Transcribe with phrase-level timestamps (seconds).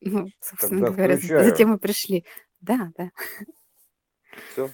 [0.00, 1.76] Ну, собственно Тогда говоря, за затем включаю.
[1.76, 2.24] и пришли.
[2.60, 3.10] Да, да.
[4.52, 4.70] Всё.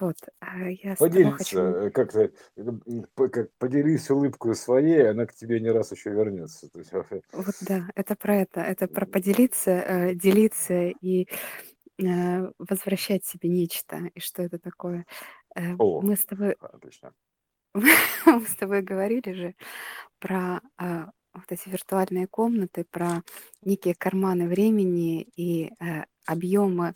[0.00, 2.62] Вот, а я Поделится, хочу э, как-то, э,
[3.14, 6.68] как поделись улыбкою своей, она к тебе не раз еще вернется.
[6.68, 6.92] То есть
[7.32, 8.60] Вот да, это про это.
[8.62, 11.28] Это про поделиться, э, делиться и,
[12.58, 14.10] возвращать себе нечто.
[14.14, 15.06] И что это такое?
[15.78, 17.12] О, мы с тобой отлично.
[17.74, 19.54] мы с тобой говорили же
[20.18, 23.22] про, а, вот эти виртуальные комнаты, про
[23.62, 26.92] некие карманы времени и, э, объемы,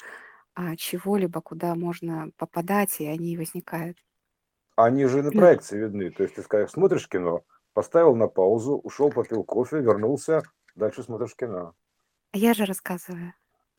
[0.55, 3.99] а, чего-либо, куда можно попадать, и они возникают.
[4.77, 6.11] Они же на проекции видны.
[6.11, 7.43] То есть ты скажешь, смотришь кино,
[7.75, 10.43] поставил на паузу, ушел, попил кофе, вернулся,
[10.75, 11.75] дальше смотришь кино.
[12.33, 13.35] Я же рассказываю.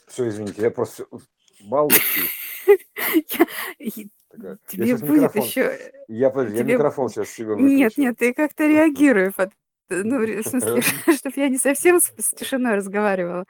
[0.08, 1.20] Всё, извините, я просто всё
[1.68, 2.24] баловский.
[2.68, 3.48] Я
[3.80, 4.58] и Такая.
[4.72, 9.32] Я тебе будет еще, э, я я микрофон щас себе Нет, нет, ты как-то реагируй
[9.32, 9.52] под
[9.92, 10.82] ну, ре в смысле,
[11.18, 13.46] чтоб я не совсем с с тишиной разговаривала.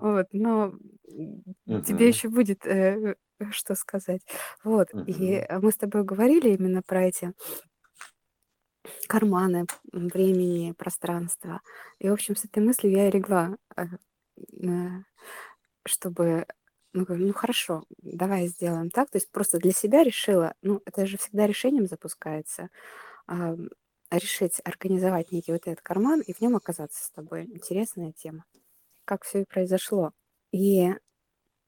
[0.00, 0.74] Вот, но,
[1.08, 1.44] м,
[1.84, 3.16] тебе еще будет, э,
[3.52, 4.22] что сказать.
[4.64, 5.34] Вот, и, Мгм.
[5.34, 7.32] э, мы с тобой говорили именно про эти
[9.08, 11.60] карманы, времени, пространства.
[11.98, 13.84] И, в общем, с этой мыслью я и легла, э,
[14.62, 14.88] э,
[15.86, 16.46] чтобы,
[16.94, 19.10] ну, говорю: "Ну, хорошо, давай сделаем так".
[19.10, 22.70] То есть просто для себя решила, ну, это же всегда решением запускается,
[24.10, 27.44] решить организовать некий вот этот карман и в нем оказаться с тобой.
[27.46, 28.44] Интересная тема.
[29.06, 30.12] Как всё и произошло.
[30.52, 30.90] И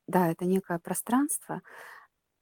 [0.09, 1.63] да, это некое пространство,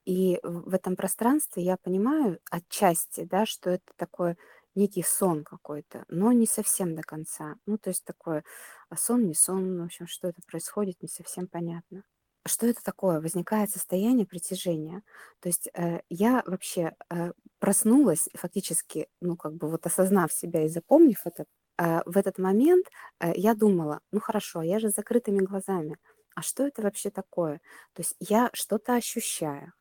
[0.06, 4.36] и в этом пространстве я понимаю отчасти, да, что это такой
[4.74, 7.56] некий сон какой-то, но не совсем до конца.
[7.66, 8.42] Ну, то есть такой,
[8.90, 12.04] а, сон, не сон, в общем, что это происходит, не совсем понятно.
[12.50, 13.20] Что это такое?
[13.20, 15.02] Возникает состояние притяжения.
[15.40, 20.68] То есть, э, я вообще, э, проснулась фактически, ну, как бы вот осознав себя и
[20.68, 21.44] запомнив это,
[21.78, 22.86] э, в этот момент,
[23.20, 25.96] э, я думала: "Ну, хорошо, я же с закрытыми глазами.
[26.34, 27.60] А что это вообще такое?"
[27.94, 29.72] То есть я что-то ощущаю.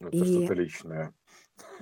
[0.00, 1.14] Это И что-то личное.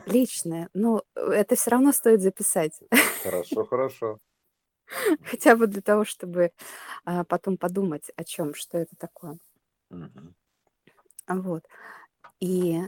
[0.06, 2.80] Личное, но, э, это всё равно стоит записать.
[3.22, 4.20] Хорошо, хорошо.
[5.24, 6.52] Хотя бы для того, чтобы,
[7.04, 9.38] а, потом подумать о чём, что это такое.
[9.90, 10.34] Мгм.
[11.28, 11.64] Вот.
[12.40, 12.80] И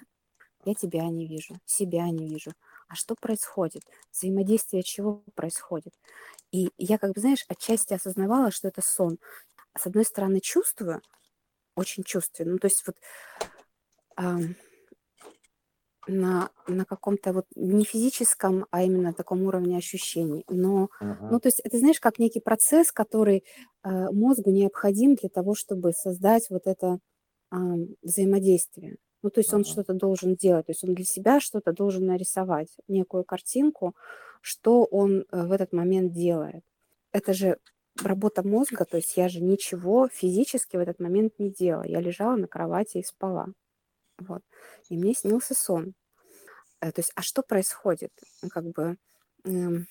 [0.67, 2.53] я тебя не вижу, себя не вижу.
[2.89, 3.85] А что происходит?
[4.13, 5.95] Взаимодействие чего происходит?
[6.53, 9.19] И я, как бы, знаешь, отчасти осознавала, что это сон.
[9.79, 11.03] С одной стороны, чувствую,
[11.77, 12.51] очень чувствую.
[12.53, 12.97] Ну, то есть вот,
[14.17, 14.55] ам
[16.07, 20.45] на на каком-то вот не физическом, а именно таком уровне ощущений.
[20.49, 20.91] Но,
[21.29, 21.41] ну, Мгм.
[21.41, 23.45] то есть это, знаешь, как некий процесс, который,
[23.85, 26.99] э, мозгу необходим для того, чтобы создать вот это,
[27.51, 28.97] ам, взаимодействие.
[29.23, 29.65] Ну, то есть он Мгм.
[29.65, 33.95] что-то должен делать, то есть он для себя что-то должен нарисовать, некую картинку,
[34.41, 36.63] что он, э, в этот момент делает.
[37.13, 37.59] Это же
[38.03, 41.85] работа мозга, то есть я же ничего физически в этот момент не делала.
[41.85, 43.49] Я лежала на кровати и спала.
[44.29, 44.43] Вот.
[44.89, 45.95] И мне снился сон.
[46.81, 48.13] Э, то есть, а что происходит?
[48.43, 48.99] Ну, как бы,
[49.45, 49.87] м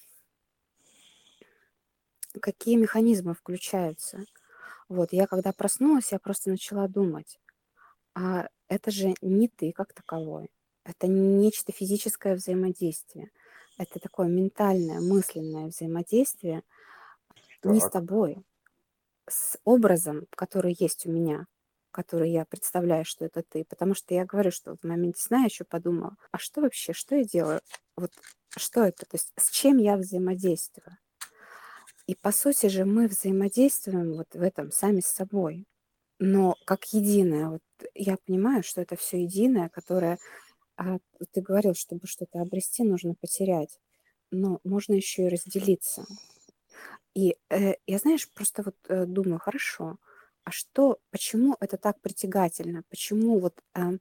[2.42, 4.26] какие механизмы включаются?
[4.90, 7.40] Вот, я когда проснулась, я просто начала думать:
[8.16, 10.52] а это же не ты как таковой,
[10.86, 13.32] это нечто физическое взаимодействие.
[13.78, 16.64] Это такое ментальное, мысленное взаимодействие
[17.64, 17.90] не с Так.
[17.90, 18.44] тобой,
[19.30, 21.48] с образом, который есть у меня,
[21.92, 23.66] который я представляю, что это ты.
[23.66, 27.16] Потому что я говорю, что в моменте сна я еще подумала: "А что вообще, что
[27.16, 27.62] я делаю?
[27.98, 28.12] Вот
[28.58, 29.06] что это?
[29.06, 30.98] То есть с чем я взаимодействую?"
[32.08, 35.66] И по сути же мы взаимодействуем вот в этом сами с собой,
[36.20, 37.50] но как единое.
[37.50, 37.62] Вот
[37.96, 40.20] я понимаю, что это всё единое, которое,
[40.78, 41.00] а,
[41.34, 43.80] ты говорил, чтобы что-то обрести, нужно потерять,
[44.32, 46.06] но можно еще и разделиться.
[47.16, 49.98] И, э, я, знаешь, просто вот, э, думаю: хорошо,
[50.44, 52.84] а что, почему это так притягательно?
[52.90, 53.98] Почему вот, э,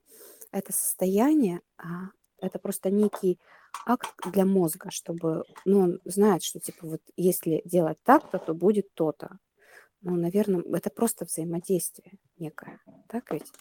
[0.51, 2.09] это состояние, а,
[2.39, 3.39] это просто некий
[3.85, 8.93] акт для мозга, чтобы, ну, он знает, что типа вот если делать так-то, то будет
[8.93, 9.37] то-то.
[10.01, 12.79] Ну, наверно, это просто взаимодействие некое.
[13.07, 13.51] Так ведь?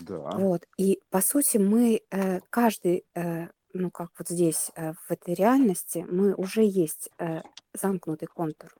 [0.00, 0.30] Да.
[0.32, 0.66] Вот.
[0.76, 6.04] И по сути мы, э, каждый, э, ну, как вот здесь, э, в этой реальности,
[6.08, 7.42] мы уже есть, э,
[7.72, 8.74] замкнутый контур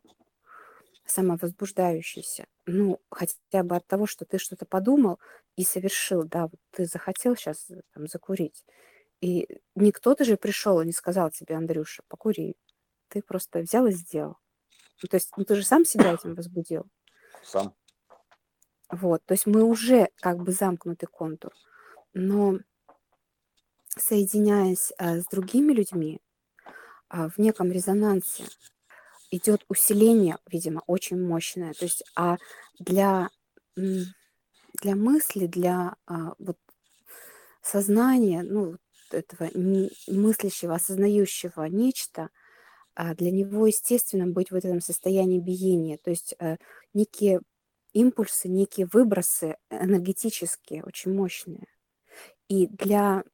[1.07, 2.47] самовозбуждающийся.
[2.67, 5.19] Ну, хотя бы от того, что ты что-то подумал
[5.57, 6.25] и совершил.
[6.25, 8.65] Да, вот ты захотел щас, э, там закурить,
[9.21, 12.57] и не кто-то же пришел и не сказал тебе: "Андрюша, покури".
[13.09, 14.39] Ты просто взял и сделал.
[15.03, 16.87] Ну, то есть, ну, ты же сам себя этим возбудил.
[17.43, 17.75] Сам.
[18.91, 21.53] Вот, то есть мы уже как бы замкнутый контур.
[22.15, 22.59] Но
[23.99, 26.21] соединяясь, а, с другими людьми,
[27.09, 28.45] а, в неком резонансе,
[29.33, 31.73] идет усиление, видимо, очень мощное.
[31.73, 32.37] То есть, а
[32.79, 33.31] для,
[33.75, 36.59] для мысли, для а, вот
[37.63, 38.77] сознания, ну,
[39.11, 39.51] этого
[40.07, 42.29] мыслящего, осознающего нечто,
[42.95, 45.99] а для него естественным быть в этом состоянии биения.
[45.99, 46.57] То есть э,
[46.95, 47.41] некие
[47.93, 51.67] импульсы, некие выбросы энергетические, очень мощные.
[52.49, 53.25] И для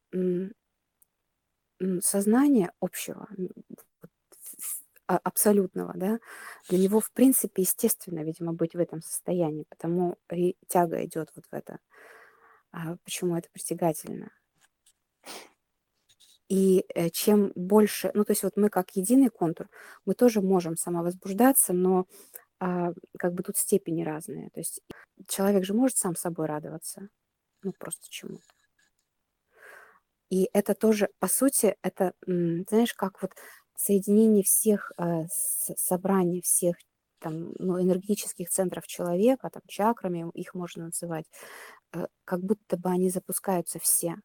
[2.01, 3.29] сознания общего,
[5.17, 6.19] абсолютного, да,
[6.69, 11.45] для него, в принципе, естественно, видимо, быть в этом состоянии, потому и тяга идет вот
[11.51, 11.79] в это.
[12.73, 14.31] А почему это притягательно?
[16.49, 19.69] И э, чем больше, ну, то есть вот мы как единый контур,
[20.07, 22.07] мы тоже можем самовозбуждаться, но
[22.61, 24.51] а, как бы тут степени разные.
[24.51, 24.81] То есть
[25.29, 27.09] человек же может сам собой радоваться,
[27.63, 28.45] ну, просто чему-то.
[30.31, 33.33] И это тоже, по сути, это, знаешь, как вот
[33.79, 35.27] соединение всех, э,
[35.77, 36.77] собрание всех
[37.21, 41.27] там, ну, энергетических центров человека, там, чакрами их можно называть,
[41.95, 44.17] э, как будто бы они запускаются все,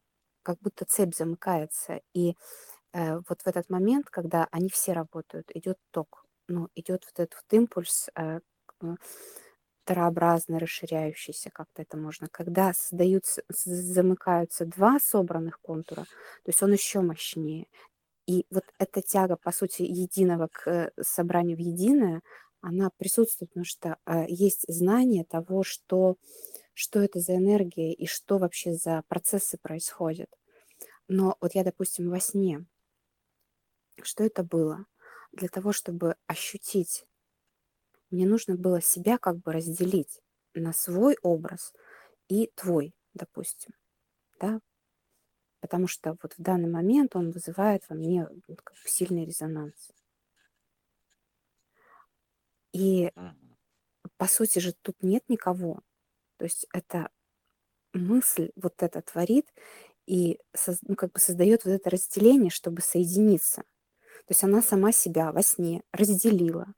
[0.44, 2.01] как будто цепь замыкается.
[2.13, 2.35] И
[2.94, 7.35] э, вот в этот момент, когда они все работают, идет ток, ну, идет вот этот
[7.35, 8.09] вот импульс,
[9.85, 12.27] тарообразно расширяющийся, как-то это можно.
[12.31, 17.67] Когда создаются, замыкаются два собранных контура, то есть он еще мощнее.
[18.27, 22.21] И вот эта тяга, по сути, единого к э, собранию в единое,
[22.61, 26.15] она присутствует, потому что э, есть знание того, что,
[26.73, 30.29] что это за энергия и что вообще за процессы происходят.
[31.07, 32.65] Но вот я, допустим, во сне,
[34.01, 34.85] что это было?
[35.31, 37.05] Для того, чтобы ощутить,
[38.11, 40.21] мне нужно было себя как бы разделить
[40.53, 41.73] на свой образ
[42.27, 43.73] и твой, допустим.
[44.39, 44.61] Да?
[45.63, 48.27] Потому что вот в данный момент он вызывает во мне
[48.83, 49.94] сильный резонанс.
[52.74, 53.13] И
[54.18, 55.80] по сути же тут нет никого.
[56.36, 57.12] То есть это
[57.94, 59.48] мысль вот это творит
[60.06, 60.38] и
[60.81, 63.62] ну, как бы создает вот это разделение, чтобы соединиться.
[63.62, 66.74] То есть она сама себя во сне разделила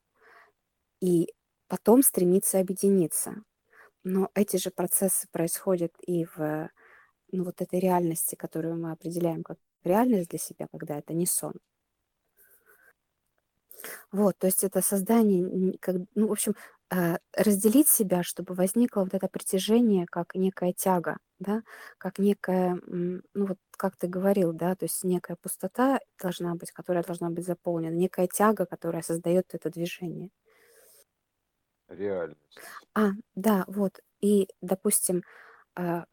[1.02, 1.34] и
[1.68, 3.44] потом стремится объединиться.
[4.04, 6.70] Но эти же процессы происходят и в
[7.36, 11.54] ну, вот этой реальности, которую мы определяем как реальность для себя, когда это не сон.
[14.12, 16.56] Вот, то есть это создание, как, ну, в общем,
[16.92, 21.64] э, разделить себя, чтобы возникло вот это притяжение как некая тяга, да,
[21.98, 27.04] как некая, ну вот как ты говорил, да, то есть некая пустота должна быть, которая
[27.04, 30.30] должна быть заполнена, некая тяга, которая создает это движение.
[31.88, 32.40] Реальность.
[32.96, 34.00] А, да, вот.
[34.22, 35.24] И, допустим,
[35.76, 36.04] э,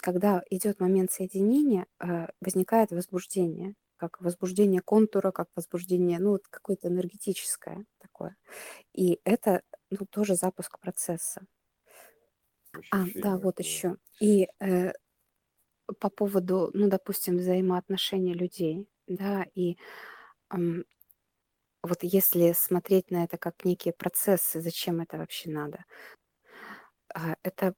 [0.00, 6.88] когда идет момент соединения, а, возникает возбуждение, как возбуждение контура, как возбуждение, ну, вот какое-то
[6.88, 8.36] энергетическое такое.
[8.94, 11.42] И это, ну, тоже запуск процесса.
[12.90, 13.96] А, да, вот еще.
[14.20, 14.92] И э,
[16.00, 19.76] по поводу, ну, допустим, взаимоотношений людей, да, и
[20.52, 20.84] эм,
[21.82, 25.84] вот если смотреть на это как некие процессы, зачем это вообще надо?
[27.14, 27.74] А, это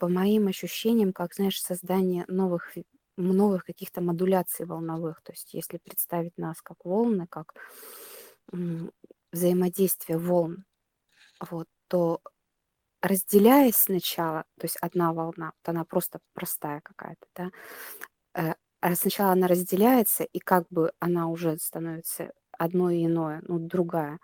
[0.00, 2.72] по моим ощущениям, как, знаешь, создание новых,
[3.18, 5.22] новых каких-то модуляций волновых.
[5.22, 7.54] То есть если представить нас как волны, как
[9.32, 10.64] взаимодействие волн,
[11.50, 12.20] вот, то
[13.02, 17.50] разделяясь сначала, то есть одна волна, вот она просто простая какая-то, да,
[18.34, 23.58] э, а сначала она разделяется, и как бы она уже становится одно и иное, ну,
[23.58, 24.18] другая.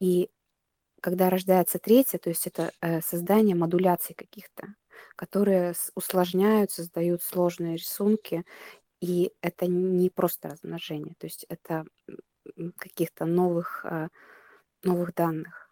[0.00, 0.30] И
[1.02, 4.74] когда рождается третья, то есть это э, создание модуляций каких-то,
[5.16, 8.44] которые усложняют, создают сложные рисунки,
[9.00, 11.84] и это не просто размножение, то есть это
[12.78, 14.08] каких-то новых, а,
[14.82, 15.70] новых данных.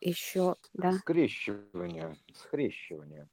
[0.00, 0.92] Еще, да?
[0.92, 3.28] Скрещивание, скрещивание.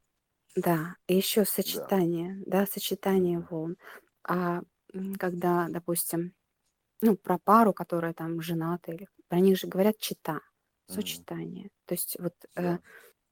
[0.55, 3.77] Да, и еще сочетание, да, да сочетание волн.
[4.23, 4.61] А
[5.19, 6.33] когда, допустим,
[7.01, 10.41] ну, про пару, которая там жената, или про них же говорят чита,
[10.87, 11.65] сочетание.
[11.65, 11.81] Mm-hmm.
[11.85, 12.75] То есть вот э, да.
[12.75, 12.79] э,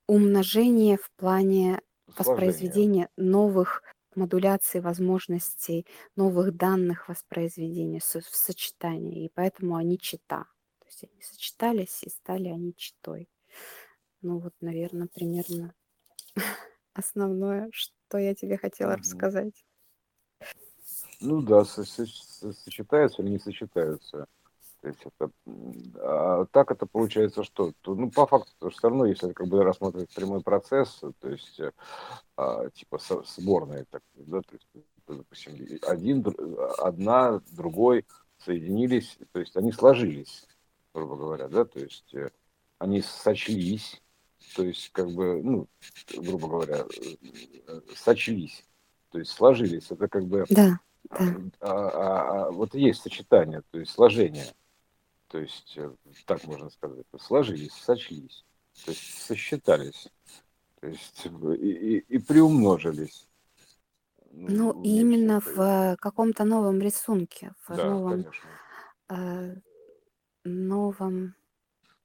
[0.08, 1.82] умножение в плане
[2.18, 3.84] воспроизведения новых
[4.16, 5.86] модуляций, возможностей,
[6.16, 9.26] новых данных воспроизведения в сочетании.
[9.26, 10.46] И поэтому они чита.
[10.80, 13.30] То есть они сочетались и стали они читой.
[14.22, 15.74] Ну вот, наверное, примерно
[16.94, 19.00] основное, что я тебе хотела угу.
[19.00, 19.66] рассказать.
[21.22, 24.28] Ну да, сочетаются или не сочетаются.
[24.86, 25.32] То есть это,
[26.00, 27.74] а так это получается что?
[27.82, 31.60] То, ну, по факту, все равно, если как бы рассматривать прямой процесс, то есть
[32.38, 34.68] а, типа сборная, так, да, то есть,
[35.08, 36.24] допустим, один,
[36.78, 38.06] одна, другой,
[38.38, 40.46] соединились, то есть они сложились,
[40.94, 42.30] грубо говоря, да, то есть э,
[42.78, 44.04] они сочлись,
[44.56, 45.68] то есть как бы, ну,
[46.16, 48.64] грубо говоря, э, сочлись,
[49.10, 49.90] то есть сложились.
[49.90, 51.36] Это как бы Да, а, да.
[51.60, 54.46] а, а, а, вот есть сочетание, то есть сложение,
[55.28, 58.46] то есть э, так можно сказать, сложились, сочлись,
[58.86, 60.08] то есть сосчитались,
[60.80, 63.28] то есть и, и, и приумножились.
[64.32, 68.50] Ну, Ну, именно в э, каком-то новом рисунке, в Да, новом, конечно.
[69.10, 69.56] э,
[70.44, 71.36] новом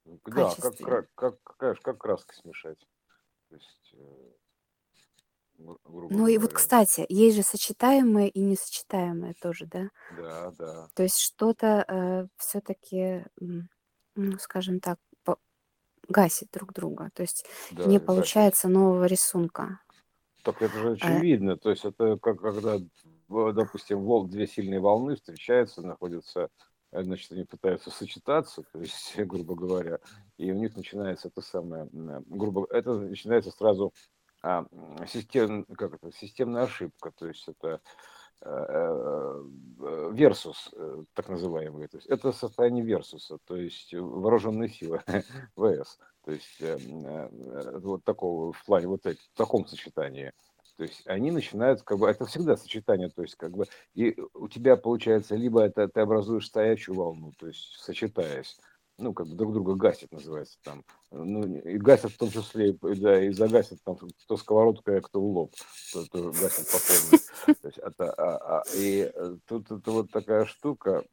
[0.04, 0.86] Да, как, качестве.
[0.86, 2.78] кра- как, как, как краски смешать.
[3.48, 4.32] То есть, э,
[5.60, 9.88] гру- грубо Ну и вот, кстати, есть же сочетаемое и несочетаемое тоже, да?
[10.16, 13.24] Да, да, То есть что-то э, все-таки,
[14.16, 15.38] ну, скажем так, по-
[16.08, 17.10] гасит друг друга.
[17.14, 18.06] То есть да, не гасит.
[18.06, 19.80] получается нового рисунка.
[20.42, 21.56] Так это же Э, очевидно.
[21.56, 22.78] То есть это как когда,
[23.28, 26.48] допустим, вол- две сильные волны встречаются, находятся,
[26.92, 29.98] э, значит, они пытаются сочетаться, то есть, грубо говоря,
[30.38, 33.92] и у них начинается это самое, м, э, грубо, это начинается сразу
[34.42, 34.66] а,
[35.06, 37.80] систем, как это, системная ошибка, то есть это
[40.12, 40.72] версус,
[41.12, 41.88] так называемый.
[41.88, 45.02] То есть это состояние версуса, то есть вооруженные силы,
[45.56, 45.98] ВС.
[46.24, 50.32] То есть э, э, вот такого в плане вот в таком сочетании.
[50.76, 54.48] То есть они начинают, как бы, это всегда сочетание, то есть как бы, и у
[54.48, 58.58] тебя получается, либо это ты образуешь стоячую волну, то есть сочетаясь,
[59.00, 60.84] ну, как бы друг друга гасит, называется там.
[61.10, 65.24] Ну, и гасят в том числе, да, и загасят там кто сковородкой, а кто в
[65.24, 65.54] лоб,
[65.90, 67.56] кто, кто гасит по полной.
[67.60, 71.04] То есть это, а, а, и э, тут это вот такая штука,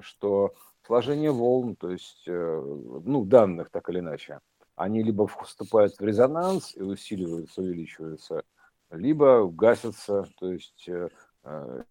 [0.00, 0.54] что
[0.86, 2.62] сложение волн, то есть, э,
[3.04, 4.40] ну, данных так или иначе,
[4.74, 8.42] они либо вступают в резонанс и усиливаются, увеличиваются,
[8.90, 11.08] либо гасятся, то есть э,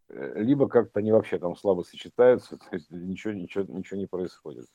[0.10, 4.68] либо как-то они вообще там слабо сочетаются, то есть ничего, ничего, ничего не происходит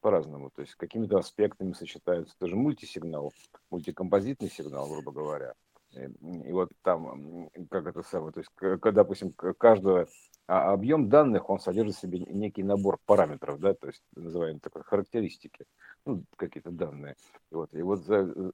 [0.00, 2.34] по-разному, то есть какими-то аспектами сочетаются.
[2.38, 3.32] Это же мультисигнал,
[3.70, 5.54] мультикомпозитный сигнал, грубо говоря.
[5.92, 10.06] И вот там, как это самое, то есть, когда, допустим, каждого
[10.46, 14.82] а объем данных, он содержит в себе некий набор параметров, да, то есть называемые такой
[14.82, 15.66] характеристики,
[16.06, 17.16] ну, какие-то данные.
[17.50, 18.00] И вот, и вот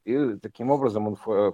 [0.05, 1.53] и таким образом он, э,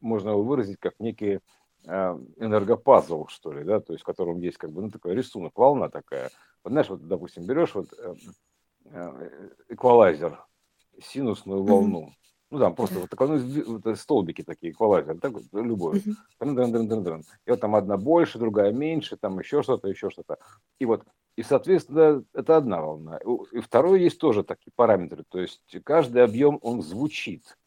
[0.00, 1.40] можно его выразить как некий
[1.88, 5.56] а, энергопазл, что ли, да, то есть в котором есть как бы, ну, такой рисунок,
[5.56, 6.30] волна такая.
[6.62, 8.14] Вот знаешь, вот, допустим, берешь вот э, э,
[9.68, 10.44] эквалайзер,
[11.00, 12.26] синусную волну, mm-hmm.
[12.50, 15.98] Ну, там просто вот такой, ну, столбики такие, эквалайзер, так, любой.
[15.98, 17.24] Uh-huh.
[17.44, 20.38] И вот там одна больше, другая меньше, там еще что-то, еще что-то.
[20.78, 21.02] И вот,
[21.34, 23.18] и, соответственно, это одна волна.
[23.50, 25.24] И второй есть тоже такие параметры.
[25.28, 27.58] То есть каждый объем, он звучит.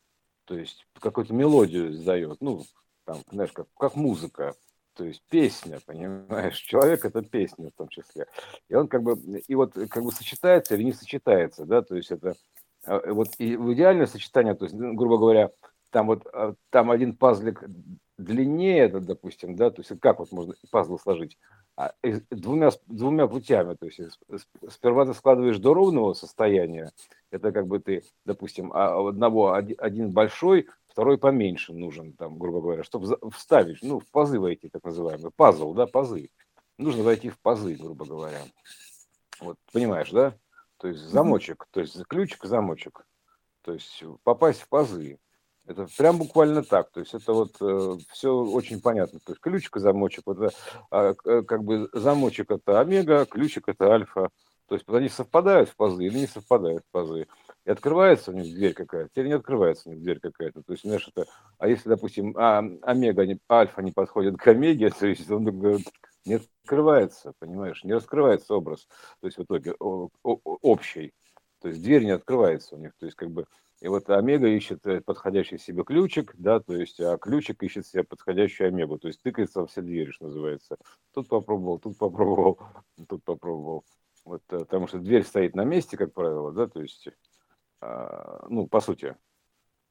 [0.46, 2.38] То есть какую-то мелодию издает.
[2.40, 2.64] Ну,
[3.04, 4.56] там, знаешь, как, как музыка.
[5.00, 6.58] То есть песня, понимаешь?
[6.58, 8.28] Человек это песня в том числе.
[8.68, 12.12] И он как бы, и вот как бы сочетается или не сочетается, да, то есть
[12.12, 12.36] это
[12.86, 15.52] а, вот и в идеальное сочетание, то есть, ну, грубо говоря,
[15.90, 17.64] там вот а, там один пазлик
[18.18, 21.38] длиннее, это, допустим, да, то есть как вот можно пазлы сложить?
[21.78, 21.94] А,
[22.30, 24.02] двумя, двумя путями, то есть
[24.68, 26.92] сперва ты складываешь до ровного состояния,
[27.32, 30.68] это как бы ты, допустим, а одного один большой,
[31.00, 35.74] второй поменьше нужен, там, грубо говоря, чтобы вставить, ну, в пазы войти, так называемые, пазл,
[35.74, 36.30] да, пазы.
[36.78, 38.42] Нужно войти в пазы, грубо говоря.
[39.40, 40.36] Вот, понимаешь, да?
[40.76, 43.06] То есть замочек, то есть ключик, замочек.
[43.62, 45.20] То есть попасть в пазы.
[45.66, 46.92] Это прям буквально так.
[46.92, 49.20] То есть это вот э, все очень понятно.
[49.20, 50.24] То есть ключик и замочек.
[50.26, 50.54] Вот,
[50.92, 51.14] э,
[51.44, 54.32] как бы замочек это омега, ключик это альфа.
[54.68, 57.28] То есть они совпадают в пазы или не совпадают в пазы.
[57.70, 60.64] И открывается у них дверь какая-то, или не открывается у них дверь какая-то.
[60.64, 64.90] То есть, знаешь, это, а если, допустим, а, омега, не, альфа не подходит к омеге,
[65.00, 65.88] то есть он говорит,
[66.26, 68.88] не открывается, понимаешь, не раскрывается образ,
[69.22, 71.14] то есть в итоге общий,
[71.62, 73.46] то есть дверь не открывается у них, то есть как бы,
[73.82, 78.04] и вот омега ищет э, подходящий себе ключик, да, то есть, а ключик ищет себе
[78.04, 80.78] подходящую омегу, то есть тыкается во все двери, что называется.
[81.14, 82.58] Тут попробовал, тут попробовал,
[83.08, 83.86] тут попробовал.
[84.26, 87.10] Вот, э, потому что дверь стоит на месте, как правило, да, то есть,
[87.82, 89.18] ну, по сути,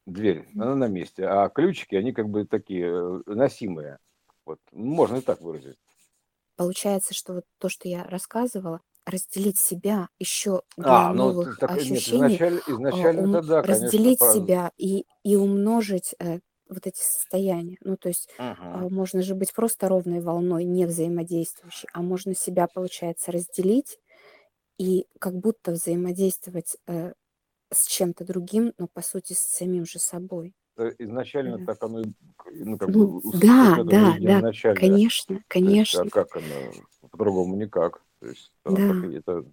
[0.07, 3.99] дверь, она на месте, а ключики, они как бы такие э, носимые.
[4.47, 5.79] Вот, можно и так выразить.
[6.57, 11.77] Получается, что вот то, что я рассказывала, разделить себя еще для А, ну новых так
[11.77, 14.35] нет, ощущений, изначально, а, изначально ум- это да, конечно, разделить про...
[14.35, 17.79] себя и, и умножить э, вот эти состояния.
[17.81, 18.49] Ну, то есть Мгм.
[18.73, 23.99] а, можно же быть просто ровной волной, не взаимодействующей, а можно себя, получается, разделить
[24.79, 27.13] и как будто взаимодействовать э,
[27.73, 30.55] с чем-то другим, но по сути с самим же собой.
[30.77, 31.67] Э, Изначально Да.
[31.67, 32.03] так оно,
[32.53, 34.81] ну, как бы, Ну, суть да, да, да, изначально.
[34.81, 36.11] конечно, То есть, а конечно.
[36.11, 36.73] как оно?
[37.11, 38.03] По-другому никак.
[38.21, 39.03] То есть да.
[39.13, 39.45] это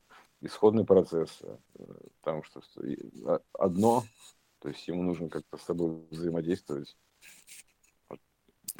[0.42, 1.42] исходный процесс.
[2.22, 2.62] Потому что
[3.54, 4.04] одно,
[4.60, 6.96] то есть ему нужно как-то с собой взаимодействовать.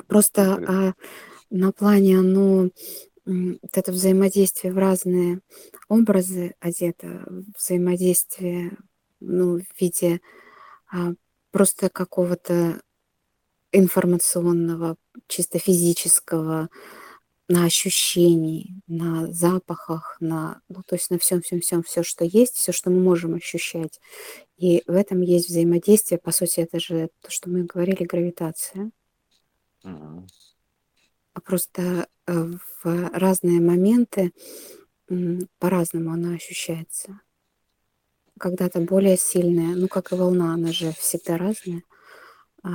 [0.08, 0.94] Просто а,
[1.50, 2.70] на плане оно
[3.26, 5.42] вот это взаимодействие в разные
[5.88, 7.26] образы одето,
[7.58, 8.78] взаимодействие
[9.26, 10.22] ну, в виде
[10.92, 11.14] а,
[11.52, 12.82] просто какого-то
[13.72, 14.96] информационного,
[15.28, 16.70] чисто физического,
[17.48, 22.56] на ощущений, на запахах, на, ну, то есть на всем, всем, всем, все, что есть,
[22.56, 24.00] все, что мы можем ощущать.
[24.58, 26.18] И в этом есть взаимодействие.
[26.18, 28.92] По сути, это же то, что мы говорили, гравитация.
[29.84, 30.28] Угу.
[31.44, 32.52] Просто э,
[32.84, 34.34] в разные моменты
[35.60, 37.20] по-разному она ощущается.
[38.40, 41.84] Когда-то более сильная, ну как и волна, она же всегда разная.
[42.64, 42.70] А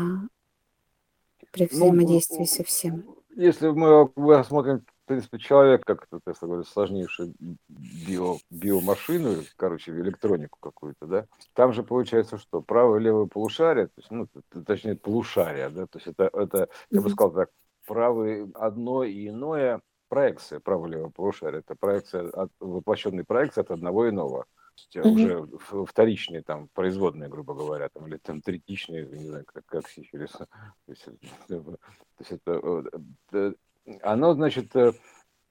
[1.52, 3.04] при ну, взаимодействии ну, со всем.
[3.36, 7.34] Если мы рассмотрим, в принципе, человек как это, говорю, сложнейшую
[7.68, 12.62] био, биомашину, короче, электронику какую-то, да, там же получается что?
[12.62, 14.28] Правое и левое полушарие, то есть, ну,
[14.64, 17.50] точнее, полушария, да, то есть это, это я бы сказал так,
[17.86, 21.60] правое одно и иное проекция правого-левого полушария.
[21.60, 24.46] Это проекция, от, воплощенный проекция от одного иного
[24.80, 25.12] есть угу.
[25.12, 30.32] уже вторичные там производные, грубо говоря, там, или там третичные, не знаю, как, как сифилис.
[30.32, 30.46] То
[30.88, 31.04] есть,
[31.46, 31.76] то
[32.18, 32.84] есть это,
[33.28, 33.54] это,
[34.02, 34.92] оно, значит, э,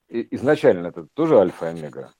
[0.08, 2.14] изначально это тоже альфа-омега.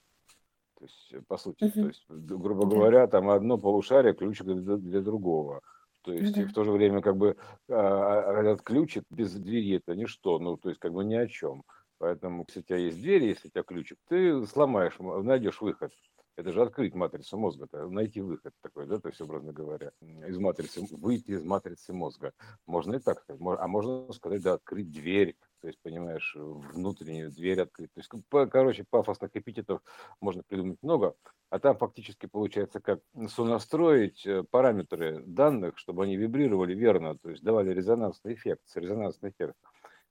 [0.78, 1.74] То есть, по сути, угу.
[1.74, 5.62] то есть, грубо говоря, там одно полушарие ключик для, для другого.
[6.04, 6.46] То есть да.
[6.48, 7.36] в то же время как бы
[7.70, 11.28] а, а, этот ключик без двери это ничто, ну то есть как бы ни о
[11.28, 11.64] чем.
[11.98, 15.92] Поэтому, если у тебя есть дверь, если у тебя ключик, ты сломаешь, найдешь выход
[16.40, 20.88] это же открыть матрицу мозга, найти выход такой, да, то есть, образно говоря, из матрицы,
[20.90, 22.32] выйти из матрицы мозга.
[22.66, 27.62] Можно и так сказать, а можно сказать, да, открыть дверь, то есть, понимаешь, внутреннюю дверь
[27.62, 27.94] открыть.
[27.94, 29.82] То есть, по, короче, пафосных эпитетов
[30.22, 31.14] можно придумать много,
[31.50, 37.44] а там фактически получается как сонастроить э, параметры данных, чтобы они вибрировали верно, то есть
[37.44, 39.56] давали резонансный эффект, резонансный эффект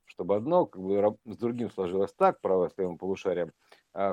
[0.08, 3.52] чтобы одно как бы, с другим сложилось так, правое с левым полушарием,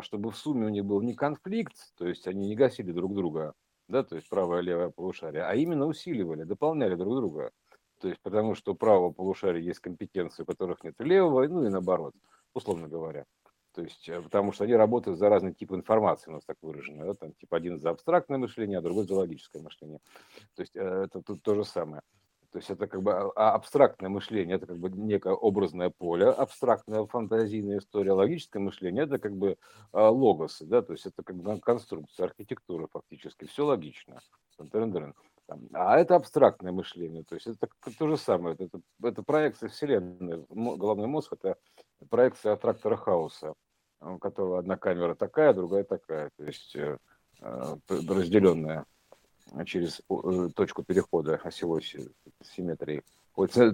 [0.02, 3.54] чтобы в сумме у них был не конфликт, то есть они не гасили друг друга,
[3.88, 7.52] да, то есть правое и левое полушарие, а именно усиливали, дополняли друг друга.
[8.00, 11.70] То есть потому что у правого полушария есть компетенции, у которых нет левого, ну и
[11.70, 12.14] наоборот,
[12.54, 13.26] условно говоря.
[13.76, 17.06] То есть, э, потому что они работают за разный тип информации, у нас так выражено.
[17.06, 17.14] Да?
[17.14, 20.00] Там, тип один за абстрактное мышление, а другой за логическое мышление.
[20.56, 22.02] То есть, э, это тут то же самое.
[22.56, 26.30] То есть это как бы а, а, абстрактное мышление, это как бы некое образное поле,
[26.30, 29.58] абстрактная фантазийная история, логическое мышление, это как бы
[29.92, 34.22] а, логосы, да, то есть это как бы конструкция, архитектура фактически, все логично.
[35.74, 37.68] А это абстрактное мышление, то есть это
[38.00, 40.46] то же самое, это, это проекция Вселенной.
[40.50, 41.58] Головной мозг– это
[42.10, 43.54] проекция трактора хаоса,
[44.00, 46.98] у которого одна камера такая, другая такая, то есть э,
[47.42, 48.86] разделенная
[49.66, 51.84] через э, точку перехода осевой
[52.44, 53.04] симметрии,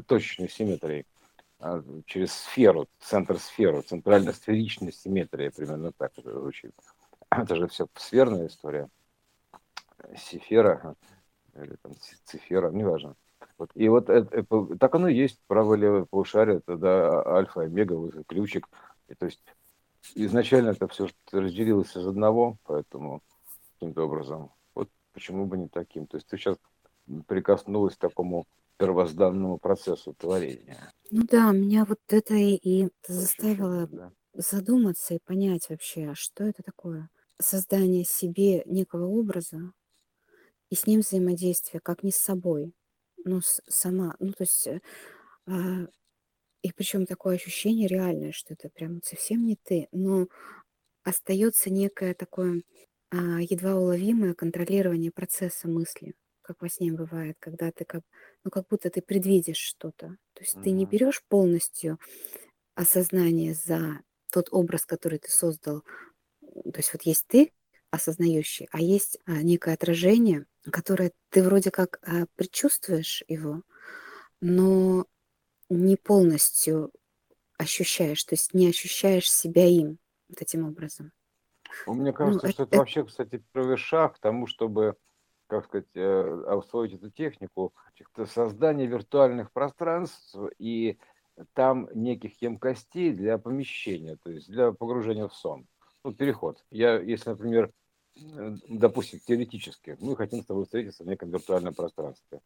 [0.08, 1.06] точечной симметрии,
[1.60, 6.74] а, через сферу, центр сферу, центрально-сферичная симметрия, примерно так это звучит.
[7.30, 8.90] Это же все сферная история.
[10.18, 10.96] Сифера
[11.56, 11.94] или там
[12.26, 13.16] цифера, неважно.
[13.58, 13.70] Вот.
[13.76, 17.96] И вот это, это, так оно и есть, правое-левое полушарие, это да, альфа, омега,
[18.28, 18.68] ключик.
[19.08, 19.44] И, то есть
[20.16, 23.22] изначально это все разделилось из одного, поэтому
[23.74, 24.52] каким-то образом
[25.14, 26.08] почему бы не таким?
[26.08, 26.58] То есть ты сейчас
[27.28, 28.46] прикоснулась к такому
[28.78, 30.92] первозданному процессу творения.
[31.12, 34.12] Ну да, меня вот это и, и заставило да.
[34.34, 37.10] задуматься и понять вообще, а что это такое.
[37.40, 39.74] Создание себе некого образа
[40.70, 42.74] и с ним взаимодействие, как не с собой,
[43.24, 44.16] но с, сама.
[44.20, 44.82] Ну, то есть, э,
[45.46, 45.88] а,
[46.64, 50.28] и причем такое ощущение реальное, что это прям совсем не ты, но
[51.04, 52.64] остается некое такое
[53.12, 58.04] едва уловимое контролирование процесса мысли, как во сне бывает, когда ты как,
[58.44, 60.18] ну, как будто ты предвидишь что-то.
[60.34, 62.00] То есть ты не берешь полностью
[62.76, 65.84] осознание за тот образ, который ты создал.
[66.42, 67.52] То есть вот есть ты,
[67.92, 73.64] осознающий, а есть а, некое отражение, которое ты вроде как а, предчувствуешь его,
[74.40, 75.06] но
[75.70, 76.92] не полностью
[77.58, 81.12] ощущаешь, то есть не ощущаешь себя им вот этим образом.
[81.88, 84.96] Ну, мне кажется, что это вообще, кстати, первый шаг к тому, чтобы,
[85.48, 87.74] как сказать, э, освоить эту технику,
[88.26, 90.98] создание виртуальных пространств и
[91.54, 95.68] там неких емкостей для помещения, то есть для погружения в сон.
[96.04, 96.64] Ну, переход.
[96.72, 97.72] Я, если, например,
[98.16, 102.42] допустим, теоретически, мы хотим с тобой встретиться в неком виртуальном пространстве.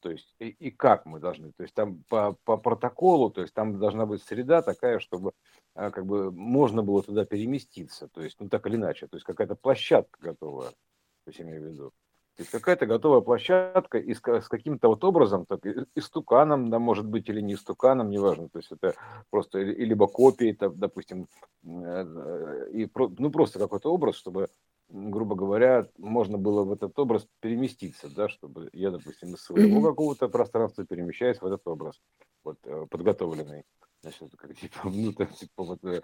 [0.00, 1.52] То есть и, и как мы должны?
[1.52, 5.32] То есть там по, по протоколу, то есть там должна быть среда такая, чтобы
[5.74, 8.08] а, как бы можно было туда переместиться.
[8.08, 11.66] То есть, ну так или иначе, то есть какая-то площадка готовая, то есть имею в
[11.66, 11.92] виду.
[12.36, 16.78] То есть какая-то готовая площадка и с, с каким-то вот образом, так, и, стуканом, да,
[16.78, 18.48] может быть, или не стуканом, неважно.
[18.48, 18.94] То есть это
[19.28, 21.28] просто и, либо копии, там, допустим,
[21.64, 24.48] э, и, ну просто какой-то образ, чтобы
[24.90, 30.28] грубо говоря, можно было в этот образ переместиться, да, чтобы я, допустим, из своего какого-то
[30.28, 32.00] пространства перемещаюсь в этот образ,
[32.44, 33.64] вот, э, подготовленный.
[34.02, 36.02] Значит, как типа, ну, там, типа, вот, э,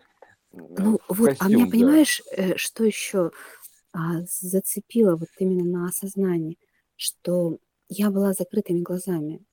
[0.52, 1.70] ну, вот, костюм, а меня, да.
[1.70, 3.32] понимаешь, э, что еще
[3.92, 6.58] а, зацепило вот именно на осознании,
[6.96, 9.44] что я была закрытыми глазами.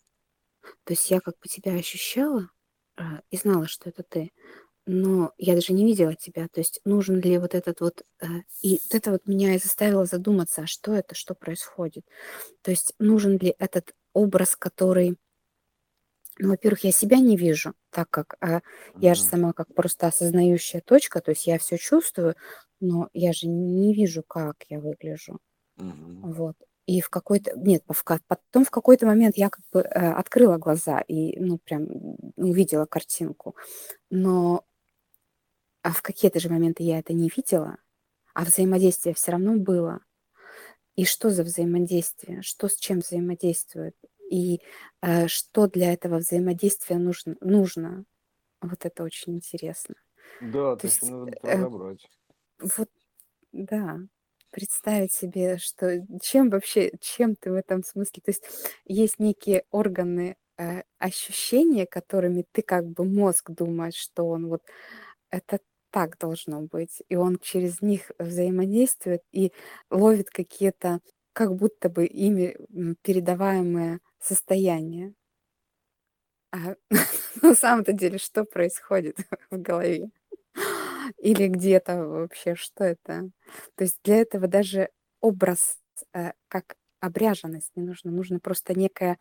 [0.83, 2.49] То есть я как бы тебя ощущала
[2.95, 4.31] а, и знала, что это ты,
[4.85, 6.47] но я даже не видела тебя.
[6.49, 8.03] То есть нужен ли вот этот вот...
[8.21, 8.25] Э,
[8.61, 12.05] и вот это вот меня и заставило задуматься, а что это, что происходит.
[12.61, 15.17] То есть нужен ли этот образ, который...
[16.39, 18.61] Ну, во-первых, я себя не вижу, так как а,
[18.97, 22.35] я же сама как просто осознающая точка, то есть я все чувствую,
[22.79, 25.37] но я же не вижу, как я выгляжу.
[25.77, 26.33] Мгм.
[26.33, 26.55] Вот.
[26.87, 27.53] И в какой-то...
[27.55, 27.83] Нет,
[28.27, 31.87] потом в какой-то момент я как бы э, открыла глаза и, ну, прям
[32.35, 33.55] увидела картинку.
[34.09, 34.65] Но
[35.83, 37.77] а в какие-то же моменты я это не видела,
[38.33, 39.99] а взаимодействие все равно было.
[40.95, 42.41] И что за взаимодействие?
[42.41, 43.95] Что с чем взаимодействует?
[44.29, 44.61] И
[45.01, 47.35] э, что для этого взаимодействия нужно?
[47.41, 48.05] нужно?
[48.61, 49.95] Вот это очень интересно.
[50.39, 52.09] Да, то, то есть надо э, разобрать.
[52.59, 52.89] Вот,
[53.51, 53.99] да,
[54.51, 58.43] представить себе, что чем вообще, чем ты в этом смысле, то есть
[58.85, 64.61] есть некие органы э, ощущения, которыми ты как бы мозг думает, что он вот
[65.31, 65.59] это
[65.93, 67.03] так должно быть.
[67.07, 69.53] И он через них взаимодействует и
[69.91, 70.99] ловит какие-то,
[71.33, 72.57] как будто бы ими
[73.03, 75.13] передаваемые состояния.
[76.51, 76.75] А
[77.41, 79.17] на самом-то деле что происходит
[79.51, 80.09] в голове?
[81.17, 83.29] Или где-то вообще, что это?
[83.75, 84.89] То есть для этого даже
[85.21, 85.77] образ
[86.13, 88.11] э, как обряженность не нужно.
[88.11, 89.17] Нужно просто некое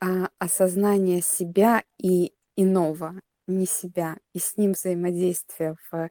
[0.00, 6.10] а, осознание себя и иного не себя, и с ним взаимодействие в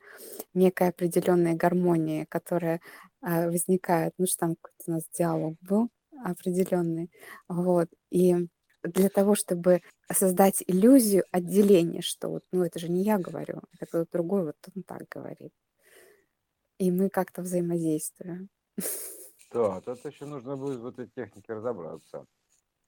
[0.53, 2.81] некой определенной гармонии, которая
[3.21, 5.89] а, возникает, ну что там какой-то у нас диалог был
[6.23, 7.11] определенный,
[7.47, 8.35] вот, и
[8.83, 13.85] для того, чтобы создать иллюзию отделения, что вот, ну это же не я говорю, это
[13.87, 15.51] кто-то другой, вот он так говорит.
[16.79, 18.49] И мы как-то взаимодействуем.
[19.51, 22.25] Да, тут еще нужно будет в этой технике разобраться.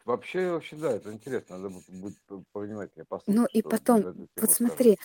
[0.10, 2.18] Вообще, вообще, да, это интересно, надо будет
[2.52, 4.98] повнимательнее Ну и потом, вот смотри,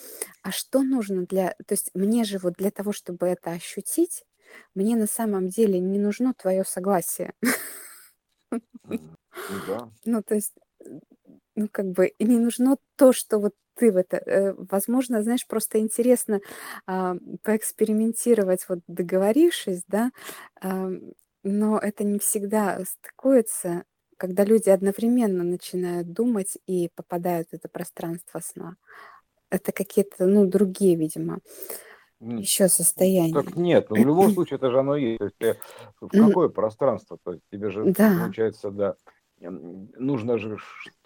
[0.43, 1.51] а что нужно для...
[1.67, 4.25] То есть мне же вот для того, чтобы это ощутить,
[4.75, 7.35] мне на самом деле не нужно твое согласие.
[8.51, 8.61] Ну
[9.69, 9.91] да.
[10.07, 10.55] Ну, то есть,
[11.55, 14.17] ну, как бы, не нужно то, что вот ты в это...
[14.17, 16.41] Э, возможно, знаешь, просто интересно
[16.87, 20.13] а, поэкспериментировать, вот договорившись, да,
[20.63, 20.89] а,
[21.43, 23.85] но это не всегда стыкуется
[24.17, 28.77] когда люди одновременно начинают думать и попадают в это пространство сна.
[29.51, 31.39] Это какие-то, ну, другие, видимо,
[32.21, 33.33] еще состояния.
[33.33, 35.19] Так нет, ну в любом случае это же оно есть.
[35.19, 35.55] То есть э,
[36.01, 37.19] в какое пространство?
[37.23, 38.19] То есть тебе же да.
[38.21, 38.97] получается, да,
[39.41, 40.59] нужно же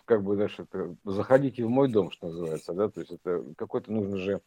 [0.04, 3.92] как бы дальше это, заходите в мой дом, что называется, да, то есть это какой-то
[3.92, 4.40] нужно же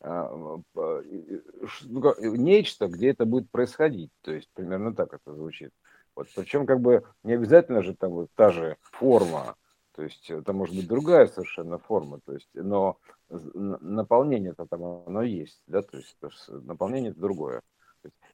[0.00, 4.12] а, ну, нечто, где это будет происходить.
[4.22, 5.72] То есть примерно так это звучит.
[6.18, 9.54] Вот, причем как бы не обязательно же там вот та же форма,
[9.92, 15.22] то есть это может быть другая совершенно форма, то есть, но наполнение это там оно
[15.22, 16.16] есть, да, то есть
[16.48, 17.62] наполнение это другое.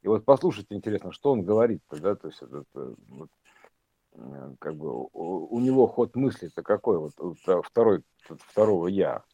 [0.00, 3.28] И вот послушайте, интересно, что он говорит-то, да, то есть это, вот,
[4.12, 7.12] э, как бы у, у него ход мысли-то какой, вот
[7.66, 8.02] второй,
[8.48, 9.24] второго я,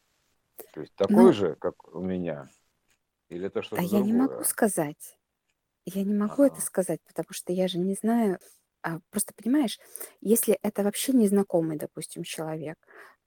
[0.75, 2.49] то есть такой ну, же, как у меня,
[3.29, 4.01] или это что-то А другое?
[4.01, 5.20] я не могу сказать.
[5.87, 8.39] Я не могу это сказать, потому что я же не знаю.
[8.83, 9.79] А, просто понимаешь,
[10.21, 12.77] если это вообще незнакомый, допустим, человек,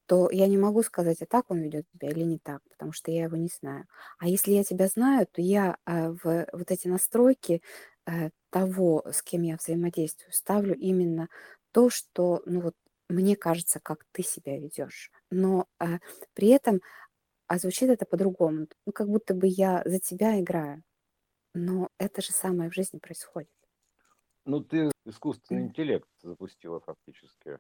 [0.08, 3.12] то я не могу сказать, а так он ведет себя или не так, потому что
[3.12, 3.86] я его не знаю.
[4.20, 7.62] А если я тебя знаю, то я а, в вот эти настройки
[8.06, 11.30] а, того, с кем я взаимодействую, ставлю именно
[11.72, 12.76] то, что, ну вот,
[13.10, 15.12] мне кажется, как ты себя ведешь.
[15.32, 16.00] Но а,
[16.34, 16.82] при этом
[17.48, 18.68] а звучит это по-другому.
[18.86, 20.84] Ну, как будто бы я за тебя играю.
[21.54, 23.50] Но это же самое в жизни происходит.
[24.46, 27.60] Ну, ты искусственный интеллект запустила фактически.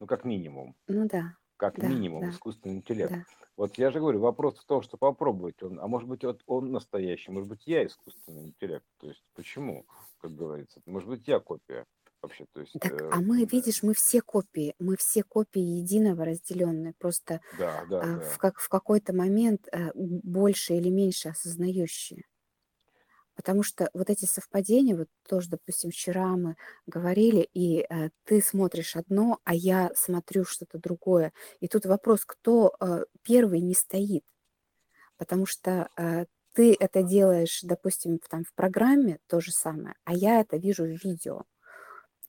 [0.00, 0.76] Ну, как минимум.
[0.88, 1.36] Ну да.
[1.56, 3.12] Как да, минимум да, искусственный интеллект.
[3.12, 3.24] да.
[3.56, 6.72] Вот я же говорю, вопрос в том, что попробовать он, а может быть вот он
[6.72, 8.84] настоящий, может быть я искусственный интеллект.
[8.98, 9.86] То есть почему,
[10.18, 11.86] как говорится, может быть я копия.
[12.20, 12.72] вообще, то есть...
[12.80, 17.84] Так, э, а мы, видишь, мы все копии, мы все копии единого разделенные, просто Да,
[17.88, 18.36] да, в, да.
[18.38, 22.24] как, в какой-то момент м, больше или меньше осознающие.
[23.34, 28.96] Потому что вот эти совпадения, вот тоже, допустим, вчера мы говорили, и э, ты смотришь
[28.96, 31.32] одно, а я смотрю что-то другое.
[31.60, 34.24] И тут вопрос, кто э, первый не стоит.
[35.16, 40.40] Потому что э, ты это делаешь, допустим, там в программе то же самое, а я
[40.40, 41.44] это вижу в видео.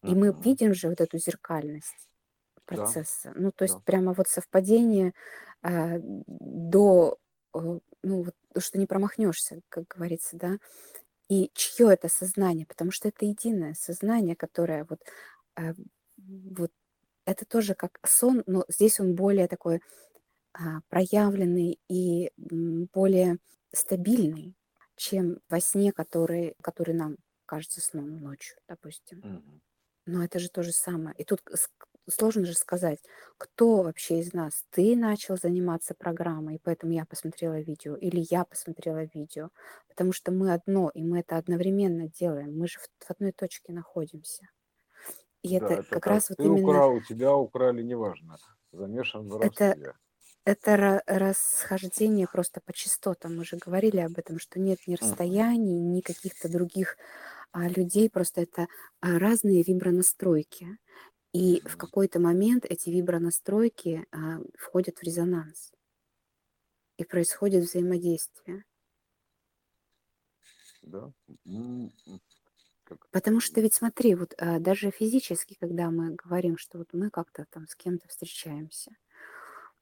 [0.03, 2.09] И мы видим же вот эту зеркальность
[2.69, 3.33] Да, процесса.
[3.35, 3.81] Ну, то есть да.
[3.85, 5.13] прямо вот совпадение
[5.61, 7.17] а, до,
[7.53, 7.59] э,
[8.03, 10.57] ну, вот, то, что не промахнешься, как говорится, да.
[11.29, 12.65] И чье это сознание?
[12.65, 14.99] Потому что это единое сознание, которое вот,
[15.55, 15.73] а,
[16.17, 16.71] вот
[17.25, 19.81] это тоже как сон, но здесь он более такой
[20.53, 23.39] а, проявленный и более
[23.73, 24.55] стабильный,
[24.95, 29.23] чем во сне, который, который нам кажется сном ночью, допустим.
[30.05, 31.15] Но это же то же самое.
[31.17, 31.41] И тут
[32.09, 32.99] сложно же сказать,
[33.37, 38.45] кто вообще из нас, ты начал заниматься программой, и поэтому я посмотрела видео, или я
[38.45, 39.49] посмотрела видео,
[39.89, 43.73] потому что мы одно, и мы это одновременно делаем, мы же в, в одной точке
[43.73, 44.49] находимся.
[45.43, 48.39] И Да, это это как как раз вот ты именно украл, у тебя украли, неважно.
[48.71, 49.75] Замешан в это,
[50.45, 53.37] это ра- расхождение просто по частотам.
[53.37, 56.97] Мы же говорили об этом, что нет ни расстояний, ни каких-то других
[57.53, 58.67] а, людей, просто это
[59.01, 60.79] а, разные вибронастройки.
[61.33, 65.71] И в какой-то момент эти вибронастройки а, входят в резонанс.
[66.97, 68.65] И происходит взаимодействие.
[70.83, 71.11] Да.
[72.83, 73.09] Как...
[73.09, 77.45] Потому что ведь смотри, вот а, даже физически, когда мы говорим, что вот мы как-то
[77.49, 78.91] там с кем-то встречаемся,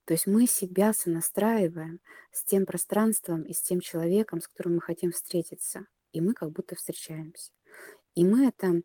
[0.05, 1.99] то есть мы себя сонастраиваем
[2.31, 5.85] с тем пространством и с тем человеком, с которым мы хотим встретиться.
[6.13, 7.51] И мы как будто встречаемся.
[8.15, 8.81] И мы это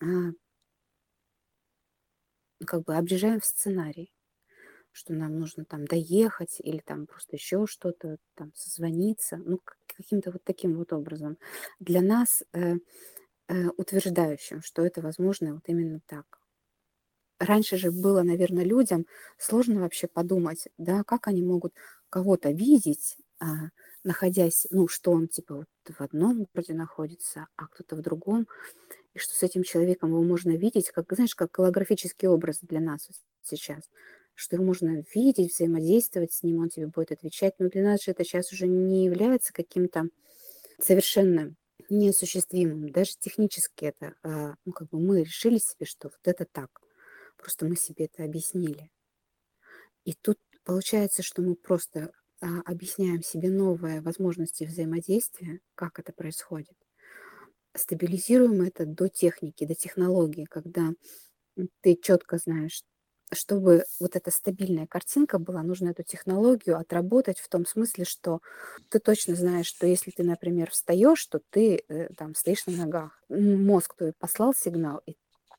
[0.00, 0.34] а, ну,
[2.64, 4.12] как бы обрежаем в сценарий.
[4.92, 9.60] что нам нужно там доехать или там просто еще что-то, там созвониться, ну,
[9.96, 11.38] каким-то вот таким вот образом.
[11.80, 12.76] Для нас э,
[13.48, 16.26] э, утверждающим, что это возможно вот именно так.
[17.40, 19.06] Раньше же было, наверное, людям
[19.38, 21.74] сложно вообще подумать, да, как они могут
[22.10, 23.70] кого-то видеть, а,
[24.04, 28.46] находясь, ну, что он типа вот в одном городе находится, а кто-то в другом,
[29.14, 33.08] и что с этим человеком его можно видеть, как, знаешь, как голографический образ для нас
[33.42, 33.88] сейчас,
[34.34, 38.10] что его можно видеть, взаимодействовать с ним, он тебе будет отвечать, но для нас же
[38.10, 40.08] это сейчас уже не является каким-то
[40.80, 41.54] совершенно
[41.88, 42.90] неосуществимым.
[42.90, 46.80] Даже технически это, а, ну, как бы мы решили себе, что вот это так.
[47.36, 48.90] Просто мы себе это объяснили.
[50.04, 56.74] И тут получается, что мы просто а, объясняем себе новые возможности взаимодействия, как это происходит.
[57.76, 60.90] Стабилизируем это до техники, до технологии, когда
[61.82, 62.82] ты четко знаешь,
[63.32, 68.40] чтобы вот эта стабильная картинка была, нужно эту технологию отработать в том смысле, что
[68.90, 73.20] ты точно знаешь, что если ты, например, встаешь, то ты э, там стоишь на ногах.
[73.28, 75.16] Мозг твой послал сигнал, и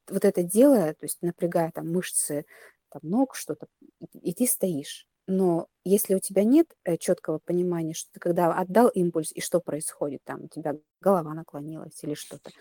[0.09, 2.45] вот это делая, то есть напрягая там мышцы
[2.89, 3.67] там, ног, что-то,
[4.13, 5.07] и ты стоишь.
[5.27, 9.59] Но если у тебя нет э, четкого понимания, что ты когда отдал импульс и что
[9.59, 12.51] происходит, там у тебя голова наклонилась или что-то,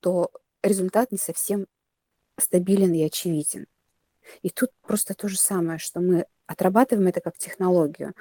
[0.00, 0.30] то
[0.62, 1.66] результат не совсем
[2.38, 3.66] стабилен и очевиден.
[4.42, 8.14] И тут просто то же самое, что мы отрабатываем это как технологию,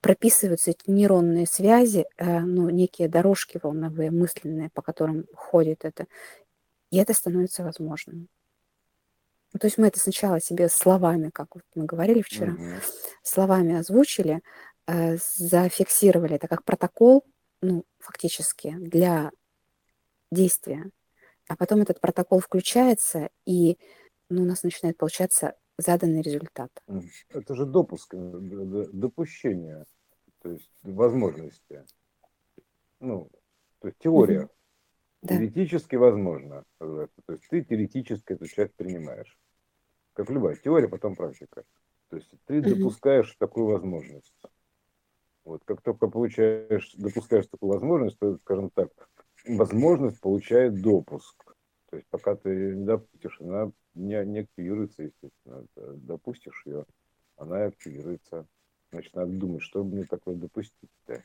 [0.00, 6.06] прописываются эти нейронные связи, э, ну, некие дорожки волновые, мысленные, по которым ходит это,
[6.90, 8.28] и это становится возможным.
[9.54, 12.80] Ну, то есть мы это сначала себе словами, как вот мы говорили вчера, Мгм.
[13.22, 14.42] словами озвучили,
[14.88, 17.24] э, зафиксировали это как протокол,
[17.62, 19.30] ну, фактически, для
[20.32, 20.90] действия.
[21.48, 23.78] А потом этот протокол включается, и
[24.28, 26.70] ну, у нас начинает получаться заданный результат.
[27.28, 29.84] Это же допуск, э, допущение,
[30.42, 31.84] то есть возможности.
[32.98, 33.30] Ну,
[33.78, 34.40] то есть теория.
[34.40, 34.50] Мгм.
[35.24, 35.36] Да.
[35.36, 36.64] Теоретически возможно.
[36.80, 39.38] э, То есть ты теоретически эту часть принимаешь.
[40.12, 41.64] Как любая теория, потом практика.
[42.10, 42.68] То есть ты Мгм.
[42.68, 44.34] допускаешь такую возможность.
[45.44, 48.90] Вот как только получаешь, допускаешь такую возможность, то, скажем так,
[49.46, 51.42] возможность получает допуск.
[51.90, 55.66] То есть пока ты не допустишь, она не, не активируется, естественно.
[55.74, 56.84] Д- Допустишь ее,
[57.36, 58.46] она активируется.
[58.92, 61.24] Значит, надо думать, что мне такое допустить-то.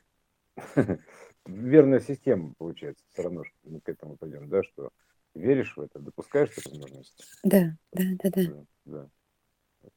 [1.46, 3.04] Верная система получается.
[3.08, 4.90] Все равно что мы к этому пойдем, да, что
[5.34, 7.24] веришь в это, допускаешь эту возможность.
[7.42, 8.64] Да, да, да, да.
[8.84, 9.08] Да,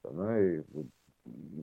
[0.04, 0.62] она и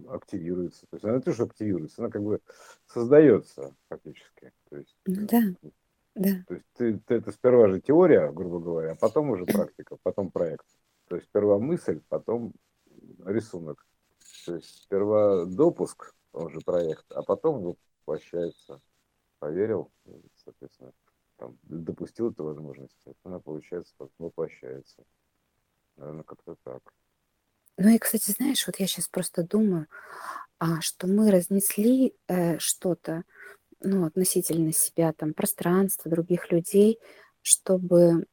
[0.09, 0.87] активируется.
[0.91, 2.41] То есть она тоже активируется, она как бы
[2.87, 4.53] создается фактически.
[4.69, 5.41] То есть Ну э, да.
[6.17, 6.45] Да.
[6.49, 10.31] То есть ты, ты это сперва же теория, грубо говоря, а потом уже практика, потом
[10.31, 10.67] проект.
[11.09, 12.53] То есть сперва мысль, потом
[13.25, 13.87] рисунок.
[14.45, 18.81] То есть сперва допуск, он же проект, а потом воплощается.
[19.40, 19.90] Поверил,
[20.37, 20.92] соответственно,
[21.37, 25.05] там, допустил эту возможность, она, получается, воплощается.
[25.96, 26.83] Наверное, как-то так.
[27.79, 29.87] Ну и, кстати, знаешь, вот я сейчас просто думаю,
[30.59, 33.24] а, что мы разнесли э, что-то,
[33.81, 36.98] ну, относительно себя, там, пространства, других людей,
[37.40, 38.26] чтобы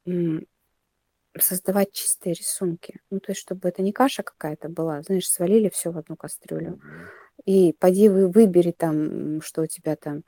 [1.40, 3.00] создавать чистые рисунки.
[3.10, 6.72] Ну, то есть, чтобы это не каша какая-то была, знаешь, свалили все в одну кастрюлю.
[6.72, 7.10] Мгм.
[7.46, 10.24] И поди вы выбери там, что у тебя там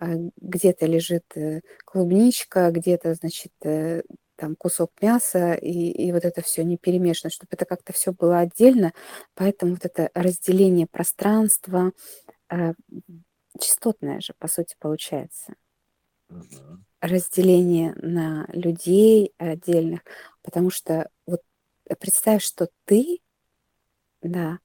[0.00, 4.02] где-то лежит э, клубничка, где-то, значит, э,
[4.36, 8.38] там кусок мяса, и, и вот это все не перемешано, чтобы это как-то все было
[8.38, 8.92] отдельно.
[9.34, 11.92] Поэтому вот это разделение пространства,
[12.50, 12.72] э,
[13.58, 15.54] частотное же, по сути, получается.
[17.00, 20.00] Разделение на людей отдельных,
[20.42, 21.42] потому что вот
[21.98, 23.20] представь, что ты,
[24.22, 24.60] да,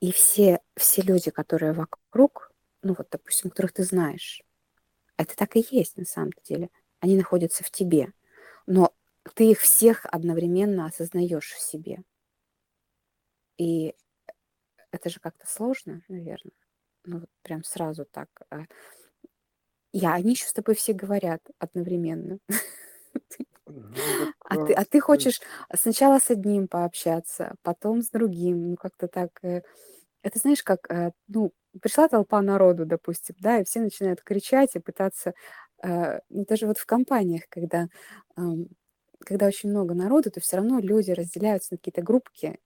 [0.00, 4.42] и все, все люди, которые вокруг, ну вот, допустим, которых ты знаешь,
[5.22, 6.70] это так и есть на самом деле.
[7.00, 8.12] Они находятся в тебе.
[8.66, 8.94] Но
[9.34, 12.02] ты их всех одновременно осознаешь в себе.
[13.58, 13.94] И
[14.90, 16.52] это же как-то сложно, наверное.
[17.04, 18.28] Ну, вот прям сразу так.
[18.50, 18.64] а.
[19.92, 22.38] Я, они еще с тобой все говорят одновременно.
[23.72, 25.40] Ну, А ты, а, ты хочешь
[25.76, 28.70] сначала с одним пообщаться, потом с другим.
[28.70, 29.40] Ну, как-то так.
[30.22, 34.80] Это знаешь, как, э, ну, пришла толпа народу, допустим, да, и все начинают кричать и
[34.80, 35.34] пытаться,
[35.82, 37.88] э, ну, даже вот в компаниях, когда,
[39.24, 42.58] когда очень много народу, то все равно люди разделяются на какие-то группки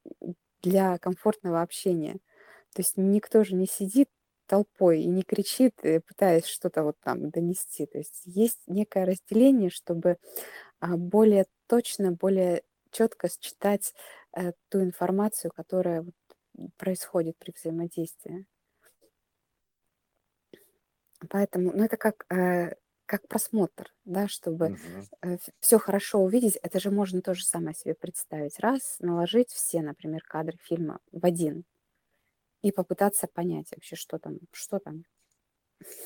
[0.62, 2.14] для комфортного общения.
[2.74, 4.08] То есть никто же не сидит
[4.46, 7.86] толпой и не кричит, э, пытаясь что-то вот там донести.
[7.86, 10.18] То есть есть некое разделение, чтобы
[10.80, 12.62] а, более точно, более
[12.92, 13.94] четко считать
[14.70, 16.04] ту информацию, которая
[16.76, 18.46] происходит при взаимодействии.
[21.30, 22.74] Поэтому, ну, это как, э,
[23.06, 24.76] как просмотр, да, чтобы
[25.22, 25.40] мгм.
[25.60, 28.58] все хорошо увидеть, это же можно то же самое себе представить.
[28.60, 31.64] Раз, наложить все, например, кадры фильма в один
[32.62, 35.04] и попытаться понять вообще, что там, что там.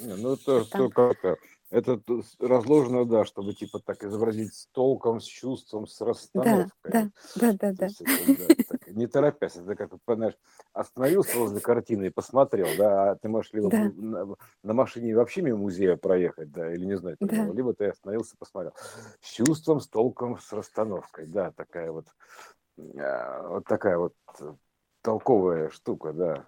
[0.00, 1.36] Не, ну то как-то,
[1.70, 2.00] это
[2.40, 7.10] разложено, да, чтобы типа так изобразить с толком, с чувством, с расстановкой.
[7.36, 7.88] да, да, да, да.
[7.88, 8.67] да,
[8.98, 10.36] не торопясь, это как, бы, знаешь,
[10.72, 15.42] остановился возле картины и посмотрел, да, а ты можешь либо Да, на, на машине вообще
[15.42, 17.52] мимо музея проехать, да, или не него, да.
[17.52, 18.74] либо ты остановился и посмотрел.
[19.20, 22.06] С чувством, с толком, с расстановкой, да, такая вот,
[22.98, 24.54] а, вот такая вот э,
[25.02, 26.46] толковая штука, да.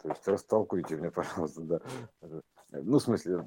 [0.00, 1.80] То есть растолкуйте мне, пожалуйста, да.
[2.22, 3.44] Э, Ну, в смысле,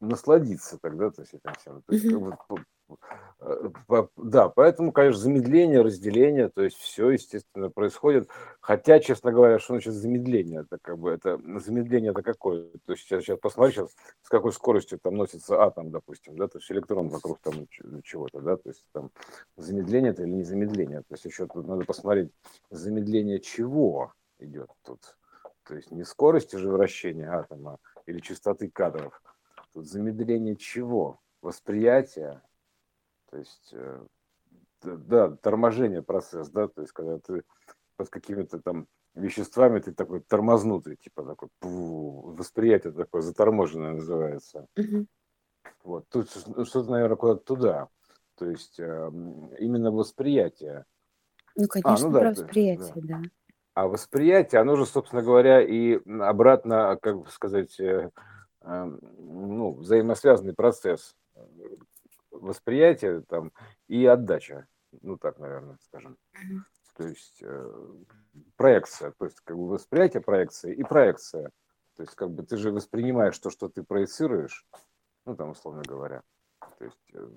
[0.00, 1.82] насладиться тогда, то есть этим всем.
[1.82, 2.36] То есть, как бы,
[4.16, 8.28] да, поэтому, конечно, замедление, разделение, то есть все, естественно, происходит.
[8.60, 10.62] Хотя, честно говоря, что значит замедление?
[10.62, 12.64] Это как бы, это замедление это какое?
[12.86, 16.58] То есть сейчас, сейчас посмотри, сейчас с какой скоростью там носится атом, допустим, да, то
[16.58, 17.66] есть электрон вокруг там
[18.02, 19.10] чего-то, да, то есть там
[19.56, 21.00] замедление это или не замедление.
[21.00, 22.32] То есть еще тут надо посмотреть,
[22.70, 25.16] замедление чего идет тут.
[25.64, 29.22] То есть не скорости же вращения атома или частоты кадров.
[29.74, 31.20] Тут замедление чего?
[31.42, 32.42] Восприятия,
[33.30, 34.06] то есть, э,
[34.82, 37.42] да, торможение процесс, да, то есть, когда ты
[37.96, 44.66] под какими-то там веществами, ты такой тормознутый, типа такой, пу, восприятие такое заторможенное называется.
[44.76, 45.08] Мгм.
[45.84, 47.88] Вот, тут ну, что-то, наверное, куда-то туда.
[48.36, 49.10] То есть, э,
[49.58, 50.84] именно восприятие.
[51.56, 53.18] Ну, А, ну конечно, да, про то есть, восприятие, да.
[53.18, 53.22] да.
[53.74, 58.10] А восприятие, оно же, собственно говоря, и обратно, как бы сказать, э,
[58.62, 58.84] э,
[59.18, 61.16] ну, взаимосвязанный процесс
[62.38, 63.52] э, восприятия там
[63.88, 64.66] и отдача.
[65.02, 66.16] Ну, так, наверное, скажем.
[66.96, 67.88] То есть э,
[68.56, 71.50] проекция, то есть как бы восприятие проекции и проекция.
[71.96, 74.66] То есть как бы ты же воспринимаешь то, что ты проецируешь,
[75.26, 76.22] ну, там, условно говоря.
[76.78, 77.28] То есть, э,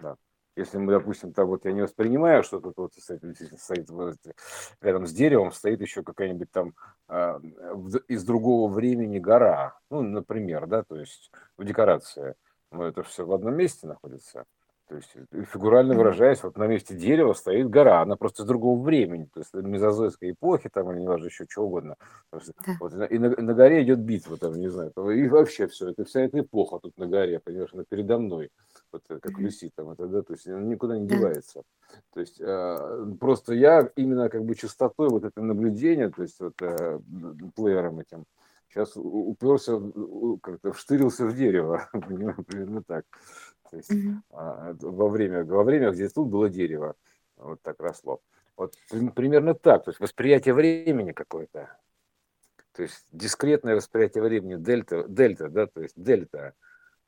[0.00, 0.16] да.
[0.56, 3.22] Если мы, допустим, там вот я не воспринимаю, что тут вот стоит,
[3.58, 4.16] стоит вот
[4.80, 6.74] рядом с деревом, стоит еще какая-нибудь там
[7.08, 12.36] в- из другого времени гора, ну, например, да, то есть в декорации.
[12.74, 14.44] Но это все в одном месте находится.
[14.88, 18.82] То есть, э, фигурально выражаясь, вот на месте дерева стоит гора, она просто из другого
[18.82, 21.96] времени, то есть мезозойской эпохи, там, или неважно, еще чего угодно.
[22.34, 22.76] Есть, Да.
[22.78, 26.04] вот, и на, на горе идет битва, там, не знаю, там, и вообще все, это
[26.04, 28.50] вся эта эпоха тут на горе, понимаешь, она передо мной,
[28.92, 29.46] вот э, как Мгм.
[29.46, 31.62] висит там, это, да, то есть она никуда не девается.
[32.12, 36.60] То есть э, просто я именно как бы частотой вот это наблюдение, то есть вот
[36.60, 37.00] э,
[37.56, 38.24] плеером этим,
[38.74, 39.80] сейчас уперся,
[40.42, 43.04] как-то вштырился в дерево, примерно так.
[43.70, 43.92] То есть
[44.30, 46.94] а, во время, во время, где тут было дерево,
[47.36, 48.20] вот так росло.
[48.56, 48.74] Вот
[49.14, 51.76] примерно так, то есть восприятие времени какое-то,
[52.72, 56.54] то есть дискретное восприятие времени, дельта, дельта, да, то есть дельта,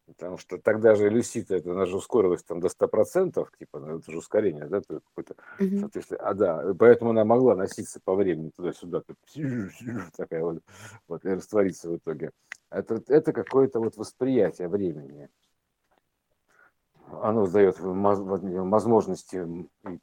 [0.06, 4.10] потому что тогда же люсита, это она же ускорилась там до 100%, типа, ну, это
[4.10, 5.80] же ускорение, да, то какое-то, mm-hmm.
[5.80, 9.02] соответственно, а да, поэтому она могла носиться по времени туда-сюда,
[10.16, 10.62] такая вот,
[11.08, 12.30] вот, и раствориться в итоге.
[12.70, 15.28] Это, это какое-то вот восприятие времени.
[17.22, 19.46] Оно дает возможности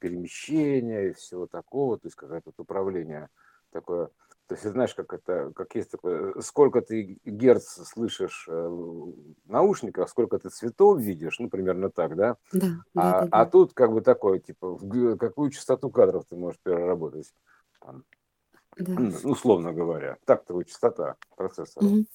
[0.00, 3.28] перемещения и всего такого, то есть какое-то управление
[3.70, 4.08] такое
[4.46, 9.14] то есть, знаешь, как это, как есть такое, сколько ты герц слышишь э, в
[9.46, 12.36] наушниках, сколько ты цветов видишь, ну, примерно так, да?
[12.52, 13.28] Да, а, да, да.
[13.30, 14.78] а тут как бы такое, типа,
[15.16, 17.32] какую частоту кадров ты можешь переработать,
[17.80, 18.04] там,
[18.76, 18.92] да.
[18.98, 21.86] ну, условно говоря, тактовая частота процессора.
[21.86, 22.06] Угу.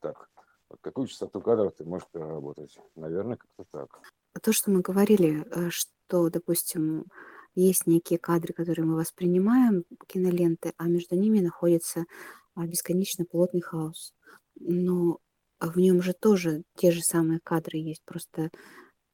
[0.00, 0.28] Так,
[0.68, 2.78] вот какую частоту кадров ты можешь переработать?
[2.94, 4.00] Наверное, как-то так.
[4.40, 7.06] То, что мы говорили, э, что, допустим,
[7.54, 12.04] есть некие кадры, которые мы воспринимаем, киноленты, а между ними находится
[12.54, 14.14] а, бесконечно плотный хаос.
[14.58, 15.18] Но
[15.60, 18.50] в нем же тоже те же самые кадры есть, просто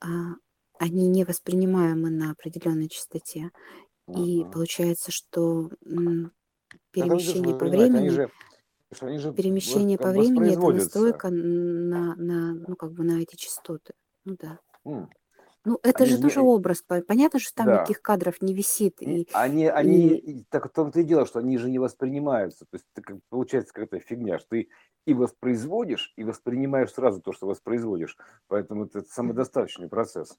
[0.01, 0.35] а,
[0.79, 3.51] они не воспринимаемы на определенной частоте.
[4.17, 5.71] И получается, что
[6.93, 8.31] перемещение по времени, же,
[9.01, 13.93] они же перемещение по времени это настройка на, на, ну, как бы на эти частоты.
[14.25, 14.59] Ну да.
[15.65, 16.47] Ну, это Они же же тоже не...
[16.47, 16.83] образ.
[16.83, 17.75] по- Понятно, что там Да.
[17.77, 19.03] никаких кадров не висит.
[19.03, 22.65] И, Они, и они, так в том-то и дело, что они же не воспринимаются.
[22.71, 24.69] То есть как, получается какая-то фигня, что ты
[25.07, 28.17] и воспроизводишь, и воспринимаешь сразу то, что воспроизводишь.
[28.47, 30.37] Поэтому это самодостаточный процесс.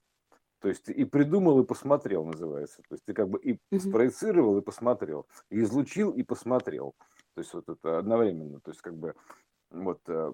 [0.61, 2.81] То есть ты и придумал, и посмотрел, называется.
[2.89, 3.79] То есть ты как бы и Мгм.
[3.79, 6.95] спроецировал, и посмотрел, и излучил, и посмотрел.
[7.35, 8.59] То есть вот это одновременно.
[8.59, 9.15] То есть как бы
[9.71, 10.33] вот э,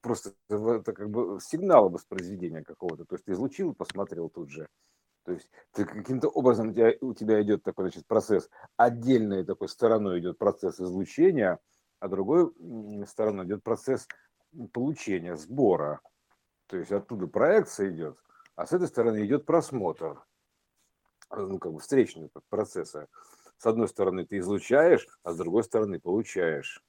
[0.00, 3.04] просто это как бы сигнал воспроизведения какого-то.
[3.04, 4.68] То есть ты излучил и посмотрел тут же.
[5.24, 9.68] То есть ты каким-то образом у тебя, у тебя идет такой значит, процесс, отдельной такой
[9.68, 11.58] стороной идет процесс излучения,
[11.98, 12.52] а другой
[13.06, 14.06] стороной идет процесс
[14.72, 16.00] получения, сбора.
[16.66, 18.18] То есть оттуда проекция идет,
[18.54, 20.22] а с этой стороны идет просмотр,
[21.30, 23.08] ну, как бы встречный процесса.
[23.56, 26.82] С одной стороны ты излучаешь, а с другой стороны получаешь.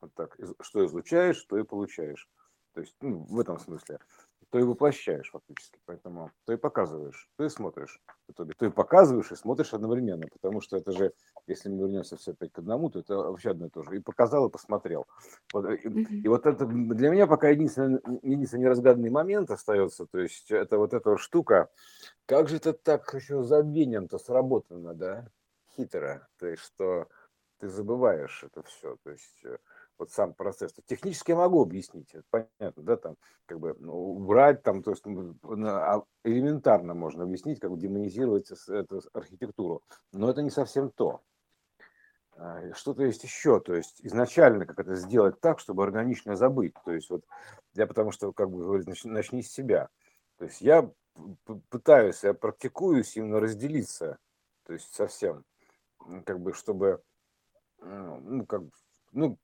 [0.00, 0.36] Вот так.
[0.60, 2.28] Что излучаешь, то и получаешь.
[2.74, 3.98] То есть, ну, в этом смысле.
[4.50, 5.78] То и воплощаешь фактически.
[5.84, 8.00] Поэтому то и показываешь, то и смотришь.
[8.26, 10.26] В итоге то и показываешь, и смотришь одновременно.
[10.32, 11.12] Потому что это же,
[11.46, 13.96] если мы вернемся все опять к одному, то это вообще одно и то же.
[13.96, 15.06] И показал, и посмотрел.
[15.52, 20.06] Вот, и, и вот это для меня пока единственный, единственный неразгаданный момент остается.
[20.06, 21.68] То есть это вот эта вот штука.
[22.26, 25.28] Как же это так еще забвением-то сработано, да?
[25.76, 26.26] Хитро.
[26.38, 27.06] То есть что
[27.60, 28.96] ты забываешь это все.
[29.04, 29.58] То есть э,
[30.00, 30.72] вот сам процесс.
[30.86, 35.04] Технически я могу объяснить, это понятно, да, там, как бы, ну, убрать, там, то есть,
[35.04, 39.82] ну, а, элементарно можно объяснить, как бы демонизировать эту архитектуру,
[40.12, 41.20] но это не совсем то.
[42.32, 46.92] А, что-то есть еще, то есть изначально как это сделать так, чтобы органично забыть, то
[46.92, 47.24] есть вот
[47.74, 49.90] я потому что, как бы начни, начни с себя,
[50.38, 50.90] то есть я
[51.68, 54.16] пытаюсь, я практикуюсь именно разделиться,
[54.64, 55.44] то есть совсем,
[56.24, 57.02] как бы, чтобы,
[57.82, 58.62] ну, как
[59.12, 59.38] ну,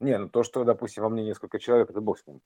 [0.00, 2.40] не, ну то, что, допустим, во мне несколько человек, это бог с ним,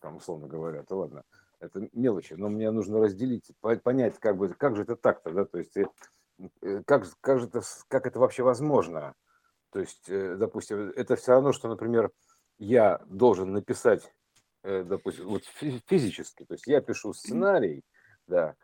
[0.00, 1.24] там, условно говоря, то ладно,
[1.60, 3.50] это мелочи, но мне нужно разделить,
[3.82, 7.62] понять, как бы, как же это так-то, да, то есть, э, как, как же это,
[7.88, 9.14] как это вообще возможно,
[9.70, 12.10] то есть, э, допустим, это все равно, что, например,
[12.58, 14.12] я должен написать,
[14.62, 17.82] э, допустим, вот физически, то есть я пишу сценарий,
[18.26, 18.56] да,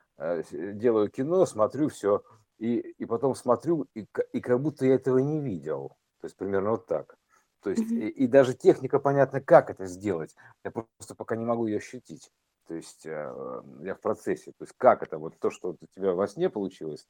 [0.51, 2.23] делаю кино, смотрю все,
[2.59, 5.97] и, и потом смотрю, и, и как будто я этого не видел.
[6.25, 7.19] То есть примерно вот так.
[7.61, 7.99] То есть mm-hmm.
[7.99, 10.35] и, и даже техника понятно, как это сделать.
[10.65, 12.31] Я просто пока не могу ее ощутить.
[12.67, 14.53] То есть э, я в процессе.
[14.53, 17.07] То есть как это вот то, что у тебя во сне получилось.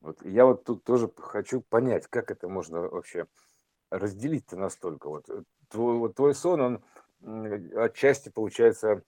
[0.00, 3.26] Вот я вот тут тоже хочу понять, как это можно вообще
[3.90, 5.08] разделить-то настолько.
[5.08, 6.84] Вот э, твой, вот твой сон, он
[7.74, 9.02] отчасти получается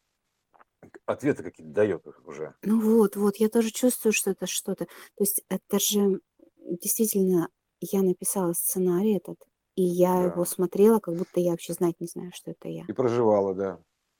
[1.04, 2.52] ответы какие-то дает уже.
[2.64, 4.86] Ну вот, вот, я тоже чувствую, что это что-то.
[4.86, 6.20] То есть это же
[6.58, 7.48] действительно
[7.80, 9.38] я написала сценарий этот,
[9.74, 12.84] и я его смотрела, как будто я вообще знать не знаю, что это я.
[12.88, 13.78] И проживала, да.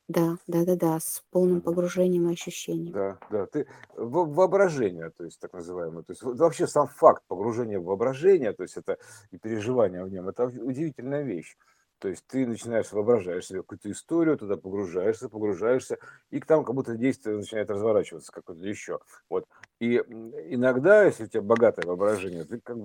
[0.09, 2.93] Да, да-да-да, с полным погружением и ощущением.
[2.93, 3.47] Да, да.
[3.47, 6.05] Ты воображение, то есть так называемое.
[6.05, 8.99] То есть вообще сам факт погружения в воображение, то есть это
[9.33, 11.57] и переживание в нем, это удивительная вещь.
[11.99, 15.99] То есть ты начинаешь воображаешь себе какую-то историю, туда погружаешься, погружаешься,
[16.31, 19.01] и там как будто действие начинает разворачиваться какое-то еще.
[19.31, 19.47] Вот.
[19.81, 22.77] И иногда, если у тебя богатое воображение, ты как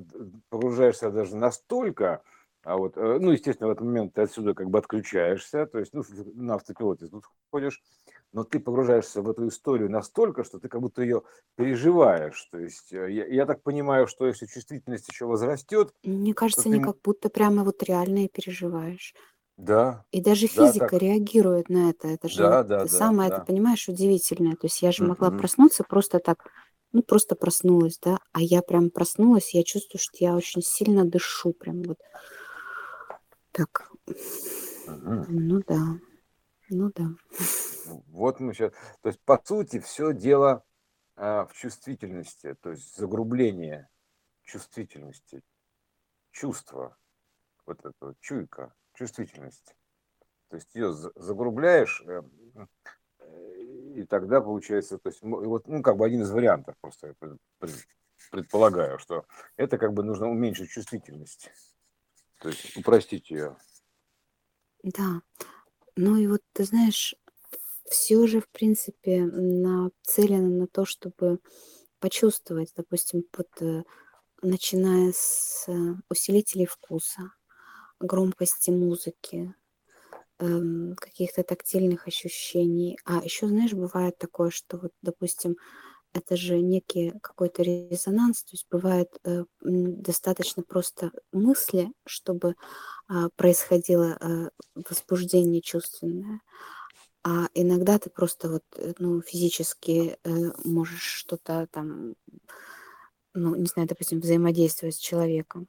[0.49, 2.21] погружаешься даже настолько,
[2.63, 6.03] а вот, ну, естественно, в этот момент ты отсюда как бы отключаешься, то есть, ну,
[6.35, 7.81] на автопилоте тут ходишь,
[8.33, 11.23] но ты погружаешься в эту историю настолько, что ты как будто ее
[11.55, 12.47] переживаешь.
[12.51, 16.69] То есть э, я, я так понимаю, что если чувствительность еще возрастет, Мне кажется, ты...
[16.69, 19.13] не как будто прямо вот реально и переживаешь.
[19.57, 21.01] Да, И даже да, физика так.
[21.01, 22.07] реагирует на это.
[22.07, 23.45] Это же вот Да, да, да, самое, это да.
[23.45, 24.55] понимаешь, удивительное.
[24.55, 25.39] То есть я же могла Мгм.
[25.39, 26.49] проснуться просто так,
[26.91, 31.53] ну просто проснулась, да, а я прям проснулась, я чувствую, что я очень сильно дышу,
[31.53, 31.99] прям вот
[33.51, 33.89] так.
[34.87, 35.25] Мгм.
[35.29, 35.97] Ну да,
[36.71, 37.05] ну да.
[38.07, 38.71] Вот мы сейчас...
[39.01, 40.63] То есть, по сути, все дело
[41.15, 43.89] а, в чувствительности, то есть загрубление
[44.43, 45.43] чувствительности,
[46.31, 46.97] чувства,
[47.65, 49.75] вот это вот чуйка, чувствительность.
[50.47, 52.21] То есть ее загрубляешь, э,
[53.19, 53.61] э,
[53.95, 57.15] и тогда получается, то есть, вот, ну, как бы один из вариантов, просто
[58.31, 59.25] предполагаю, что
[59.57, 61.51] это как бы нужно уменьшить чувствительность,
[62.39, 63.57] то есть упростить ее.
[64.83, 65.21] Да.
[65.95, 67.15] Ну и вот ты знаешь,
[67.89, 71.39] все же, в принципе, нацелено на то, чтобы
[71.99, 73.83] почувствовать, допустим, вот э,
[74.43, 75.73] начиная с э,
[76.09, 77.33] усилителей вкуса,
[77.99, 79.55] громкости музыки,
[80.39, 82.97] эм, каких-то тактильных ощущений.
[83.05, 85.57] А еще, знаешь, бывает такое, что вот, допустим,
[86.13, 92.55] это же некий какой-то резонанс, то есть бывает э, достаточно просто мысли, чтобы
[93.07, 96.41] а, происходило э, возбуждение чувственное.
[97.23, 100.29] А иногда ты просто вот, э, ну, физически э,
[100.65, 102.15] можешь что-то там,
[103.33, 105.67] ну, не знаю, допустим, взаимодействовать с человеком.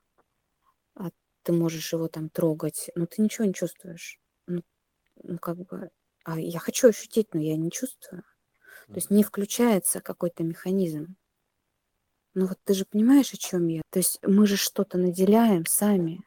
[0.94, 1.10] А
[1.42, 4.18] ты можешь его там трогать, но ты ничего не чувствуешь.
[4.46, 4.62] Ну,
[5.22, 5.90] ну как бы,
[6.24, 8.24] а я хочу ощутить, но я не чувствую.
[8.88, 11.16] То есть не включается какой-то механизм.
[12.34, 13.82] Ну вот ты же понимаешь, о чем я?
[13.90, 16.24] То есть мы же что-то наделяем сами.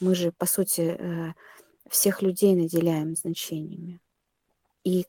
[0.00, 1.32] Мы же, по сути, э,
[1.88, 4.00] всех людей наделяем значениями.
[4.84, 5.06] И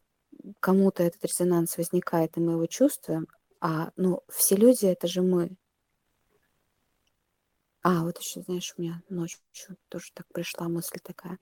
[0.60, 3.28] кому-то этот резонанс возникает, и мы его чувствуем,
[3.62, 5.56] а ну, все люди это же мы.
[7.82, 9.40] А, вот еще, знаешь, у меня ночью
[9.88, 11.40] тоже так пришла мысль такая.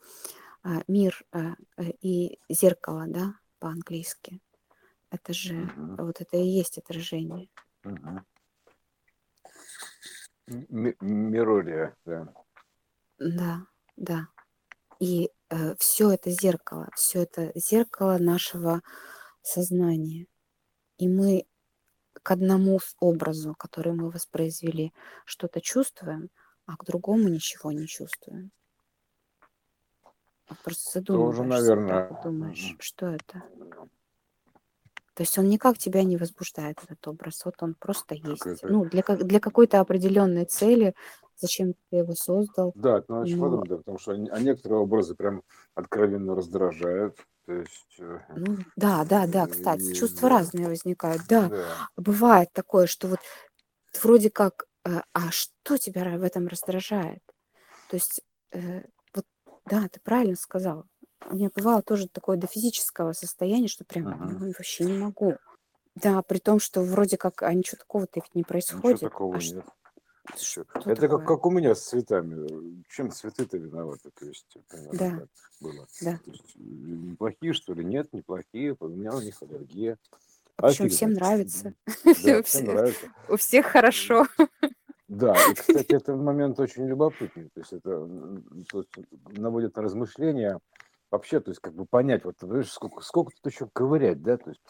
[0.63, 4.39] А, мир а, э, и зеркало, да, по-английски.
[5.09, 5.95] Это же Мгм.
[5.97, 7.49] вот это и есть отражение.
[7.83, 8.25] Мгм.
[10.47, 12.33] М- Мирория, да.
[13.19, 14.27] Да, да.
[14.99, 15.31] И
[15.79, 18.81] все это зеркало, все это зеркало нашего
[19.41, 20.27] сознания.
[20.97, 21.45] И мы
[22.13, 24.91] к одному образу, который мы воспроизвели,
[25.25, 26.29] что-то чувствуем,
[26.65, 28.51] а к другому ничего не чувствуем.
[30.63, 33.43] Просто задумываешься, наверное, думаешь, что это?
[35.17, 38.37] То есть он никак тебя не возбуждает, этот образ, вот он просто есть.
[38.37, 38.67] какая-то...
[38.67, 40.93] Ну, для, как- для какой-то определенной цели,
[41.35, 45.15] зачем ты его создал, Да, это надо но, подумать, да, потому что а некоторые образы
[45.15, 45.41] прям
[45.73, 47.17] откровенно раздражают.
[47.47, 51.49] То есть, э, ну, да, да, да, кстати, и, чувства разные возникают, да.
[51.49, 51.89] да.
[51.95, 53.19] Бывает такое, что вот
[53.99, 57.23] вроде как, э, а что тебя в этом раздражает?
[57.89, 58.83] То есть, э,
[59.15, 59.25] вот,
[59.65, 60.85] да, ты правильно сказал.
[61.25, 65.37] У меня бывало тоже такое до физического состояния, что прям ну, вообще не могу.
[65.95, 68.99] Да, при том, что вроде как, а ничего такого-то ведь не Ничего происходит.
[69.01, 69.65] такого А нет.
[70.35, 70.63] Всё.
[70.65, 71.25] что Это как, такое?
[71.25, 72.83] как у меня с цветами.
[72.89, 74.11] Чем цветы-то виноваты?
[74.19, 75.29] То есть, примерно Да, так
[75.61, 75.87] было.
[76.01, 76.19] да.
[76.23, 77.83] То есть, неплохие, что ли?
[77.83, 78.75] Нет, неплохие.
[78.79, 79.97] У меня у них аллергия.
[80.57, 81.73] А причем всем нравится.
[82.03, 83.07] Да, всем все- нравится.
[83.29, 84.27] У всех хорошо.
[85.07, 87.49] Да, и, кстати, это момент очень любопытный.
[87.53, 88.07] То есть это
[88.69, 88.91] то есть
[89.37, 90.59] наводит на размышления
[91.11, 94.49] вообще, то есть как бы понять, вот видишь, сколько, сколько тут еще ковырять, да, то
[94.49, 94.61] есть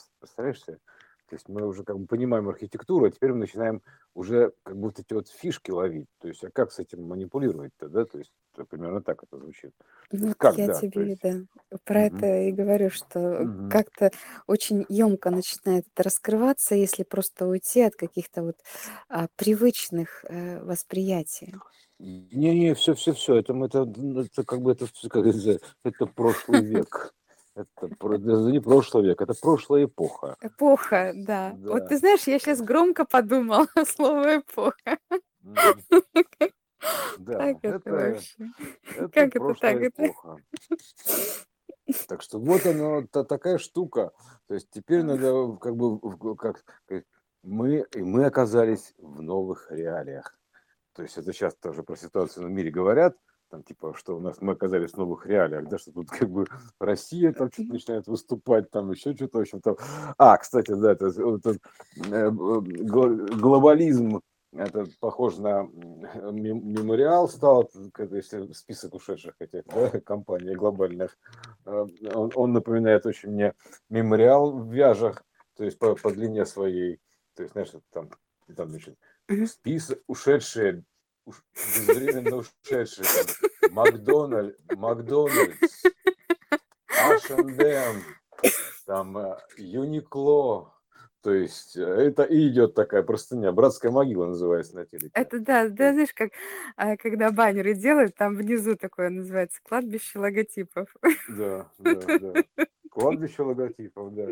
[0.65, 0.79] себе?
[1.27, 3.81] То есть мы уже как бы понимаем архитектуру, а теперь мы начинаем
[4.13, 6.07] уже как вот эти вот фишки ловить.
[6.19, 8.05] То есть, а как с этим манипулировать-то, да?
[8.05, 9.73] То есть это примерно так это звучит.
[10.11, 11.21] Вот как, я да, тебе, есть.
[11.21, 11.41] да,
[11.83, 13.67] про Мгм, это и говорю, что мгм.
[13.67, 14.11] как-то
[14.47, 18.55] очень емко начинает это раскрываться, если просто уйти от каких-то вот
[19.09, 21.61] а, привычных э, восприятий.
[21.99, 26.61] Не-не, все, все, все, это, это, ну, это как бы это, как это, это прошлый
[26.63, 27.13] век.
[27.57, 27.87] Это,
[28.51, 30.35] не прошлый век, это прошлая эпоха.
[30.41, 31.55] Эпоха, да.
[31.57, 31.97] Вот ты Да.
[31.97, 34.99] знаешь, я сейчас громко подумала слово эпоха.
[37.17, 38.51] Да, Как это это, вообще?
[38.95, 39.41] это Как это так?
[39.47, 40.05] прошлая Это...
[40.05, 40.37] эпоха.
[42.07, 44.11] Так что вот она, та, такая штука.
[44.47, 46.63] То есть теперь надо как бы, как
[47.41, 50.37] мы, и мы оказались в новых реалиях.
[50.93, 53.15] То есть это сейчас тоже про ситуацию в мире говорят,
[53.49, 56.45] там типа, что у нас мы оказались в новых реалиях, да, что тут как бы
[56.79, 59.75] Россия там что-то начинает выступать, там еще что-то, в общем там.
[60.17, 61.61] А, кстати, да, это вот этот,
[62.11, 64.21] э, гл- глобализм
[64.53, 65.63] это похоже на
[66.31, 67.69] мемориал стал,
[68.11, 71.17] если список ушедших этих да, компаний глобальных,
[71.65, 73.53] э, он, он напоминает очень мне
[73.89, 75.23] мемориал в вяжах,
[75.55, 76.99] то есть по, по длине своей,
[77.35, 78.09] то есть, знаешь, там,
[78.55, 78.97] там значит,
[79.47, 80.83] список ушедшие, уш,
[81.55, 85.83] безвременно ушедшие, там, Макдональд, Макдональдс,
[86.89, 88.03] H&M,
[88.85, 90.73] там, э, Юникло,
[91.27, 95.11] то есть э, это и идет такая простыня, братская могила называется на телеке.
[95.13, 96.31] Это да, да, знаешь, как
[96.77, 100.87] а, когда баннеры делают, там внизу такое называется кладбище логотипов.
[101.27, 102.33] Да, да, да.
[102.89, 104.27] Кладбище логотипов, да.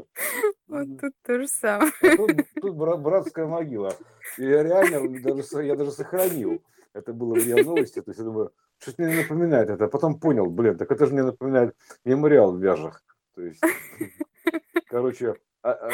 [0.67, 1.91] Вот тут то же самое.
[2.01, 2.31] А тут,
[2.61, 3.93] тут братская могила.
[4.37, 6.63] И реально даже, я даже сохранил.
[6.95, 8.01] Это было в РИА Новости.
[8.01, 9.85] То есть я думаю, что-то мне напоминает это.
[9.85, 11.75] А потом понял, блин, так это же мне напоминает
[12.05, 13.03] мемориал в Вяжах.
[13.35, 13.61] То есть,
[14.87, 15.89] короче, а, а,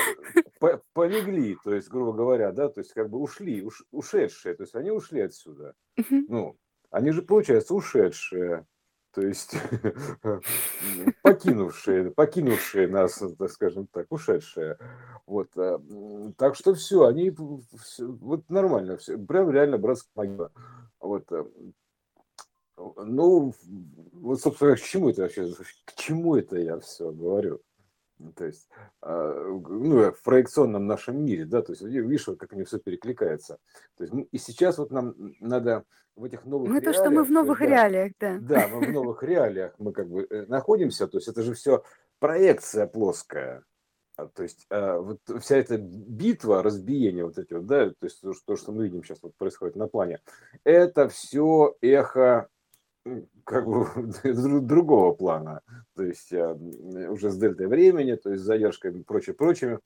[0.60, 4.62] по, полегли, то есть, грубо говоря, да, то есть как бы ушли, уш, ушедшие, то
[4.62, 5.74] есть они ушли отсюда.
[6.10, 6.56] Ну,
[6.91, 8.68] они же, получается, ушедшие,
[9.14, 9.55] то есть
[11.22, 14.78] покинувшие, покинувшие нас, так скажем так, ушедшие.
[15.26, 15.82] Вот, а,
[16.38, 17.36] так что все, они,
[17.99, 20.51] вот нормально, все, прям реально братская могила.
[20.99, 21.30] Вот,
[22.78, 23.53] ну,
[24.14, 25.53] вот, собственно, к чему это вообще,
[25.86, 27.62] к чему это я все говорю?
[28.36, 28.69] То есть,
[29.01, 33.57] а, ну, в проекционном нашем мире, да, то есть, видишь, вот как они все перекликается.
[33.97, 35.84] То есть, и сейчас вот нам надо
[36.15, 36.95] в этих новых Мы реалиях...
[36.95, 38.38] то, что мы в новых да, реалиях, да.
[38.41, 41.84] Да, мы в новых реалиях мы как бы э, находимся, то есть, это же все
[42.19, 43.63] проекция плоская.
[44.17, 48.22] А, то есть, а, вот вся эта битва, разбиение вот эти вот, да, то есть,
[48.45, 50.19] то, что мы видим сейчас вот происходит на плане,
[50.63, 52.47] это все эхо
[53.43, 53.88] как бы
[54.62, 55.62] другого плана,
[55.95, 59.80] то есть а, уже с дельтой времени, то есть с задержками и прочее, прочими,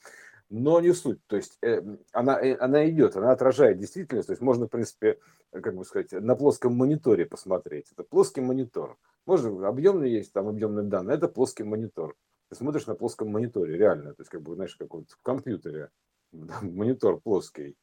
[0.50, 4.42] но не суть, то есть э, она, э, она идет, она отражает действительность, то есть
[4.42, 5.20] можно, в принципе,
[5.52, 10.86] как бы сказать, на плоском мониторе посмотреть, это плоский монитор, можно, объемный есть, там объемные
[10.86, 12.16] данные, это плоский монитор,
[12.50, 15.90] ты смотришь на плоском мониторе, реально, то есть как бы, знаешь, как вот в компьютере,
[16.32, 17.76] монитор плоский,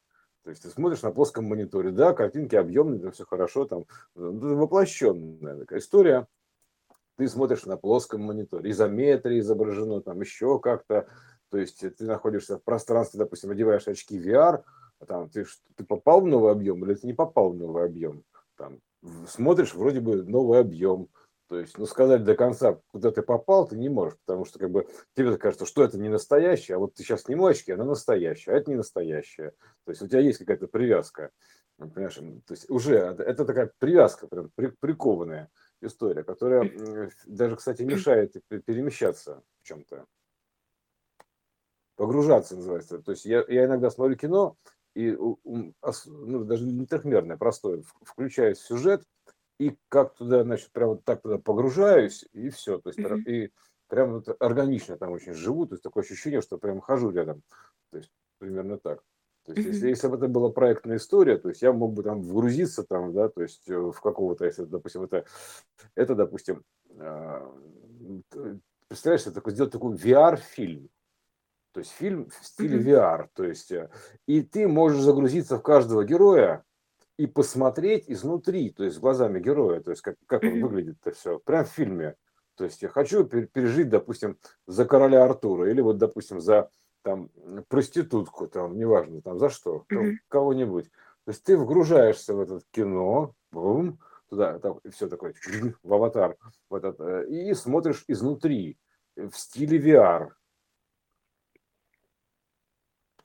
[0.43, 4.57] то есть ты смотришь на плоском мониторе, да, картинки объемные, да, все хорошо, там ну,
[4.57, 6.27] воплощенная такая история.
[7.15, 11.07] Ты смотришь на плоском мониторе, изометрия изображено, там еще как-то.
[11.49, 14.63] То есть ты находишься в пространстве, допустим, одеваешь очки VR,
[14.99, 18.23] а там ты, ты попал в новый объем или ты не попал в новый объем.
[18.57, 18.79] Там,
[19.27, 21.07] смотришь, вроде бы новый объем,
[21.53, 24.71] то есть, ну, сказать до конца, куда ты попал, ты не можешь, потому что, как
[24.71, 28.53] бы, тебе кажется, что это не настоящее, а вот ты сейчас сниму очки, она настоящая,
[28.53, 29.51] а это не настоящее.
[29.85, 31.29] То есть, у тебя есть какая-то привязка,
[31.77, 36.71] понимаешь, то есть, уже это такая привязка, прям при, прикованная история, которая
[37.27, 38.33] даже, кстати, мешает
[38.65, 40.07] перемещаться в чем-то.
[41.97, 42.97] Погружаться называется.
[42.97, 44.57] То есть, я, я иногда смотрю кино,
[44.95, 45.73] и ну,
[46.45, 49.03] даже не трехмерное, простое, включаю сюжет,
[49.59, 52.79] и как туда, значит, прям вот так туда погружаюсь, и все.
[52.79, 53.23] То есть, mm-hmm.
[53.23, 53.53] и
[53.87, 57.43] прям вот органично там очень живу, то есть такое ощущение, что прям хожу рядом.
[57.91, 59.03] То есть примерно так.
[59.45, 59.71] То есть, mm-hmm.
[59.71, 63.13] если, если бы это была проектная история, то есть я мог бы там вгрузиться там,
[63.13, 65.25] да, то есть э, в какого-то, если, допустим, это,
[65.95, 66.63] это, допустим,
[66.97, 67.53] а,
[68.87, 70.89] представляешь, это такой, сделать такой VR-фильм,
[71.73, 72.85] то есть фильм в стиле mm-hmm.
[72.85, 73.89] VR, то есть э,
[74.27, 76.63] и ты можешь загрузиться в каждого героя,
[77.17, 81.39] и посмотреть изнутри, то есть глазами героя, то есть как, как он выглядит это все,
[81.39, 82.15] прям в фильме.
[82.55, 84.37] То есть я хочу пережить, допустим,
[84.67, 86.69] за короля Артура или вот, допустим, за
[87.01, 87.29] там
[87.67, 90.85] проститутку, там, неважно, там за что, там, кого-нибудь.
[91.25, 93.99] То есть ты вгружаешься в это кино, бум,
[94.29, 95.33] туда, там, и все такое,
[95.83, 96.37] в аватар,
[96.69, 98.77] в этот, э, и смотришь изнутри,
[99.15, 100.29] в стиле VR.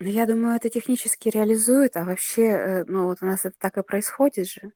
[0.01, 3.79] Ну, я думаю, это технически реализует, а вообще, э, ну, вот у нас это так
[3.79, 4.73] и происходит же.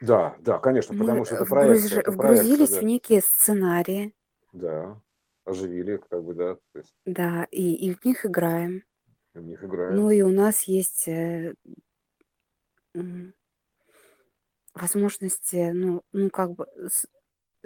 [0.00, 3.20] Да, да, конечно, Мы потому что это вгруз- проекция, это проекция, вгрузились в да, некие
[3.20, 4.14] сценарии,
[4.52, 5.02] да,
[5.44, 8.84] оживили, как бы, да, то есть да, и, и в них играем.
[9.34, 10.10] в них Ну играем.
[10.10, 11.54] и у нас есть э,
[12.94, 13.34] м,
[14.74, 16.66] возможности, ну, ну как бы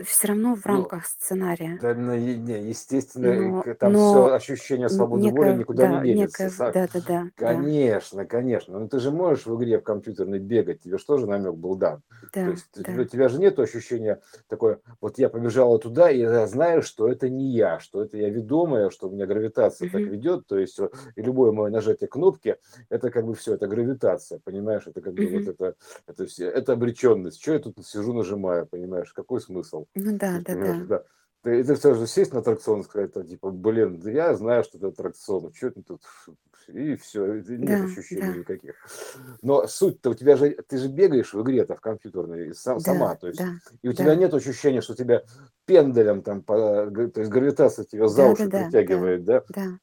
[0.04, 1.80] все равно в Ну, рамках сценария.
[1.80, 5.54] Да, ну, и- не, естественно, Но, к- там но все ощущение н- свободы воли некая,
[5.54, 6.46] никуда не да, денется.
[6.46, 7.00] некая, Са- да, да,
[7.36, 8.78] Конечно, конечно.
[8.80, 12.02] Но ты же можешь в игре в компьютерной бегать, тебе же намек был дан?
[12.42, 13.06] То да, есть у тебя, у да.
[13.06, 17.46] тебя же нет ощущения такое, вот я побежала туда, и я знаю, что это не
[17.52, 20.90] я, что это я ведомая, что у меня гравитация так Мгм, ведет, то есть э,
[21.16, 22.56] и любое мое нажатие кнопки,
[22.90, 25.48] это как бы все, это гравитация, понимаешь, это как бы вот мгм.
[25.48, 25.74] это,
[26.06, 27.40] это все, это обреченность.
[27.42, 29.86] Что я тут сижу, нажимаю, понимаешь, какой смысл?
[29.94, 30.84] Ну То да, есть, да, да.
[30.84, 31.04] да.
[31.42, 34.64] Ты, ты все же сесть на аттракцион и сказать, там, типа, блин, да я знаю,
[34.64, 36.02] что это аттракцион, что это тут,
[36.66, 38.36] и все, нет Да, ощущений да.
[38.38, 38.74] никаких.
[39.40, 43.14] Но суть-то у тебя же, ты же бегаешь в игре-то в компьютерной сам, сама, Да,
[43.14, 44.16] то есть, да, и у тебя да.
[44.16, 45.22] нет ощущения, что тебя
[45.64, 46.56] пенделем там, по,
[46.90, 49.44] то есть гравитация тебя за уши Да-да-да, да, притягивает, да?
[49.50, 49.78] да.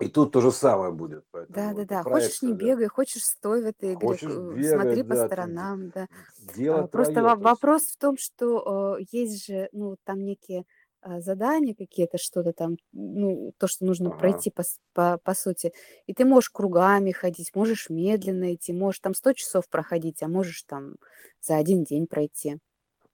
[0.00, 2.04] И тут то же самое будет, поэтому это Да-да-да.
[2.04, 2.54] Хочешь не да.
[2.54, 6.08] бегай, хочешь стой в этой игре, Хочешь смотри бегать, по да, де- сторонам, да.
[6.38, 10.64] дело А, Просто есть, вопрос в том, что э, есть же, ну, там некие
[11.02, 14.10] а, задания какие-то, что-то там, ну, то, что нужно ага.
[14.12, 14.64] пройти по,
[14.94, 15.72] по, по сути.
[16.06, 20.62] И ты можешь кругами ходить, можешь медленно идти, можешь там 100 часов проходить, а можешь
[20.64, 20.96] там
[21.42, 22.58] за один день пройти.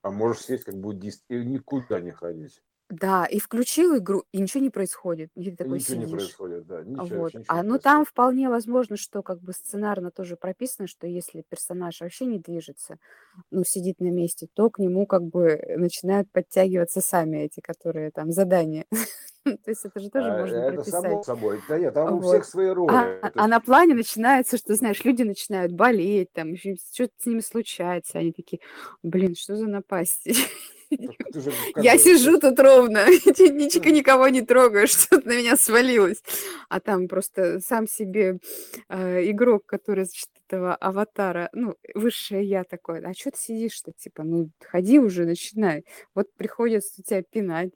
[0.02, 2.62] А можешь сесть как буддист и никуда не ходить.
[2.90, 5.30] Да, и включил игру, и ничего не происходит.
[5.36, 6.06] И ты И такой ничего не сидишь.
[6.06, 7.20] происходит, да, ничего, Вот.
[7.20, 8.06] вообще ничего А не ну там происходит.
[8.06, 12.98] вполне возможно, что как бы сценарно тоже прописано, что если персонаж вообще не движется,
[13.50, 18.32] ну, сидит на месте, то к нему как бы начинают подтягиваться сами эти, которые там
[18.32, 18.86] задания.
[19.64, 21.24] То есть это же тоже А, можно Это само прописать.
[21.24, 21.60] собой.
[21.68, 22.28] Да нет, там у Вот.
[22.28, 22.92] всех свои роли.
[22.94, 27.40] А, а есть, на плане начинается, что, знаешь, люди начинают болеть, там что-то с ними
[27.40, 28.60] случается, они такие,
[29.02, 30.24] блин, что за напасть?
[30.26, 30.44] же
[31.76, 36.22] Я бы, сижу тут ровно, ничего никого не трогаю, что-то на меня свалилось.
[36.68, 38.38] А там просто сам себе
[38.88, 44.24] э, игрок, который, значит, этого аватара, ну, высшее я такое, а что ты сидишь-то, типа,
[44.24, 45.84] ну, ходи уже, начинай.
[46.14, 47.70] Вот приходится тебя пинать.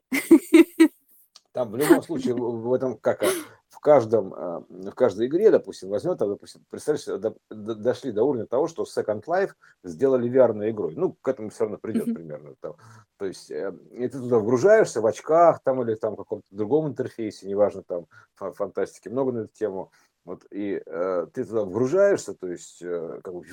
[1.55, 3.27] Там в любом случае в этом как а,
[3.69, 8.45] в каждом а, в каждой игре, допустим, возьмет, там, допустим, до- до- дошли до уровня
[8.45, 9.51] того, что Second Life
[9.81, 10.95] сделали VR игрой.
[10.97, 12.55] Ну, к этому все равно придет примерно.
[12.59, 12.73] там.
[13.17, 16.89] То есть, э, и ты туда вгружаешься в очках там или там в каком-то другом
[16.89, 19.91] интерфейсе, неважно, там фа- фантастики много на эту тему.
[20.25, 23.43] Вот, и э, ты туда вгружаешься, то есть, э, как бы,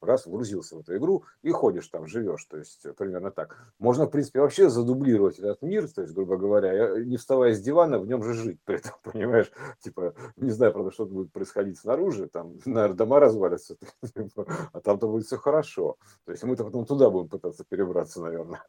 [0.00, 3.58] раз, вгрузился в эту игру и ходишь там, живешь, то есть, э, примерно так.
[3.78, 7.60] Можно, в принципе, вообще задублировать этот мир, то есть, грубо говоря, э, не вставая с
[7.60, 11.78] дивана, в нем же жить, при этом, понимаешь, типа, не знаю, правда, что будет происходить
[11.78, 13.76] снаружи, там, наверное, дома развалятся,
[14.14, 15.98] типа, а там-то будет все хорошо.
[16.24, 18.62] То есть, мы-то потом туда будем пытаться перебраться, наверное.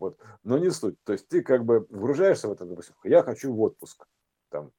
[0.00, 0.18] Вот.
[0.42, 0.96] Но не суть.
[1.04, 4.04] То есть, ты как бы вгружаешься в это, допустим, я хочу в отпуск,
[4.50, 4.72] там,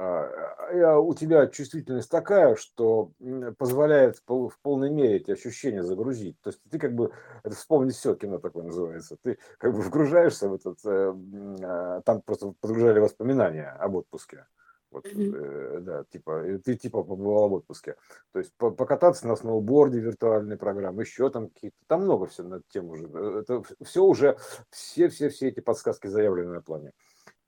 [0.00, 3.12] у тебя чувствительность такая, что
[3.58, 6.40] позволяет в полной мере эти ощущения загрузить.
[6.40, 10.48] То есть ты как бы, это вспомнить все кино такое называется, ты как бы вгружаешься
[10.48, 11.14] в этот, э,
[11.62, 14.46] а, там просто подгружали воспоминания об отпуске.
[14.90, 17.94] Вот, э, да, типа, ты типа побывал в отпуске.
[18.32, 22.62] То есть по- покататься на сноуборде, виртуальной программы, еще там какие-то, там много всего на
[22.70, 23.08] тему уже.
[23.12, 24.36] Э, Это все уже,
[24.70, 26.92] все-все-все эти подсказки заявлены на плане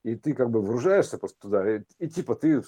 [0.03, 2.63] и ты как бы вгружаешься просто туда, и, и типа ты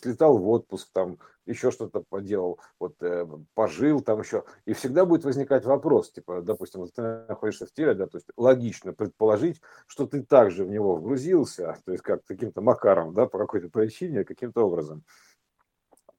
[0.00, 5.24] слетал в отпуск, там еще что-то поделал, вот э, пожил там еще, и всегда будет
[5.24, 10.06] возникать вопрос, типа, допустим, вот ты находишься в теле, да, то есть логично предположить, что
[10.06, 14.66] ты также в него вгрузился, то есть как каким-то макаром, да, по какой-то причине, каким-то
[14.66, 15.04] образом,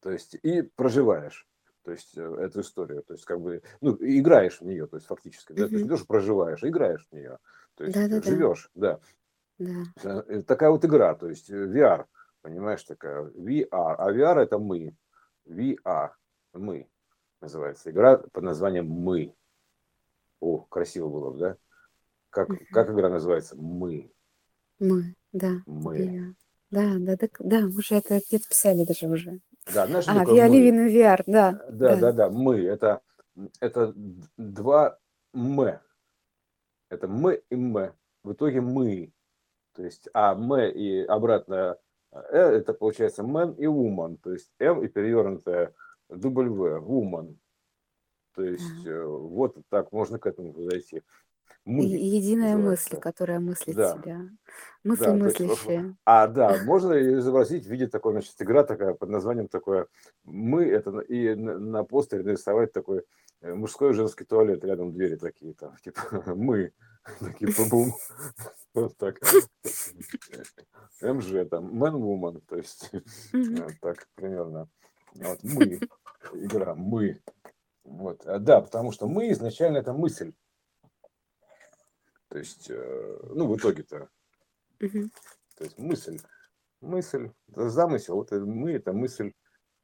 [0.02, 1.48] то есть и проживаешь.
[1.84, 5.08] То есть э, эту историю, то есть как бы, ну, играешь в нее, то есть
[5.08, 7.38] фактически, да, то есть не то, что проживаешь, а играешь в нее,
[7.76, 8.30] то есть Да-да-да.
[8.30, 9.00] живешь, да.
[9.60, 9.84] Да.
[10.04, 12.06] Э, Такая вот игра, то есть э, VR,
[12.42, 13.68] понимаешь, такая VR.
[13.98, 14.96] А VR это мы.
[15.46, 16.12] VR.
[16.54, 16.88] Мы.
[17.42, 19.34] Называется игра под названием Мы.
[20.40, 21.58] О, красиво было, бы, да?
[22.30, 22.60] Как, Мгм.
[22.72, 23.56] как игра называется?
[23.56, 24.12] Мы.
[24.80, 25.54] Мы, да.
[25.66, 26.36] Мы.
[26.70, 29.40] Да, да, да, да, уже это где-то писали даже уже.
[29.66, 30.56] Да, знаешь, А, VR, мы?
[30.56, 31.96] Living in VR, да, Да, да.
[32.00, 32.62] да, да, мы.
[32.62, 33.02] Это,
[33.60, 33.94] это
[34.38, 35.00] два
[35.34, 35.60] м.
[36.90, 37.94] Это м и м.
[38.24, 39.12] В итоге мы.
[39.78, 41.78] То есть, а м и обратно
[42.12, 44.18] э, это получается man и woman.
[44.22, 45.74] То есть м и перевернутая
[46.10, 47.36] w, woman.
[48.34, 50.98] То есть э, вот так можно к этому подойти.
[50.98, 51.04] И-
[51.66, 52.98] Мы единая мысль, называется.
[52.98, 53.94] которая мыслит Да.
[53.94, 54.22] себя.
[54.84, 55.96] Мысль Да, то есть, мыслящая.
[56.06, 59.88] а, да, можно изобразить в виде такой, значит, игра такая под названием такое
[60.24, 63.04] «Мы», это и на, на постере нарисовать такой
[63.42, 66.02] э, мужской и женский туалет, рядом двери такие там, типа
[66.36, 66.72] «Мы»,
[67.20, 67.94] такие бум
[68.74, 69.20] вот так.
[71.02, 74.70] МЖ там, Man Woman, то есть э, так примерно.
[75.16, 75.80] Вот «Мы»,
[76.34, 77.22] игра «Мы».
[77.84, 78.26] Вот.
[78.26, 80.34] А, Да, потому что «Мы» изначально это мысль.
[82.30, 84.10] То есть, э, ну, в итоге-то
[84.80, 86.20] то есть мысль,
[86.82, 89.34] мысль, замысел, вот мы, это мысль,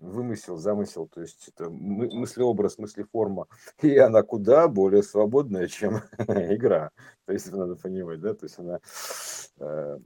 [0.04, 3.48] вымысел, замысел, то есть это мы- мыслеобраз, мыслеформа,
[3.82, 5.98] и она куда более свободная, чем
[6.28, 6.92] игра.
[7.26, 8.80] То есть это надо понимать, да, то есть она,
[9.60, 10.00] э,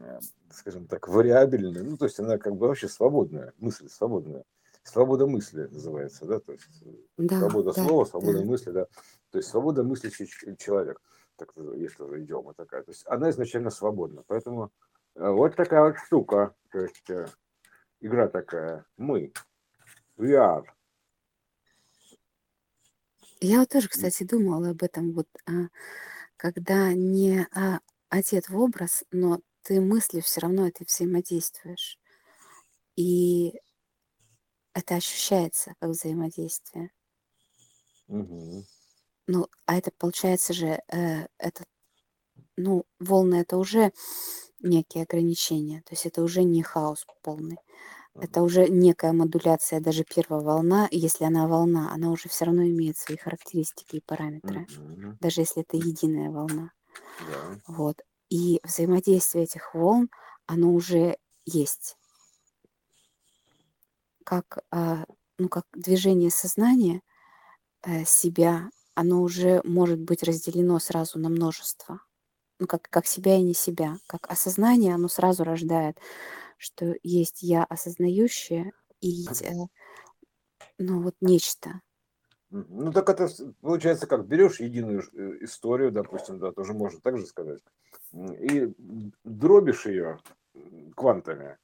[0.00, 4.44] э, скажем так, вариабельная, ну, то есть она как бы вообще свободная, мысль свободная.
[4.82, 8.44] Свобода мысли называется, да, то есть э, Да, свобода да, слова, свобода да.
[8.44, 8.86] мысли, да,
[9.30, 10.28] то есть свобода мыслящий
[10.58, 11.00] человек,
[11.36, 14.70] так тоже идиома такая, то есть она изначально свободна, поэтому
[15.14, 17.04] э, вот такая вот штука, то есть
[18.04, 18.84] игра такая.
[18.96, 19.32] Мы.
[20.18, 20.64] Are.
[23.40, 25.68] Я вот тоже, кстати, думала об этом, вот, а,
[26.36, 31.98] когда не а, одет в образ, но ты мысли все равно это взаимодействуешь.
[32.96, 33.54] И
[34.72, 36.90] это ощущается как взаимодействие.
[38.06, 38.64] Мгм.
[39.26, 41.64] Ну, а это получается же, э, это,
[42.56, 43.92] ну, волны это уже
[44.60, 47.58] некие ограничения, то есть это уже не хаос полный.
[48.20, 52.98] Это уже некая модуляция, даже первая волна, если она волна, она уже все равно имеет
[52.98, 55.18] свои характеристики и параметры, Мгм.
[55.20, 56.72] даже если это единая волна.
[57.18, 57.60] Да.
[57.66, 58.02] Вот.
[58.30, 60.10] И взаимодействие этих волн,
[60.46, 61.96] оно уже есть.
[64.24, 65.04] Как, а,
[65.38, 67.00] ну, как движение сознания
[67.84, 72.00] э, себя, оно уже может быть разделено сразу на множество.
[72.64, 73.98] Ну, как, как себя и не себя.
[74.06, 75.98] Как осознание, оно сразу рождает,
[76.56, 79.66] что есть я осознающее и э,
[80.78, 81.82] ну, вот нечто.
[82.48, 83.28] Ну так это
[83.60, 87.60] получается как берешь единую э, историю, допустим, да, тоже можно так же сказать,
[88.12, 88.72] и
[89.24, 90.20] дробишь ее
[90.96, 91.58] квантами,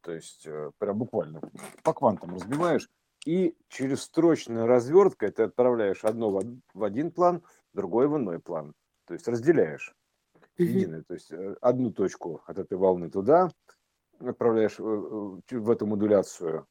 [0.00, 1.42] то есть э, прям буквально
[1.82, 2.88] по квантам разбиваешь,
[3.26, 7.42] и через строчную развертку ты отправляешь одно в од- в один план,
[7.74, 8.72] другое в иной план,
[9.06, 9.94] то есть разделяешь.
[10.64, 13.50] Единое, то есть э, одну точку от этой волны туда
[14.18, 16.66] отправляешь э, э, в эту модуляцию,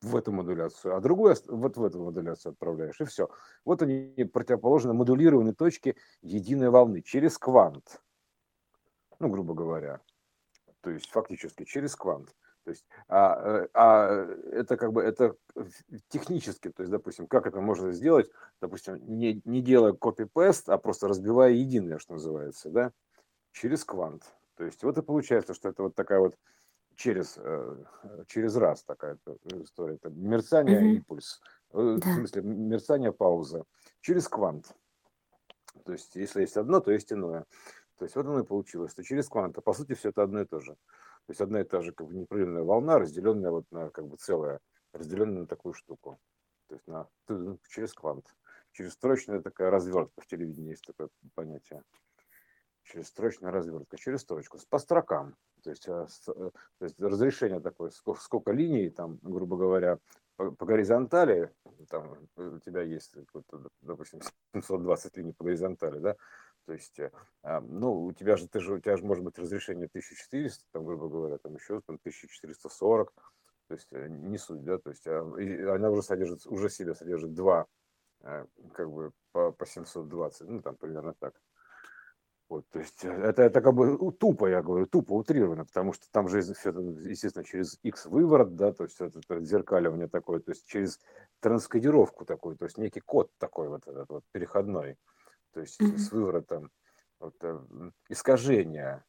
[0.00, 3.28] в эту модуляцию, а другую вот в эту модуляцию отправляешь, и все.
[3.64, 8.00] Вот они противоположно модулированные точки единой волны через квант,
[9.18, 10.00] ну, грубо говоря,
[10.80, 12.34] то есть фактически через квант.
[12.64, 15.34] То есть, а, а это как бы это
[16.08, 21.08] технически, то есть, допустим, как это можно сделать, допустим, не, не делая копи-пест, а просто
[21.08, 22.92] разбивая единое, что называется, да,
[23.52, 24.24] через квант.
[24.56, 26.36] То есть вот и получается, что это вот такая вот
[26.96, 27.84] через, э,
[28.26, 29.94] через раз такая история.
[29.94, 30.96] Это мерцание, Мгм.
[30.96, 31.40] импульс.
[31.72, 32.14] Э, В Да.
[32.14, 33.64] смысле, мерцание, пауза.
[34.00, 34.74] Через квант.
[35.84, 37.46] То есть, если есть одно, то есть иное.
[37.96, 39.56] То есть, вот оно и получилось, что через квант.
[39.58, 40.72] А по сути, все это одно и то же.
[40.74, 44.16] То есть, одна и та же как бы непрерывная волна, разделенная вот на как бы
[44.16, 44.60] целое,
[44.92, 46.18] разделенная на такую штуку.
[46.68, 47.08] То есть, на,
[47.68, 48.26] через квант.
[48.72, 51.82] Через строчная такая развертка в телевидении есть такое понятие
[52.90, 55.36] через строчная развертка, через строчку, по строкам.
[55.62, 59.98] То есть, э, э, то есть разрешение такое, сколько, сколько линий, там, грубо говоря,
[60.36, 61.52] по, по горизонтали,
[61.88, 63.14] там э, у тебя есть,
[63.82, 64.20] допустим,
[64.54, 66.16] 720 линий по горизонтали, да,
[66.66, 67.00] то есть,
[67.42, 70.84] а, ну, у тебя же, ты же, у тебя же может быть разрешение 1400, там,
[70.84, 73.12] грубо говоря, там еще там, 1440,
[73.68, 75.20] то есть не суть, да, то есть а,
[75.74, 77.66] она уже содержит, уже в себе содержит два,
[78.20, 81.40] как бы по, по 720, ну, там примерно так.
[82.50, 86.10] Вот, то есть э, это, это как бы тупо, я говорю, тупо, утрированно, потому что
[86.10, 90.66] там же, естественно, через X выворот, да, то есть это, это зеркаливание такое, то есть
[90.66, 90.98] через
[91.38, 94.98] транскодировку такой, то есть некий код такой вот этот вот переходной,
[95.52, 95.96] то есть Мгм.
[95.96, 96.72] с выворотом
[97.20, 97.60] вот, э,
[98.08, 99.04] искажения.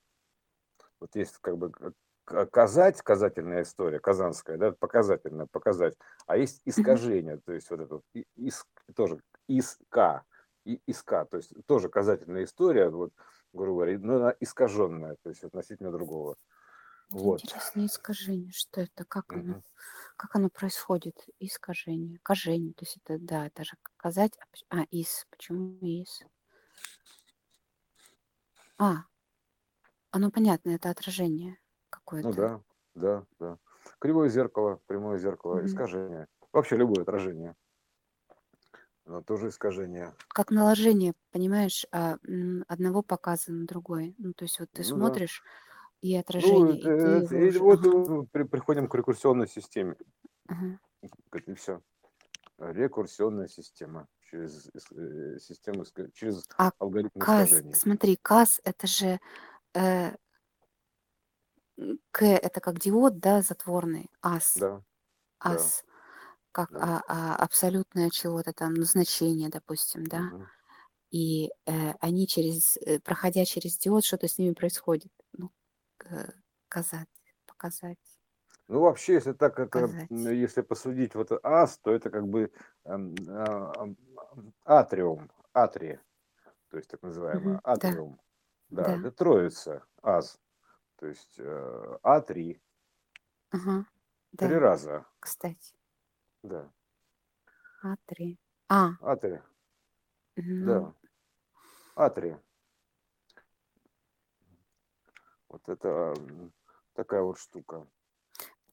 [1.00, 1.72] Вот есть как бы
[2.26, 5.96] казать, казательная история, казанская, да, показательная, показать,
[6.28, 10.26] а есть искажение, то есть вот это вот и- ис- тоже иска,
[10.66, 13.14] и иска, то есть тоже казательная история, вот,
[13.54, 16.38] грубо говоря, но она искаженная, то есть относительно другого.
[17.12, 17.44] Вот.
[17.44, 18.52] Интересное искажение.
[18.52, 19.06] Что это?
[19.06, 19.56] Как оно?
[19.56, 19.62] Мгм.
[20.18, 21.26] Как оно происходит?
[21.40, 22.20] Искажение.
[22.24, 22.74] Кажение.
[22.74, 24.38] То есть это, да, это же казать.
[24.70, 25.26] А, а, из.
[25.32, 26.22] Почему из?
[28.78, 29.06] А,
[30.12, 31.58] оно понятно, это отражение
[32.22, 32.34] Ну какое-то.
[32.34, 32.62] да,
[32.96, 33.58] да, да.
[34.00, 35.66] Кривое зеркало, прямое зеркало, Мгм.
[35.66, 36.28] искажение.
[36.54, 37.56] Вообще любое отражение.
[39.06, 40.14] Оно тоже искажение.
[40.30, 44.16] Как наложение, понимаешь, а, м, одного показа на другой.
[44.18, 44.96] Ну, то есть вот ты Ну да.
[44.98, 45.44] смотришь,
[46.02, 47.60] и Ну, отражение, и ты э, его и уже...
[47.60, 49.96] вот Ага, э, при- приходим к рекурсионной системе.
[50.48, 50.80] ага.
[51.30, 51.82] Как И все.
[52.58, 54.08] Рекурсионная система.
[54.22, 57.74] Через ис- э, систему, иска- через А алгоритм каз, искажений.
[57.76, 59.20] смотри, каз это же
[59.74, 60.16] э,
[61.78, 64.84] м, К это как диод, да, затворный, ас, Да,
[65.44, 65.84] да, ас,
[66.52, 66.82] как да.
[66.82, 70.50] а, а, абсолютное чего-то там, ну, значение, допустим, да, Мгм.
[71.12, 75.52] и э, они через, э, проходя через диод, что-то с ними происходит, ну,
[76.70, 77.08] казать,
[77.46, 78.00] показать,
[78.68, 82.52] Ну, вообще, если так, это, если посудить вот ас, то это как бы
[82.86, 83.98] ам, ам,
[84.66, 86.02] атриум, атрия,
[86.70, 87.62] то есть так называемое Мгм.
[87.74, 88.20] Да, атриум.
[88.70, 90.40] Да, да, это троица, аз,
[90.98, 92.62] то есть э, А3,
[93.58, 93.86] ага,
[94.40, 95.74] три да, раза, кстати,
[96.44, 96.72] да,
[97.84, 98.38] А3,
[98.70, 99.42] а, А3,
[100.36, 100.94] ну,
[101.96, 102.40] да, А3.
[105.50, 106.16] Вот это
[106.94, 107.86] такая вот штука.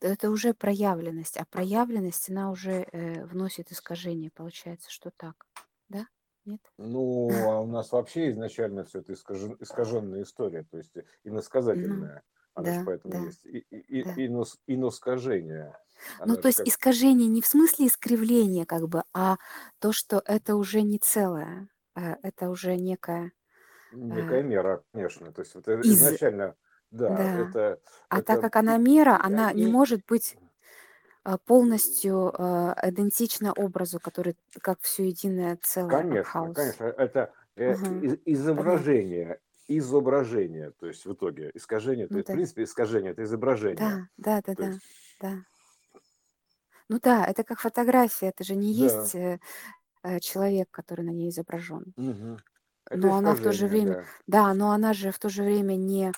[0.00, 5.44] это уже проявленность, а проявленность, она уже э, вносит искажение, получается, что так,
[5.88, 6.06] да?
[6.44, 6.60] Нет?
[6.78, 10.94] Ну, а у нас вообще изначально все это искажен, искаженная история, то есть
[11.24, 12.22] иносказательная.
[12.54, 13.44] Ну, Она же да, поэтому да, есть.
[13.44, 14.14] И, и, да.
[14.16, 14.58] инос,
[16.24, 19.38] Ну, то есть как искажение не в смысле искривления, как бы, а
[19.80, 23.32] то, что это уже не целое, э, это уже некое
[24.11, 25.32] э, некая мера, конечно.
[25.32, 26.57] То есть это из, изначально,
[26.90, 27.32] да, да.
[27.32, 30.36] это, А так это как она мера, и, она не и- может быть
[31.26, 36.51] э, полностью э, идентична образу, который как все единое целое, Конечно, хаос.
[36.51, 38.01] конечно, это э, Мгм.
[38.01, 43.12] из- изображение, изображение, то есть в итоге искажение, то Ну есть, в да, принципе, искажение
[43.12, 43.80] это изображение.
[43.80, 44.82] да, да, да, То да, есть,
[45.20, 45.32] да.
[46.89, 49.41] Ну да, это как фотография, это же не да, есть э,
[50.05, 51.95] э, человек, который на ней изображен.
[51.97, 52.43] мгм.
[52.91, 54.09] это Но она в то же искажение, время, да.
[54.26, 56.14] да, но она же в то же время не,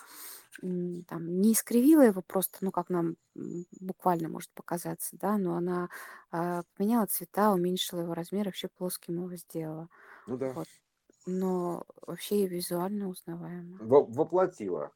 [0.62, 5.57] м, там, не искривила его просто, ну, как нам м, буквально может показаться, да, но
[5.57, 5.91] она
[6.33, 9.89] а, поменяла цвета, уменьшила его размер, вообще плоским его сделала.
[10.27, 10.68] Ну да, Вот.
[11.27, 13.83] Но вообще и визуально узнаваемо.
[13.93, 14.93] Во- воплотила.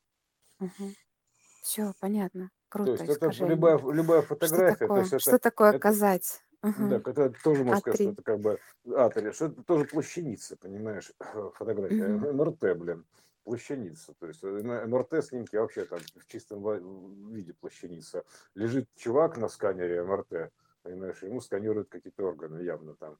[1.62, 2.52] Все, понятно.
[2.74, 3.54] То Круто, есть это искажение.
[3.56, 5.00] любая, любая Что фотография, то такое?
[5.00, 6.42] есть это, Что такое это, казать?
[6.62, 6.90] Да, Мгм.
[6.92, 8.12] это тоже можно сказать, что А3.
[8.12, 8.58] это как бы
[8.96, 11.12] атри, что это тоже плащаница, понимаешь,
[11.54, 12.08] фотография.
[12.08, 12.36] Мгм.
[12.36, 13.04] МРТ, блин,
[13.44, 14.12] плащаница.
[14.18, 18.24] То есть э, МРТ снимки вообще там в чистом виде плащаница.
[18.54, 20.50] Лежит чувак на сканере МРТ,
[20.82, 23.18] понимаешь, ему сканируют какие-то органы явно там.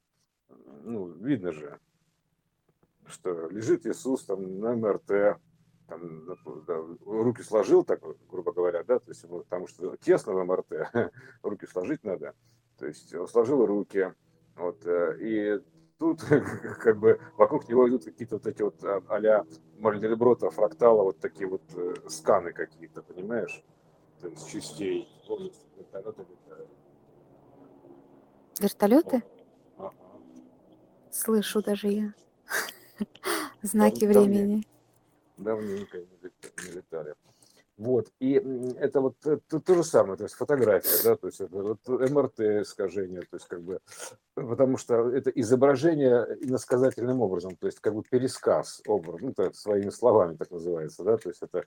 [0.49, 1.79] Ну, видно же,
[3.07, 5.39] что лежит Иисус там на МРТ,
[5.87, 6.25] там,
[6.65, 6.75] да,
[7.05, 10.91] руки сложил, так, грубо говоря, да, то есть, потому что тесно в МРТ,
[11.43, 12.33] руки сложить надо,
[12.77, 14.13] то есть он сложил руки,
[14.55, 15.59] вот, э, и
[15.97, 16.21] тут
[16.81, 19.45] как бы вокруг него идут какие-то вот эти вот а- а-ля
[19.79, 23.63] Мальдельброта, фрактала, вот такие вот э, сканы какие-то, понимаешь,
[24.21, 25.07] то есть частей.
[28.59, 29.23] Вертолеты.
[31.11, 32.13] Слышу даже я.
[33.61, 34.63] Знаки времени.
[35.37, 37.15] Давненько не лет- не летали.
[37.77, 38.35] Вот, и
[38.79, 41.85] это вот э, то, то же самое, то есть фотография, да, то есть это вот
[41.87, 43.81] МРТ искажение, то есть как бы,
[44.33, 49.89] потому что это изображение иносказательным образом, то есть как бы пересказ образ, ну, так, своими
[49.89, 51.65] словами так называется, да, то есть это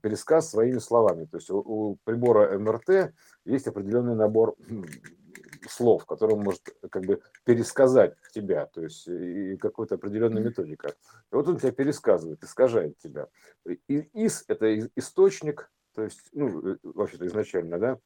[0.00, 4.56] пересказ своими словами, то есть у, у прибора МРТ есть определенный набор
[5.68, 10.88] слов, который он может как бы пересказать тебя, то есть и какой-то определенная методика.
[10.88, 13.28] И вот он тебя пересказывает, искажает тебя.
[13.66, 17.98] И ис это источник, то есть, ну, э, вообще-то изначально, да,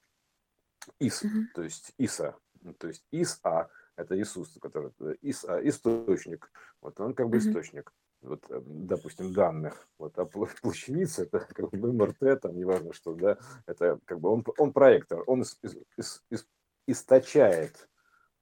[1.00, 6.50] ис, то есть иса, ну, то есть ис-а, это Иисус, который э, ис-а, источник,
[6.80, 11.70] вот он как бы источник, вот, э, допустим, данных, вот, а пла- плащаница, это как
[11.70, 16.22] бы МРТ, там, неважно что, да, это как бы он, он проектор, он ис- ис-
[16.30, 16.46] ис-
[16.90, 17.88] источает,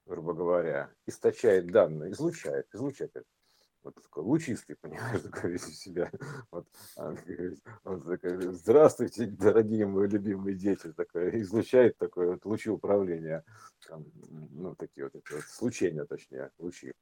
[0.07, 3.25] грубо говоря, источает данные, излучает, излучатель
[3.87, 6.11] вот такой лучистый, понимаешь, такой весь из себя.
[6.51, 6.67] Вот,
[6.97, 7.15] а,
[7.85, 13.45] вот такой, Здравствуйте, дорогие мои любимые дети, такой, излучает такое вот лучи управления,
[13.89, 14.05] там,
[14.53, 16.93] ну, такие вот, эти вот случения, точнее, лучи.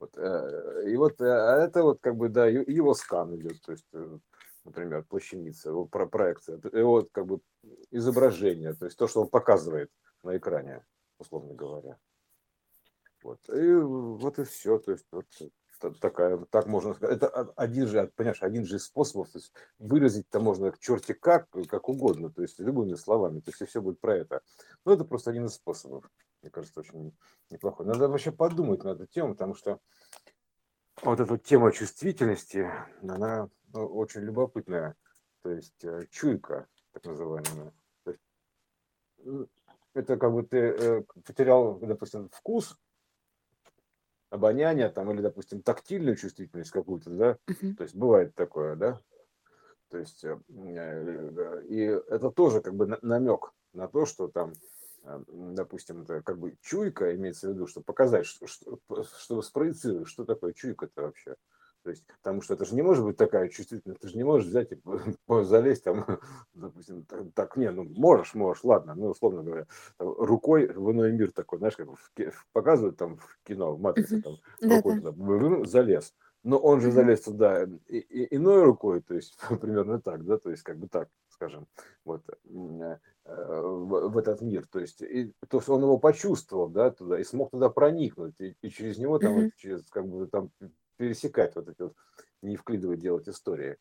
[0.00, 3.72] Вот, э, и вот э, а это вот как бы, да, его скан идет, то
[3.72, 4.18] есть, э,
[4.64, 7.40] например, плащаница, его про- проекция, его вот как бы
[7.92, 9.90] изображение, то есть то, что он показывает
[10.24, 10.84] на экране,
[11.22, 11.98] условно говоря.
[13.22, 13.40] Вот.
[13.48, 14.78] И вот и все.
[14.78, 15.26] То есть вот
[15.80, 17.16] та- такая, так можно сказать.
[17.16, 19.30] Это один же, понимаешь, один же из способов.
[19.30, 23.40] То есть выразить-то можно к черти как, как угодно, то есть любыми словами.
[23.40, 24.42] То есть и все будет про это.
[24.84, 26.10] Но это просто один из способов.
[26.42, 27.16] Мне кажется, очень
[27.50, 27.86] неплохой.
[27.86, 29.80] Надо вообще подумать на эту тему, потому что
[31.02, 32.68] вот эта тема чувствительности,
[33.02, 34.96] она ну, очень любопытная.
[35.42, 37.72] То есть э, чуйка, так называемая.
[39.94, 42.78] Это как бы ты э, потерял, допустим, вкус,
[44.30, 47.76] обоняние там, или, допустим, тактильную чувствительность какую-то, да, Мгм.
[47.76, 49.00] то есть бывает такое, да,
[49.90, 54.54] то есть э, э, и это тоже как бы намек на то, что там,
[55.04, 58.78] э, допустим, это как бы чуйка имеется в виду, чтобы показать, что, что,
[59.18, 61.36] чтобы спроецировать, что такое чуйка-то вообще.
[61.82, 64.46] То есть, потому что это же не может быть такая чувствительность, ты же не можешь
[64.46, 64.80] взять и
[65.44, 66.06] залезть там,
[66.54, 69.66] допустим, так, так, не, ну можешь, можешь, ладно, ну условно говоря,
[69.98, 74.20] там, рукой в иной мир такой, знаешь, как в показывают там в кино, в матрице,
[74.22, 75.12] там, Да, рукой да.
[75.12, 76.14] туда залез.
[76.44, 80.50] Но он же залез туда и, и- иной рукой, то есть примерно так, да, то
[80.50, 81.66] есть как бы так, скажем,
[82.04, 86.90] вот э, в, в этот мир, то есть, и, то есть он его почувствовал, да,
[86.90, 90.50] туда и смог туда проникнуть и, и через него там, вот, через как бы там
[91.02, 91.96] пересекать вот эти вот,
[92.42, 93.76] не вклидывать делать истории.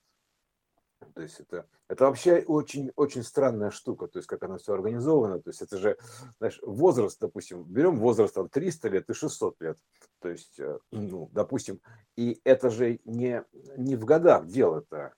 [1.14, 5.40] То есть это, это вообще очень, очень странная штука, то есть как оно все организовано.
[5.40, 5.98] То есть это же,
[6.40, 9.78] знаешь, возраст, допустим, берем возраст там 300 лет и 600 лет.
[10.20, 11.80] То есть, э, ну, допустим,
[12.16, 13.46] и это же не,
[13.78, 15.14] не в годах дело-то.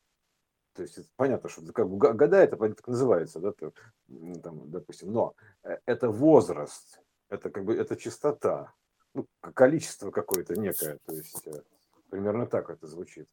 [0.74, 5.36] То есть это понятно, что как бы года это так называется, да, там, допустим, но
[5.64, 7.00] э, это возраст,
[7.30, 8.74] это как бы это частота,
[9.14, 11.62] ну, количество какое-то некое, то есть э,
[12.14, 13.28] примерно так это звучит.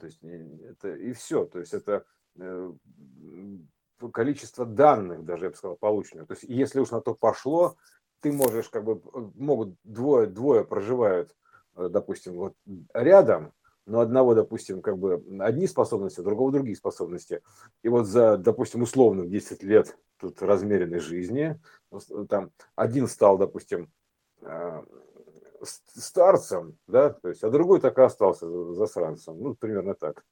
[0.00, 1.44] То есть это и все.
[1.44, 2.04] То есть это
[2.34, 2.72] э,
[4.12, 6.26] количество данных, даже я бы сказал, полученных.
[6.26, 7.76] То есть если уж на то пошло,
[8.20, 9.00] ты можешь как бы
[9.36, 11.36] могут двое двое проживают,
[11.76, 12.54] э, допустим, вот
[12.92, 13.52] рядом,
[13.86, 17.42] но одного, допустим, как бы одни способности, другого другие способности.
[17.84, 21.60] И вот за, допустим, условных 10 лет тут размеренной жизни,
[22.28, 23.88] там один стал, допустим,
[24.40, 24.82] э,
[25.66, 30.24] старцем, да, то есть, а другой так и остался засранцем, ну, примерно так.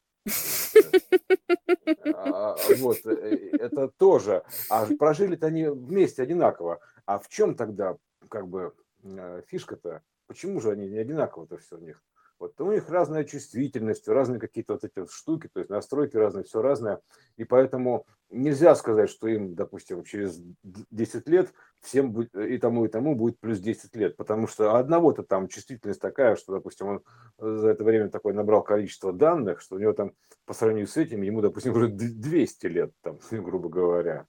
[2.14, 4.43] А, вот, э, это тоже.
[4.70, 6.80] А прожили-то они вместе одинаково.
[7.07, 7.97] А в чем тогда,
[8.28, 8.72] как бы,
[9.03, 10.03] э, фишка-то?
[10.26, 12.03] Почему же они не одинаково-то все у них?
[12.39, 16.45] Вот у них разная чувствительность, разные какие-то вот эти вот штуки, то есть настройки разные,
[16.45, 17.01] все разное.
[17.37, 22.89] И поэтому нельзя сказать, что им, допустим, через 10 лет всем будет, и тому, и
[22.89, 24.16] тому будет плюс 10 лет.
[24.16, 27.03] Потому что одного-то там чувствительность такая, что, допустим, он
[27.39, 30.12] за это время такое набрал количество данных, что у него там
[30.45, 34.26] по сравнению с этим, ему, допустим, уже 200 лет, там, грубо говоря.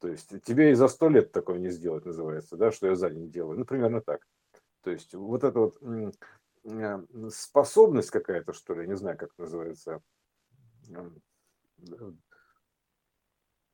[0.00, 3.10] То есть тебе и за 100 лет такое не сделать называется, да, что я за
[3.10, 3.58] день делаю.
[3.58, 4.20] Ну, примерно так.
[4.84, 6.10] То есть вот это вот Э,
[7.30, 10.02] способность какая-то, что ли, не знаю, как называется,
[10.90, 11.10] э,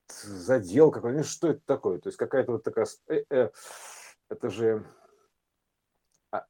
[0.09, 1.99] задел какой-то, что это такое?
[1.99, 3.51] То есть какая-то вот такая, э, э,
[4.29, 4.85] это же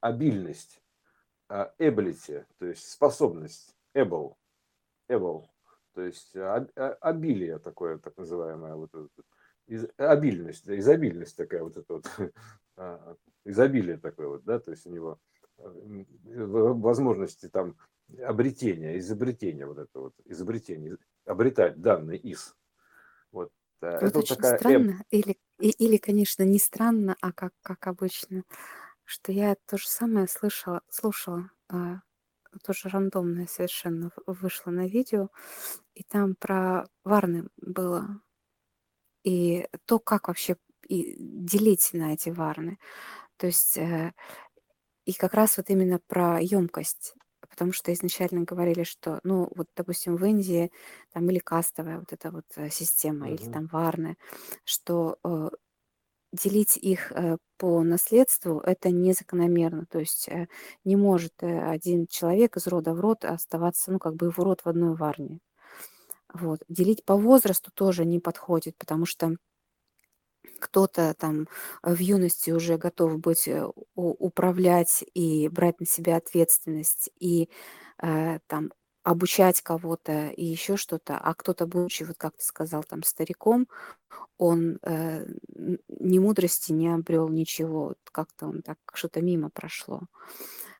[0.00, 0.80] обильность,
[1.50, 4.36] ability, то есть способность, able,
[5.10, 5.46] able,
[5.92, 8.90] то есть обилие такое, так называемое, вот
[9.96, 12.06] обильность, изобильность такая вот это вот,
[12.76, 15.18] а, изобилие такое вот, да, то есть у него
[15.56, 17.76] возможности там
[18.22, 22.54] обретения, изобретения вот это вот, изобретения, обретать данные из.
[23.32, 23.50] Вот.
[23.80, 28.44] Э, это, это очень такая странно, или, или, конечно, не странно, а как, как обычно,
[29.04, 32.00] что я то же самое слышала, слушала, а,
[32.62, 35.28] тоже рандомное совершенно вышло на видео,
[35.94, 38.20] и там про Варны было,
[39.24, 40.56] и то, как вообще
[40.88, 42.78] и делить на эти Варны.
[43.38, 44.12] То есть э,
[45.06, 47.14] и как раз вот именно про емкость,
[47.48, 50.70] потому что изначально говорили, что, ну, вот, допустим, в Индии
[51.12, 54.16] там или кастовая вот эта вот э, система, или там варны,
[54.64, 55.50] что э,
[56.32, 60.48] делить их э, по наследству это незакономерно, то есть э,
[60.84, 64.62] не может э, один человек из рода в род оставаться, ну, как бы в род
[64.62, 65.40] в одной варне.
[66.32, 66.60] Вот.
[66.68, 69.36] Делить по возрасту тоже не подходит, потому что
[70.60, 71.48] кто-то там
[71.82, 77.48] в юности уже готов быть э, управлять и брать на себя ответственность и
[78.02, 78.72] э, там
[79.02, 83.68] обучать кого-то и еще что-то, а кто-то, будучи, вот как ты сказал, там стариком,
[84.38, 85.26] он э,
[85.88, 90.02] ни мудрости не обрел ничего, как-то он так что-то мимо прошло.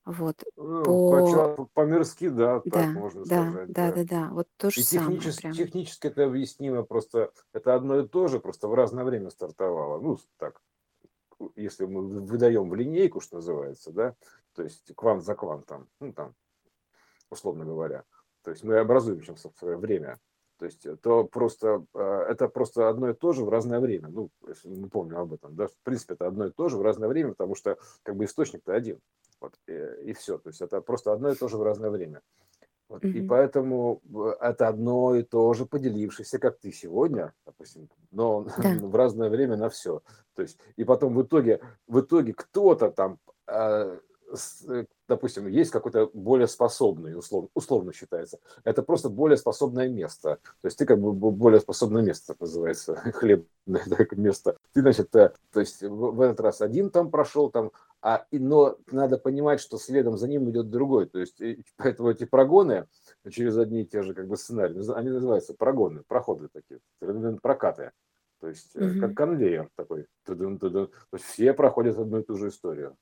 [0.05, 0.43] Вот.
[0.57, 1.67] Ну, по...
[1.73, 3.95] По-мирски, да, так Да, можно да, сказать, да, да.
[3.95, 5.53] да, да, вот то же И самое технически, прям.
[5.55, 10.01] технически это объяснимо, просто это одно и то же, просто в разное время стартовало.
[10.01, 10.61] Ну, так,
[11.57, 14.15] если мы выдаем в линейку, что называется, да,
[14.55, 16.35] то есть квант за квантом, ну, там,
[17.31, 18.05] условно говоря,
[18.43, 20.19] то есть мы образуем свое время,
[20.59, 24.09] то есть то просто, э, это просто одно и то же в разное время.
[24.09, 24.31] Ну,
[24.65, 27.31] мы помним об этом, да, в принципе, это одно и то же в разное время,
[27.31, 28.99] потому что как бы источник-то один.
[29.41, 30.39] Вот, и, и все.
[30.39, 32.23] То есть это просто одно и то же в разное время.
[32.89, 33.13] Вот, mm-hmm.
[33.13, 34.03] И поэтому
[34.41, 38.75] это одно и то же поделившееся, как ты сегодня, допустим, но да.
[38.81, 40.03] в разное время на все.
[40.35, 43.99] То есть, и потом в итоге, в итоге кто-то там а,
[44.69, 50.39] Э, допустим, есть какой-то более способный, условно, условно считается, это просто более способное место.
[50.61, 54.57] То есть ты как бы более способное место, так называется, хлебное место.
[54.73, 59.19] Ты, значит, э, то есть в этот раз один там прошел, там, а, но надо
[59.19, 61.07] понимать, что следом за ним идет другой.
[61.07, 61.41] То есть
[61.77, 62.87] поэтому эти прогоны
[63.31, 66.81] через одни и те же как бы сценарии, они называются прогоны, проходы такие,
[67.41, 67.93] прокаты.
[68.41, 69.01] То есть mm-hmm.
[69.01, 70.07] как конвейер такой.
[70.25, 70.35] То
[71.13, 72.95] есть все проходят одну и ту же историю.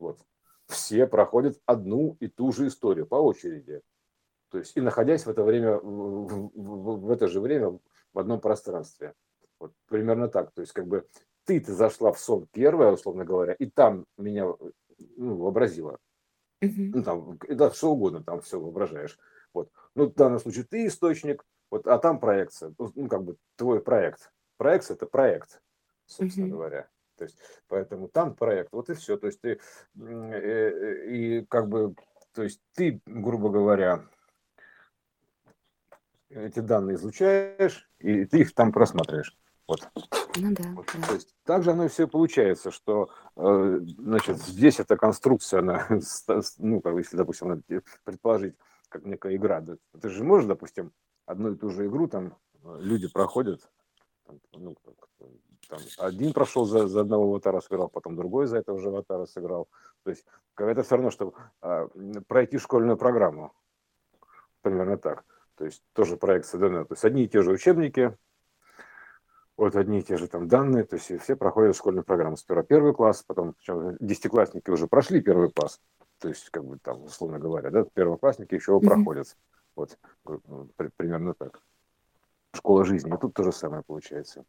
[0.00, 0.18] Вот.
[0.66, 3.82] Все проходят одну и ту же историю по очереди.
[4.50, 7.78] То есть и находясь в это время, в, в, в это же время
[8.12, 9.14] в одном пространстве.
[9.60, 10.50] Вот примерно так.
[10.52, 11.06] То есть как бы
[11.44, 14.46] ты, ты зашла в сон первая, условно говоря, и там меня
[15.16, 15.98] ну, вообразила.
[16.60, 19.18] Ну, там, да, что угодно там все воображаешь.
[19.54, 19.70] Вот.
[19.94, 22.74] Ну, в данном случае ты источник, вот, а там проекция.
[22.78, 24.30] Ну, как бы твой проект.
[24.56, 25.62] Проекция– это проект,
[26.04, 26.50] собственно mm-hmm.
[26.50, 26.88] говоря.
[27.20, 27.36] То есть,
[27.68, 29.18] поэтому там проект, вот и все.
[29.18, 31.94] То есть ты, э, э, и как бы,
[32.32, 34.06] то есть ты, грубо говоря,
[36.30, 39.36] эти данные изучаешь, и ты их там просматриваешь.
[39.68, 39.86] Вот.
[40.38, 40.86] Ну да, вот.
[40.98, 41.08] да.
[41.08, 45.88] То есть так же оно и все получается, что э, значит, здесь эта конструкция, она,
[46.56, 47.62] ну, как если, допустим,
[48.04, 48.54] предположить,
[48.88, 49.60] как некая игра.
[49.60, 50.94] Да, ты же можешь, допустим,
[51.26, 53.70] одну и ту же игру там люди проходят,
[54.54, 54.74] ну,
[55.70, 59.68] там, один прошел за, за одного аватара сыграл, потом другой за этого же аватара сыграл.
[60.02, 60.26] То есть
[60.56, 61.32] это все равно, чтобы
[61.62, 61.88] а,
[62.26, 63.52] пройти школьную программу.
[64.62, 65.24] Примерно так.
[65.54, 66.88] То есть тоже проект данных.
[66.88, 68.16] То есть одни и те же учебники,
[69.56, 72.36] вот одни и те же там данные, то есть все проходят школьную программу.
[72.36, 75.80] Сперва первый класс, потом причем десятиклассники уже прошли первый класс,
[76.18, 79.36] то есть как бы там, условно говоря, да, первоклассники еще его проходят.
[79.76, 79.96] Вот
[80.96, 81.60] примерно так.
[82.54, 83.14] Школа жизни.
[83.14, 84.44] И тут то же самое получается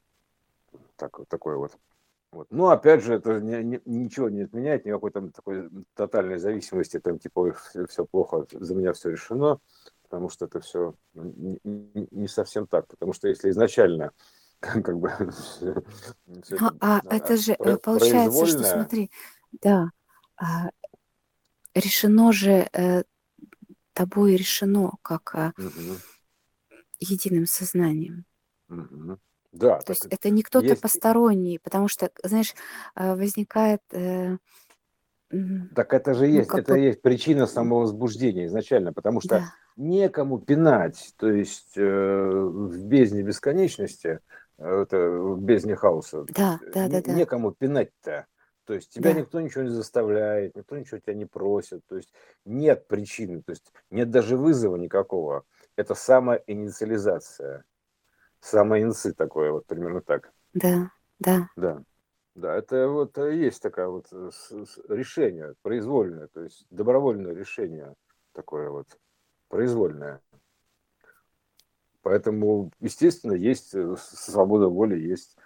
[0.95, 1.77] так, вот такой вот.
[2.31, 2.47] Вот.
[2.49, 7.19] Но опять же, это не, не, ничего не отменяет, никакой там такой тотальной зависимости, там
[7.19, 7.53] типа
[7.89, 9.59] все, плохо, за меня все решено,
[10.03, 14.13] потому что это все не, не, совсем так, потому что если изначально
[14.61, 19.11] как бы это, а, это же про, получается, что смотри,
[19.61, 19.91] да,
[20.37, 20.69] а,
[21.75, 23.03] решено же э,
[23.91, 25.53] тобой решено как а,
[26.99, 28.25] единым сознанием.
[28.69, 29.19] Угу.
[29.51, 30.81] Да, То есть это не кто-то есть...
[30.81, 32.53] посторонний, потому что, знаешь,
[32.95, 33.81] э, возникает...
[33.91, 34.37] Э,
[35.75, 36.79] так это же ну, есть, это бы...
[36.79, 39.53] есть причина самовозбуждения изначально, потому что да.
[39.77, 44.19] некому пинать, то есть э, в бездне бесконечности,
[44.57, 47.13] это в бездне хаоса, да, да, да, да.
[47.13, 48.27] некому пинать-то.
[48.65, 49.19] То есть тебя да.
[49.19, 52.13] никто ничего не заставляет, никто ничего тебя не просит, то есть
[52.45, 55.43] нет причины, то есть нет даже вызова никакого.
[55.75, 57.65] Это самоинициализация
[58.41, 60.31] самоинсы такое, вот примерно так.
[60.53, 61.47] Да, да.
[61.55, 61.81] Да.
[62.33, 64.29] Да, это вот э, есть такая вот э,
[64.87, 67.93] решение произвольное, то есть добровольное решение
[68.31, 68.87] такое вот
[69.49, 70.21] произвольное.
[72.01, 75.37] Поэтому, естественно, есть э, свобода воли, есть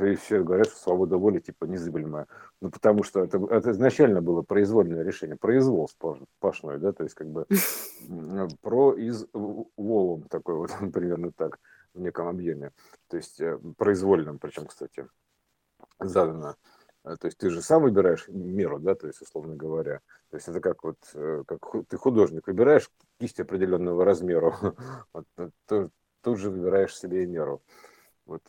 [0.00, 2.26] и все говорят, что свобода воли типа незыблемая.
[2.60, 7.28] Ну, потому что это, это изначально было произвольное решение, произвол сплошной, да, то есть как
[7.28, 7.46] бы
[8.62, 11.58] про из волом такой вот, примерно так
[11.94, 12.72] в неком объеме,
[13.08, 15.06] то есть э, произвольном, причем, кстати,
[15.98, 16.56] задано.
[17.04, 20.00] Э, то есть ты же сам выбираешь меру, да, то есть, условно говоря.
[20.30, 24.54] То есть это как вот, э, как ты художник, выбираешь кисть определенного размера,
[25.12, 25.26] вот,
[25.66, 27.62] тут же выбираешь себе и меру.
[28.26, 28.42] Вот.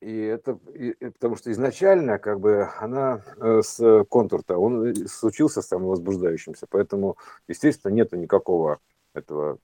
[0.00, 3.22] И это и, потому что изначально, как бы, она
[3.62, 7.16] с контур-то, он случился самовозбуждающимся, поэтому,
[7.48, 8.78] естественно, нету никакого
[9.14, 9.58] этого,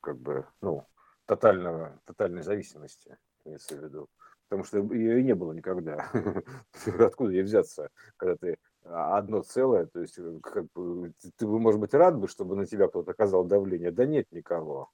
[0.00, 0.84] как бы, ну,
[1.26, 4.08] тотального, тотальной зависимости, имеется в виду.
[4.48, 6.10] Потому что ее и не было никогда.
[7.00, 11.80] Откуда ей взяться, когда ты одно целое, то есть э, как бы, ты бы, может
[11.80, 13.90] быть, рад бы, чтобы на тебя кто-то оказал давление.
[13.90, 14.90] Да нет никого.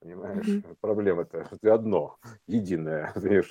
[0.00, 0.76] Понимаешь, mm-hmm.
[0.80, 3.50] проблема-то, что ты одно, единое, понимаешь,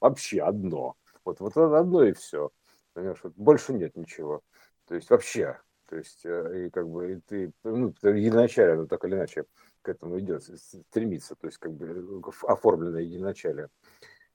[0.00, 0.94] вообще одно.
[1.24, 2.50] Вот, вот одно и все.
[2.92, 4.42] Понимаешь, вот больше нет ничего.
[4.86, 9.04] То есть вообще, то есть, э, и как бы и ты, ну, единоначалие, ну, так
[9.04, 9.44] или иначе,
[9.88, 13.68] к этому идет, стремится, то есть как бы оформленное единоначалие.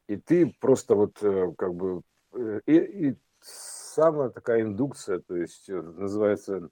[0.08, 2.02] И ты просто вот э, как бы
[2.34, 2.78] э, и,
[3.10, 6.70] и самая такая индукция, то есть э, называется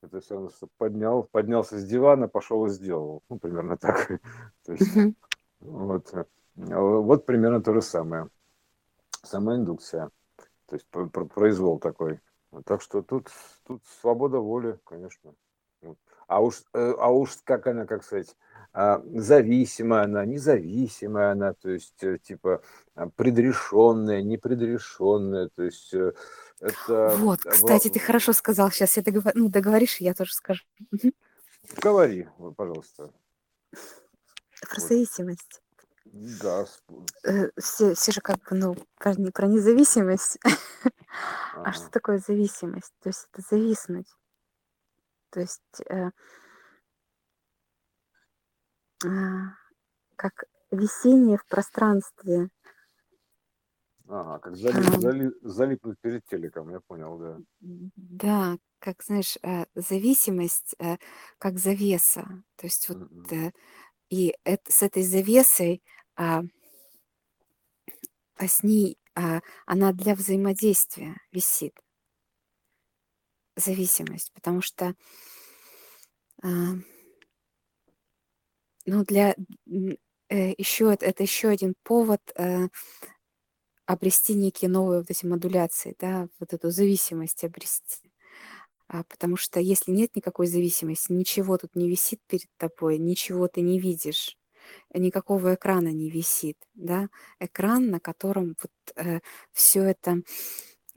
[0.00, 3.22] это все равно, что поднял, поднялся с дивана, пошел и сделал.
[3.28, 4.08] Ну, примерно так.
[4.64, 5.14] то есть, mm-hmm.
[5.60, 6.12] вот,
[6.56, 8.28] вот примерно то же самое.
[9.22, 10.10] Самая индукция.
[10.66, 10.86] То есть
[11.34, 12.20] произвол такой.
[12.64, 13.28] Так что тут,
[13.66, 15.34] тут свобода воли, конечно.
[16.34, 18.34] А уж, э, а уж как она, как сказать,
[18.72, 22.60] а, зависимая она, независимая она, то есть э, типа
[22.96, 26.12] а, предрешенная, непредрешенная, то есть э,
[26.58, 27.14] это...
[27.18, 29.30] Вот, кстати, ты хорошо сказал, сейчас я договор...
[29.36, 30.64] ну, договоришь, я тоже скажу.
[31.80, 33.12] Говори, пожалуйста.
[33.70, 34.88] Про вот.
[34.88, 35.62] зависимость.
[36.04, 36.66] Да.
[37.58, 40.38] Все, все же как бы, ну, про, про независимость.
[40.42, 40.56] Ага.
[41.64, 42.92] А что такое зависимость?
[43.00, 44.08] То есть это зависнуть.
[45.34, 46.10] То есть э,
[49.04, 49.08] э,
[50.14, 52.50] как висение в пространстве.
[54.06, 57.38] Ага, как залип, зали, залипнуть перед телеком, я понял, да.
[57.60, 60.98] Да, как, знаешь, э, зависимость э,
[61.38, 62.44] как завеса.
[62.54, 63.52] То есть вот mm-hmm.
[64.10, 65.82] и это, с этой завесой,
[66.14, 66.42] а,
[68.36, 71.74] а с ней а, она для взаимодействия висит
[73.56, 74.94] зависимость, потому что
[76.42, 76.74] а,
[78.86, 79.34] Ну, для
[80.28, 82.68] э, еще это, это еще один повод э,
[83.86, 88.10] обрести некие новые вот эти модуляции, да, вот эту зависимость обрести.
[88.88, 93.62] А, потому что если нет никакой зависимости, ничего тут не висит перед тобой, ничего ты
[93.62, 94.38] не видишь,
[94.94, 97.08] никакого экрана не висит, да,
[97.40, 98.72] экран, на котором вот
[99.06, 99.20] э,
[99.52, 100.22] все это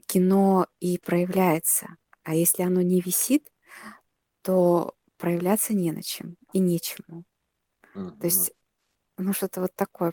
[0.06, 1.96] кино и проявляется.
[2.28, 3.50] А если оно не висит,
[4.42, 7.24] то проявляться не на чем и нечему.
[8.20, 8.52] То есть,
[9.18, 10.12] ну, что-то вот такое.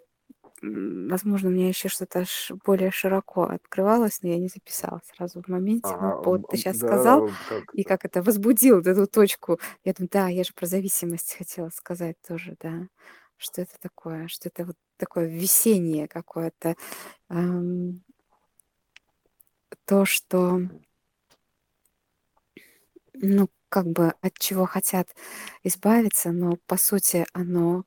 [0.62, 2.26] Возможно, у меня еще что-то
[2.66, 5.98] более широко открывалось, но я не записала сразу в моменте.
[6.00, 9.60] Ну, вот ты сейчас да, сказал, как и как это возбудил вот эту точку.
[9.86, 12.88] Я думаю, да, я же про зависимость хотела сказать тоже, да.
[13.38, 14.28] Что это такое?
[14.30, 16.76] Что это вот такое весеннее какое-то.
[17.32, 18.04] эм,
[19.86, 20.60] то, что,
[23.22, 25.08] ну, как бы от чего хотят
[25.64, 27.84] избавиться, но по сути оно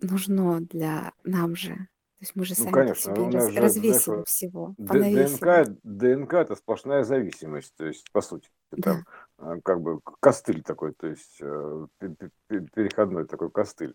[0.00, 1.74] нужно для нам же.
[1.74, 5.38] То есть мы же Ну, сами конечно, себе раз- же, знаешь, развесим вот всего, понавесим.
[5.38, 8.48] ДНК, ДНК это сплошная зависимость, то есть, по сути,
[8.82, 9.04] там
[9.38, 9.60] Да.
[9.64, 13.94] как бы костыль такой, то есть э, пе- пе- пе- переходной такой костыль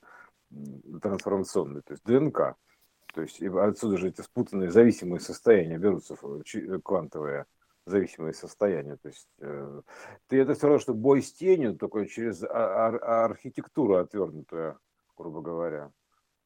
[1.02, 2.56] трансформационный, то есть ДНК.
[3.14, 6.16] То есть и отсюда же эти спутанные зависимые состояния берутся,
[6.46, 7.46] чи- э, квантовые
[7.86, 8.98] зависимые состояния.
[8.98, 9.82] То есть э,
[10.28, 14.80] ты это все равно, что бой с тенью, только через а- ар- архитектуру отвернутую,
[15.18, 15.92] грубо говоря.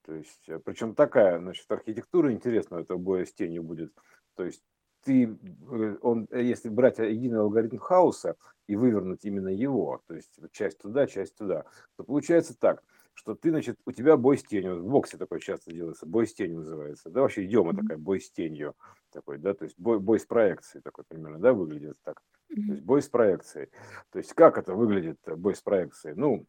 [0.05, 3.93] То есть, э, причем такая, значит, архитектура интересная этого боя с тенью будет.
[4.35, 4.63] То есть
[5.03, 8.35] ты, э, он, э, если брать единый алгоритм хаоса
[8.67, 11.65] и вывернуть именно его, то есть часть туда, часть туда,
[11.97, 12.83] то получается так,
[13.17, 16.35] что ты, значит, у тебя бой с тенью, в боксе такое часто делается, бой с
[16.35, 17.81] тенью называется, да, вообще идема Мгм.
[17.81, 18.75] такая, бой с тенью,
[19.11, 22.21] такой, да, то есть бой, бой с проекцией такой примерно, да, выглядит так.
[22.49, 23.69] То есть бой с проекцией.
[24.11, 26.15] То есть как это выглядит, э, бой с проекцией?
[26.15, 26.45] Ну,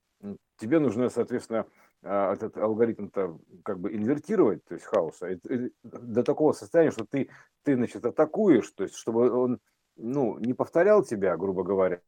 [0.58, 1.66] тебе нужно, соответственно,
[2.02, 7.06] а, этот алгоритм-то как бы инвертировать, то есть хаоса, и- и до такого состояния, что
[7.06, 7.30] ты,
[7.64, 9.58] ты, значит, атакуешь, то есть чтобы он,
[9.96, 12.02] ну, не повторял тебя, грубо говоря,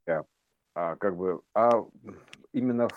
[0.75, 1.85] а как бы, а
[2.53, 2.89] именно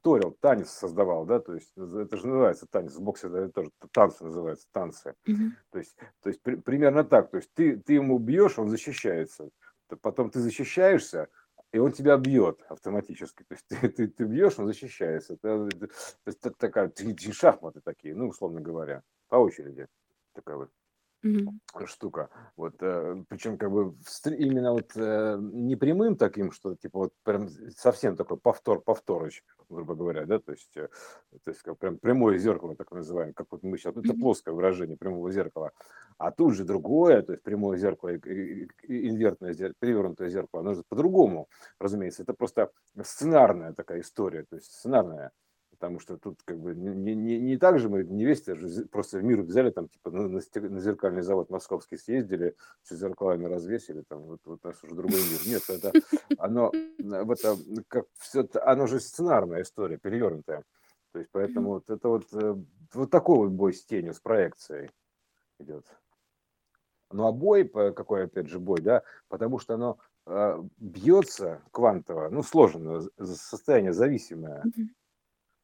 [0.00, 4.24] вторил, танец создавал, да, то есть это же называется танец, в боксе это тоже танцы
[4.24, 5.14] называются, танцы.
[5.26, 5.56] Мгм.
[5.70, 7.30] То есть, то есть при- примерно так.
[7.30, 9.50] То есть ты, ты ему бьешь, он защищается.
[10.02, 11.28] Потом ты защищаешься,
[11.72, 13.44] и он тебя бьет автоматически.
[13.44, 15.34] То есть ты, ты, ты бьешь, он защищается.
[15.34, 15.88] Это, это-
[16.26, 16.92] это такая
[17.32, 19.86] шахматы такие, ну, условно говоря, по очереди.
[20.34, 20.70] Такая вот
[21.22, 21.60] Мгм.
[21.86, 22.30] штука.
[22.56, 23.96] Вот, э, причем как бы
[24.26, 29.94] именно вот э, не прямым таким, что типа вот прям совсем такой повтор, повторыч, грубо
[29.94, 30.88] говоря, да, то есть, э,
[31.44, 34.54] то есть как прям прямое зеркало, так называемое, как вот мы сейчас, ну, это плоское
[34.54, 35.72] выражение прямого зеркала,
[36.18, 41.48] а тут же другое, то есть прямое зеркало инвертное зеркало, перевернутое зеркало, оно же по-другому,
[41.78, 42.70] разумеется, это просто
[43.02, 45.32] сценарная такая история, то есть сценарная,
[45.78, 49.18] потому что тут как бы не, не, не так же мы невесте же з- просто
[49.18, 54.22] в мир взяли, там типа на, на зеркальный завод московский съездили, все зеркалами развесили, там
[54.22, 55.40] вот, вот у нас уже другой мир.
[55.46, 55.92] Нет, это
[56.36, 57.56] оно, э, это,
[57.86, 60.64] как все, оно же сценарная история, перевернутая.
[61.12, 62.56] То есть поэтому вот это вот, э,
[62.94, 64.90] вот такой вот бой с тенью, с проекцией
[65.60, 65.86] идет.
[67.12, 72.42] Ну а бой, какой опять же бой, да, потому что оно э, бьется квантово, ну
[72.42, 74.62] сложно, состояние зависимое.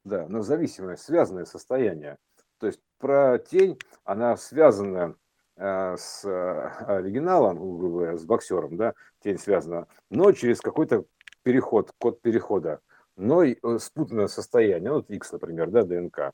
[0.04, 2.18] Да, но зависимое, связанное состояние.
[2.58, 5.16] То есть про тень, она связана
[5.56, 11.04] э, с э, оригиналом, с боксером, да, тень связана, но через какой-то
[11.42, 12.80] переход, код перехода,
[13.16, 16.16] но и э, спутанное состояние, ну, вот X, например, да, ДНК.
[16.16, 16.32] То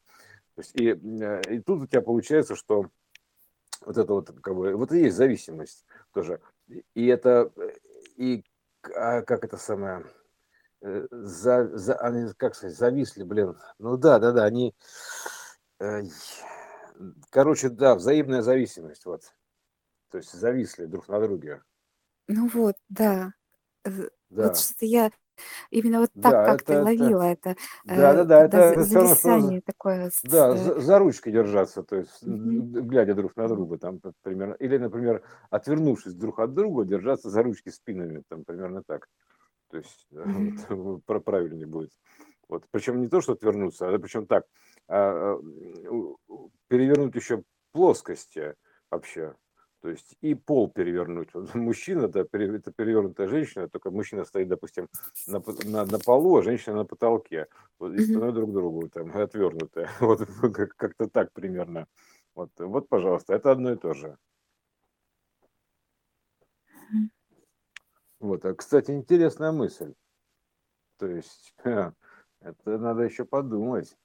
[0.59, 2.87] есть и, э, и тут у тебя получается, что
[3.83, 6.41] вот это вот, как бы, вот и есть зависимость тоже.
[6.95, 7.71] И- это, э,
[8.17, 8.45] и
[8.95, 10.05] а как это самое,
[10.83, 13.57] за, за, они, как сказать, зависли, блин.
[13.79, 14.75] Ну да, да, да, они,
[15.79, 16.03] э,
[17.31, 19.23] короче, да, взаимная зависимость, вот.
[20.11, 21.63] То есть зависли друг на друге.
[22.29, 23.33] Ну вот, да.
[23.85, 25.11] Э, Вот Да, что-то я
[25.71, 29.15] именно вот так да, как-то это, ловила это, да, да, э, да, это, все равно,
[29.15, 30.11] что, такое.
[30.25, 34.55] да, э, за, за ручки держаться, то есть, д- глядя друг на друга, там, примерно,
[34.55, 39.09] или, например, отвернувшись друг от друга, держаться за ручки спинами, там, примерно так.
[39.71, 40.57] То есть, Мгм.
[40.69, 41.93] вот, про- правильнее будет.
[42.49, 44.45] Вот, причем не то, что отвернуться, а причем так,
[44.89, 48.55] а, у- перевернуть еще плоскости
[48.91, 49.35] вообще.
[49.83, 51.33] То есть и пол перевернуть.
[51.33, 54.89] Вот мужчина, да, это перевернутая женщина, только мужчина стоит, допустим,
[55.27, 57.47] на, на, на полу, а женщина на потолке.
[57.79, 59.89] Вот, и спиной друг к другу, там, отвернутая.
[60.01, 61.87] Вот как- как-то так примерно.
[62.35, 64.19] Вот, вот, пожалуйста, это одно и то же.
[68.21, 69.95] Вот, а, кстати, интересная мысль.
[70.99, 71.55] То есть,
[72.41, 73.97] Это надо еще подумать.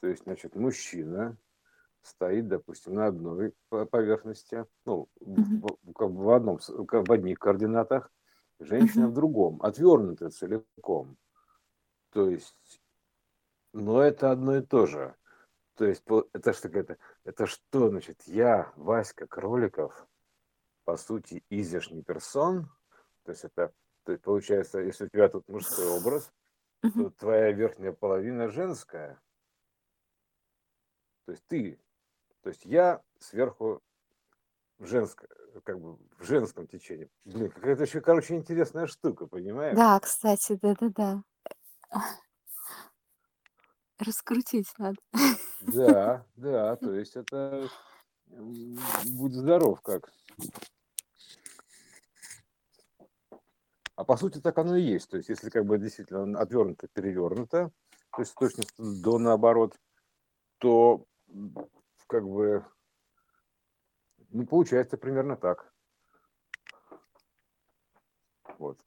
[0.00, 1.36] То есть, значит, мужчина
[2.02, 8.10] стоит, допустим, на одной поверхности, ну, в, в, в одном, в одних координатах,
[8.58, 11.16] женщина в другом, отвернутая целиком.
[12.10, 12.80] То есть,
[13.72, 15.14] но это одно и то же.
[15.74, 20.06] То есть, это что, это, это что, значит, я, Васька Кроликов,
[20.84, 22.70] по сути, изяшний персон,
[23.26, 23.72] то есть это,
[24.04, 26.32] то есть получается, если у тебя тут мужской образ,
[26.80, 29.20] то твоя верхняя половина женская,
[31.24, 31.80] то есть ты,
[32.42, 33.82] то есть я сверху
[34.78, 35.26] в женском,
[35.64, 37.10] как бы в женском течении.
[37.24, 39.76] Блин, какая-то еще, короче, интересная штука, понимаешь?
[39.76, 41.24] Да, кстати, да-да-да.
[43.98, 44.98] Раскрутить надо.
[45.62, 47.68] Да, да, то есть это
[48.28, 50.12] будь здоров как.
[53.96, 55.10] А по сути так оно и есть.
[55.10, 57.70] То есть если как бы действительно отвернуто, перевернуто,
[58.14, 59.74] то есть точно до наоборот,
[60.58, 61.06] то
[62.06, 62.64] как бы
[64.30, 65.72] ну, получается примерно так.
[68.58, 68.78] Вот.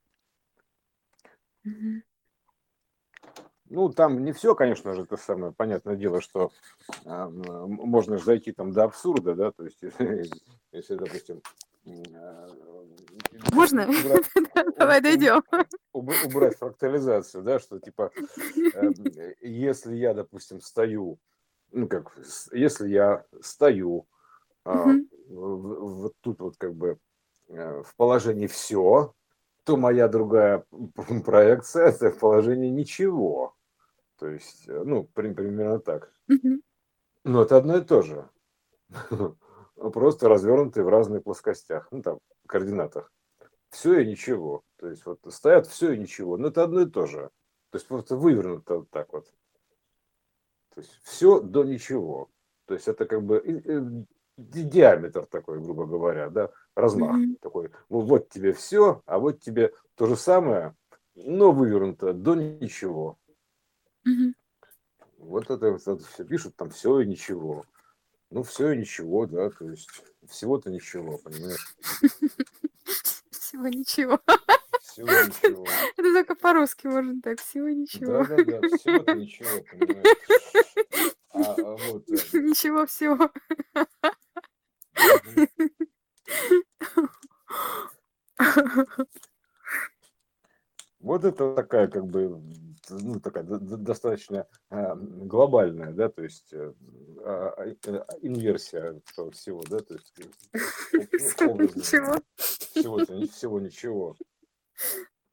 [1.63, 2.03] Мгм.
[3.65, 6.51] Ну, там не все, конечно же, это самое понятное дело, что
[7.05, 10.23] м, можно же зайти там до абсурда, да, то есть если,
[10.71, 11.41] если, допустим,
[12.15, 12.47] а,
[13.53, 13.87] Можно?
[13.87, 14.25] убрать,
[14.77, 15.43] Давай дойдем.
[15.93, 18.11] уб- убрать фрактализацию, да, что типа,
[18.73, 18.93] эм,
[19.41, 21.19] если я, допустим, стою,
[21.71, 22.11] ну как,
[22.51, 24.07] если я стою
[24.65, 24.93] а,
[25.29, 26.99] вот тут вот как бы
[27.47, 29.13] э, в положении все,
[29.63, 30.65] то моя другая
[31.25, 33.55] проекция это в положении ничего.
[34.17, 36.11] То есть, э, ну, при- примерно так.
[37.23, 38.29] Но это одно и то же.
[39.75, 42.19] Просто развернутые в разных плоскостях, ну там,
[42.49, 43.11] координатах.
[43.69, 44.63] Все и ничего.
[44.77, 46.37] То есть вот стоят все и ничего.
[46.37, 47.29] Но это одно и то же.
[47.69, 49.31] То есть просто вывернуто вот так вот.
[50.73, 52.29] То есть все до ничего.
[52.65, 54.05] То есть это как бы э,
[54.37, 57.37] ди- диаметр такой, грубо говоря, да, размах Мгм.
[57.41, 57.71] такой.
[57.89, 60.75] Ну, вот тебе все, а вот тебе то же самое,
[61.15, 63.17] но вывернуто до ничего.
[64.03, 64.35] Мгм.
[65.17, 67.65] Вот это, это все пишут, там все и ничего.
[68.31, 69.89] Ну, все и ничего, да, то есть
[70.27, 71.75] всего-то ничего, понимаешь?
[73.31, 74.19] Всего ничего.
[74.81, 75.65] Всего ничего.
[75.97, 77.39] Это только по-русски можно так.
[77.41, 78.23] Всего ничего.
[78.23, 80.17] Да, да, да, всего-то ничего, понимаешь?
[81.31, 83.31] А, а вот, э, Ничего всего.
[90.99, 92.41] Вот это такая, как бы,
[92.89, 96.73] ну, такая достаточно а, глобальная, да, то есть э,
[97.23, 99.01] а, а, э, инверсия
[99.31, 100.13] всего, да, то есть
[100.93, 102.15] э, Всего ничего.
[102.37, 104.15] всего-то, ни- всего ничего.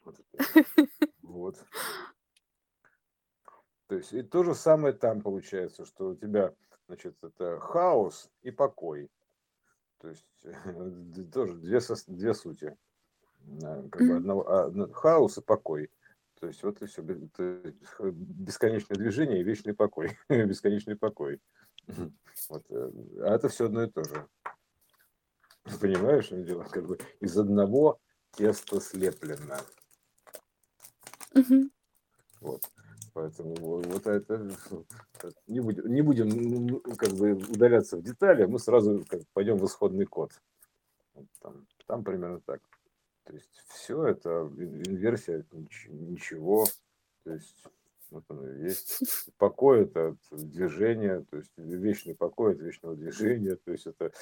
[1.23, 1.65] Вот.
[3.89, 6.55] То есть и то же самое там получается, что у тебя,
[6.87, 9.11] значит, это хаос и покой.
[9.99, 10.27] То есть
[11.33, 12.77] тоже две, две сути.
[13.91, 15.91] Как бы одного, хаос и покой.
[16.41, 17.03] То есть вот и все.
[17.03, 20.19] Бесконечное движение и вечный покой.
[20.29, 21.41] Бесконечный покой.
[22.49, 22.65] Вот.
[22.71, 22.91] э,
[23.23, 24.27] А это все одно и то же.
[25.81, 26.65] Понимаешь, что дело?
[26.65, 27.99] Как бы из одного
[28.33, 29.57] теста слеплено.
[31.35, 31.71] Мгм.
[32.41, 32.63] Вот.
[33.15, 34.35] Поэтому во- вот это
[35.23, 39.65] э, не будем, не будем как бы удаляться в детали, мы сразу как, пойдем в
[39.65, 40.33] исходный код.
[41.15, 42.61] Вот Там, там примерно так.
[43.27, 46.67] То есть все это ин- инверсия нич- ничего.
[47.25, 47.67] То есть
[48.11, 49.01] вот оно есть.
[49.37, 53.57] Покой это от движения, то есть вечный покой от вечного движения.
[53.57, 54.13] То есть это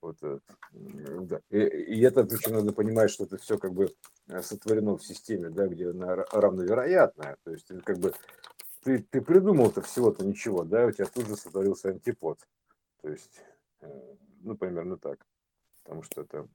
[0.00, 0.40] вот э,
[0.72, 1.40] да.
[1.50, 3.94] И, и это причем надо понимать, что это все как бы
[4.26, 7.36] э, сотворено в системе, да, где она ра- равновероятная.
[7.44, 8.12] То есть как бы
[8.82, 12.40] ты, ты придумал-то всего-то ничего, да, у тебя тут же сотворился антипод.
[13.02, 13.40] То есть,
[13.82, 15.24] э, ну, примерно так.
[15.88, 16.46] Потому что это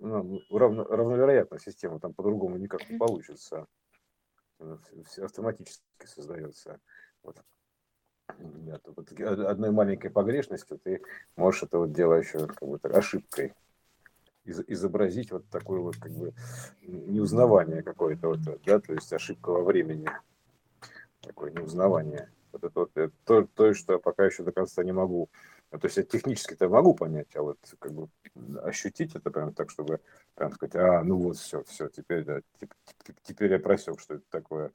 [0.00, 3.68] ну, равно, равновероятная система, там по-другому никак не получится.
[4.58, 6.80] Она вс- вс- автоматически создается.
[7.22, 7.40] Вот.
[8.40, 11.00] Да, вот одной маленькой погрешностью ты
[11.36, 13.54] можешь это вот дело еще как бы ошибкой
[14.42, 16.34] из- изобразить вот такое вот как бы
[16.82, 20.10] неузнавание какое-то вот, да, то есть ошибка во времени,
[21.20, 22.32] такое неузнавание.
[22.50, 25.28] Вот это вот э, то, то, что я пока еще до конца не могу.
[25.72, 28.08] Ну, То есть я технически-то могу понять, а вот как бы
[28.62, 30.00] ощутить это прям так, чтобы
[30.34, 32.72] прям сказать, а, ну вот все, все, теперь, да, теп-
[33.04, 34.72] теп- теперь я просек, что это такое.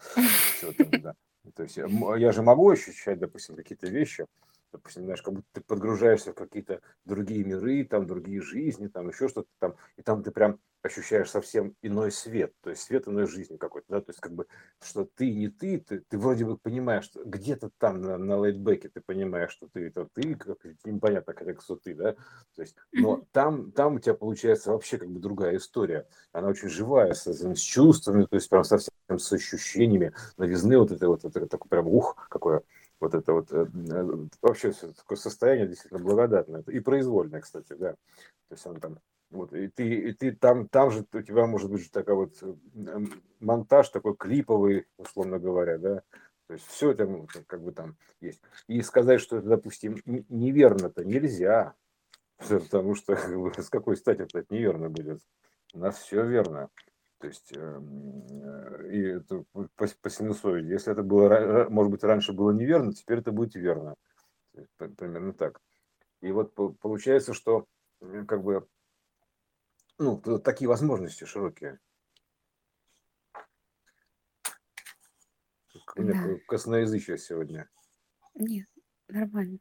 [0.56, 1.16] Всё там, да.
[1.56, 4.26] То есть я, я же могу ощущать, допустим, какие-то вещи,
[4.76, 9.27] допустим, знаешь, как будто ты подгружаешься в какие-то другие миры, там другие жизни, там еще
[9.27, 13.57] что-то там, и там ты прям ощущаешь совсем иной свет, то есть свет иной жизни
[13.57, 14.45] какой-то, да, то есть как бы,
[14.81, 18.89] что ты не ты, ты, ты вроде бы понимаешь, что где-то там на, на лейтбеке
[18.89, 22.14] ты понимаешь, что ты это ты, как, непонятно, как что ты, да,
[22.56, 26.69] то есть, но там, там у тебя получается вообще как бы другая история, она очень
[26.69, 31.47] живая, с, с чувствами, то есть прям совсем с ощущениями, новизны вот это вот, это
[31.47, 32.61] такое прям ух, какое
[33.06, 37.91] вот это вот э, э, вообще такое состояние действительно благодатное и произвольное, кстати, да.
[37.91, 38.99] То есть он там
[39.30, 42.56] вот, и ты, и ты там, там же у тебя может быть такая вот э,
[43.40, 46.02] монтаж такой клиповый, условно говоря, да,
[46.48, 48.41] то есть все это ну, как бы там есть.
[48.68, 51.76] И сказать, что это, допустим, неверно-то нельзя,
[52.38, 55.22] потому что с какой стати это неверно будет?
[55.73, 56.69] У нас все верно.
[57.26, 60.69] То есть, эм, э, и это по, по синусоиде.
[60.69, 63.95] Если это было, может быть, раньше было неверно, теперь это будет верно.
[64.77, 65.60] Примерно так.
[66.22, 67.68] И вот получается, что
[68.27, 68.68] как бы
[69.97, 71.80] ну, такие возможности широкие.
[75.95, 76.39] У меня да.
[76.47, 77.68] косноязычие сегодня.
[78.35, 78.68] Нет,
[79.07, 79.57] нормально.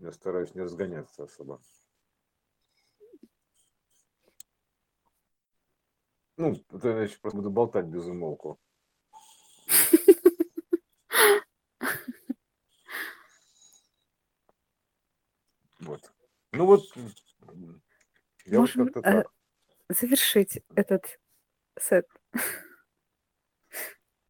[0.00, 1.62] Я стараюсь не разгоняться особо.
[6.36, 8.58] Ну, это я просто буду болтать без умолку.
[15.80, 16.12] Вот.
[16.52, 16.82] Ну вот,
[18.44, 19.32] я Можем вот как-то э, так.
[19.88, 21.18] завершить этот
[21.78, 22.06] сет.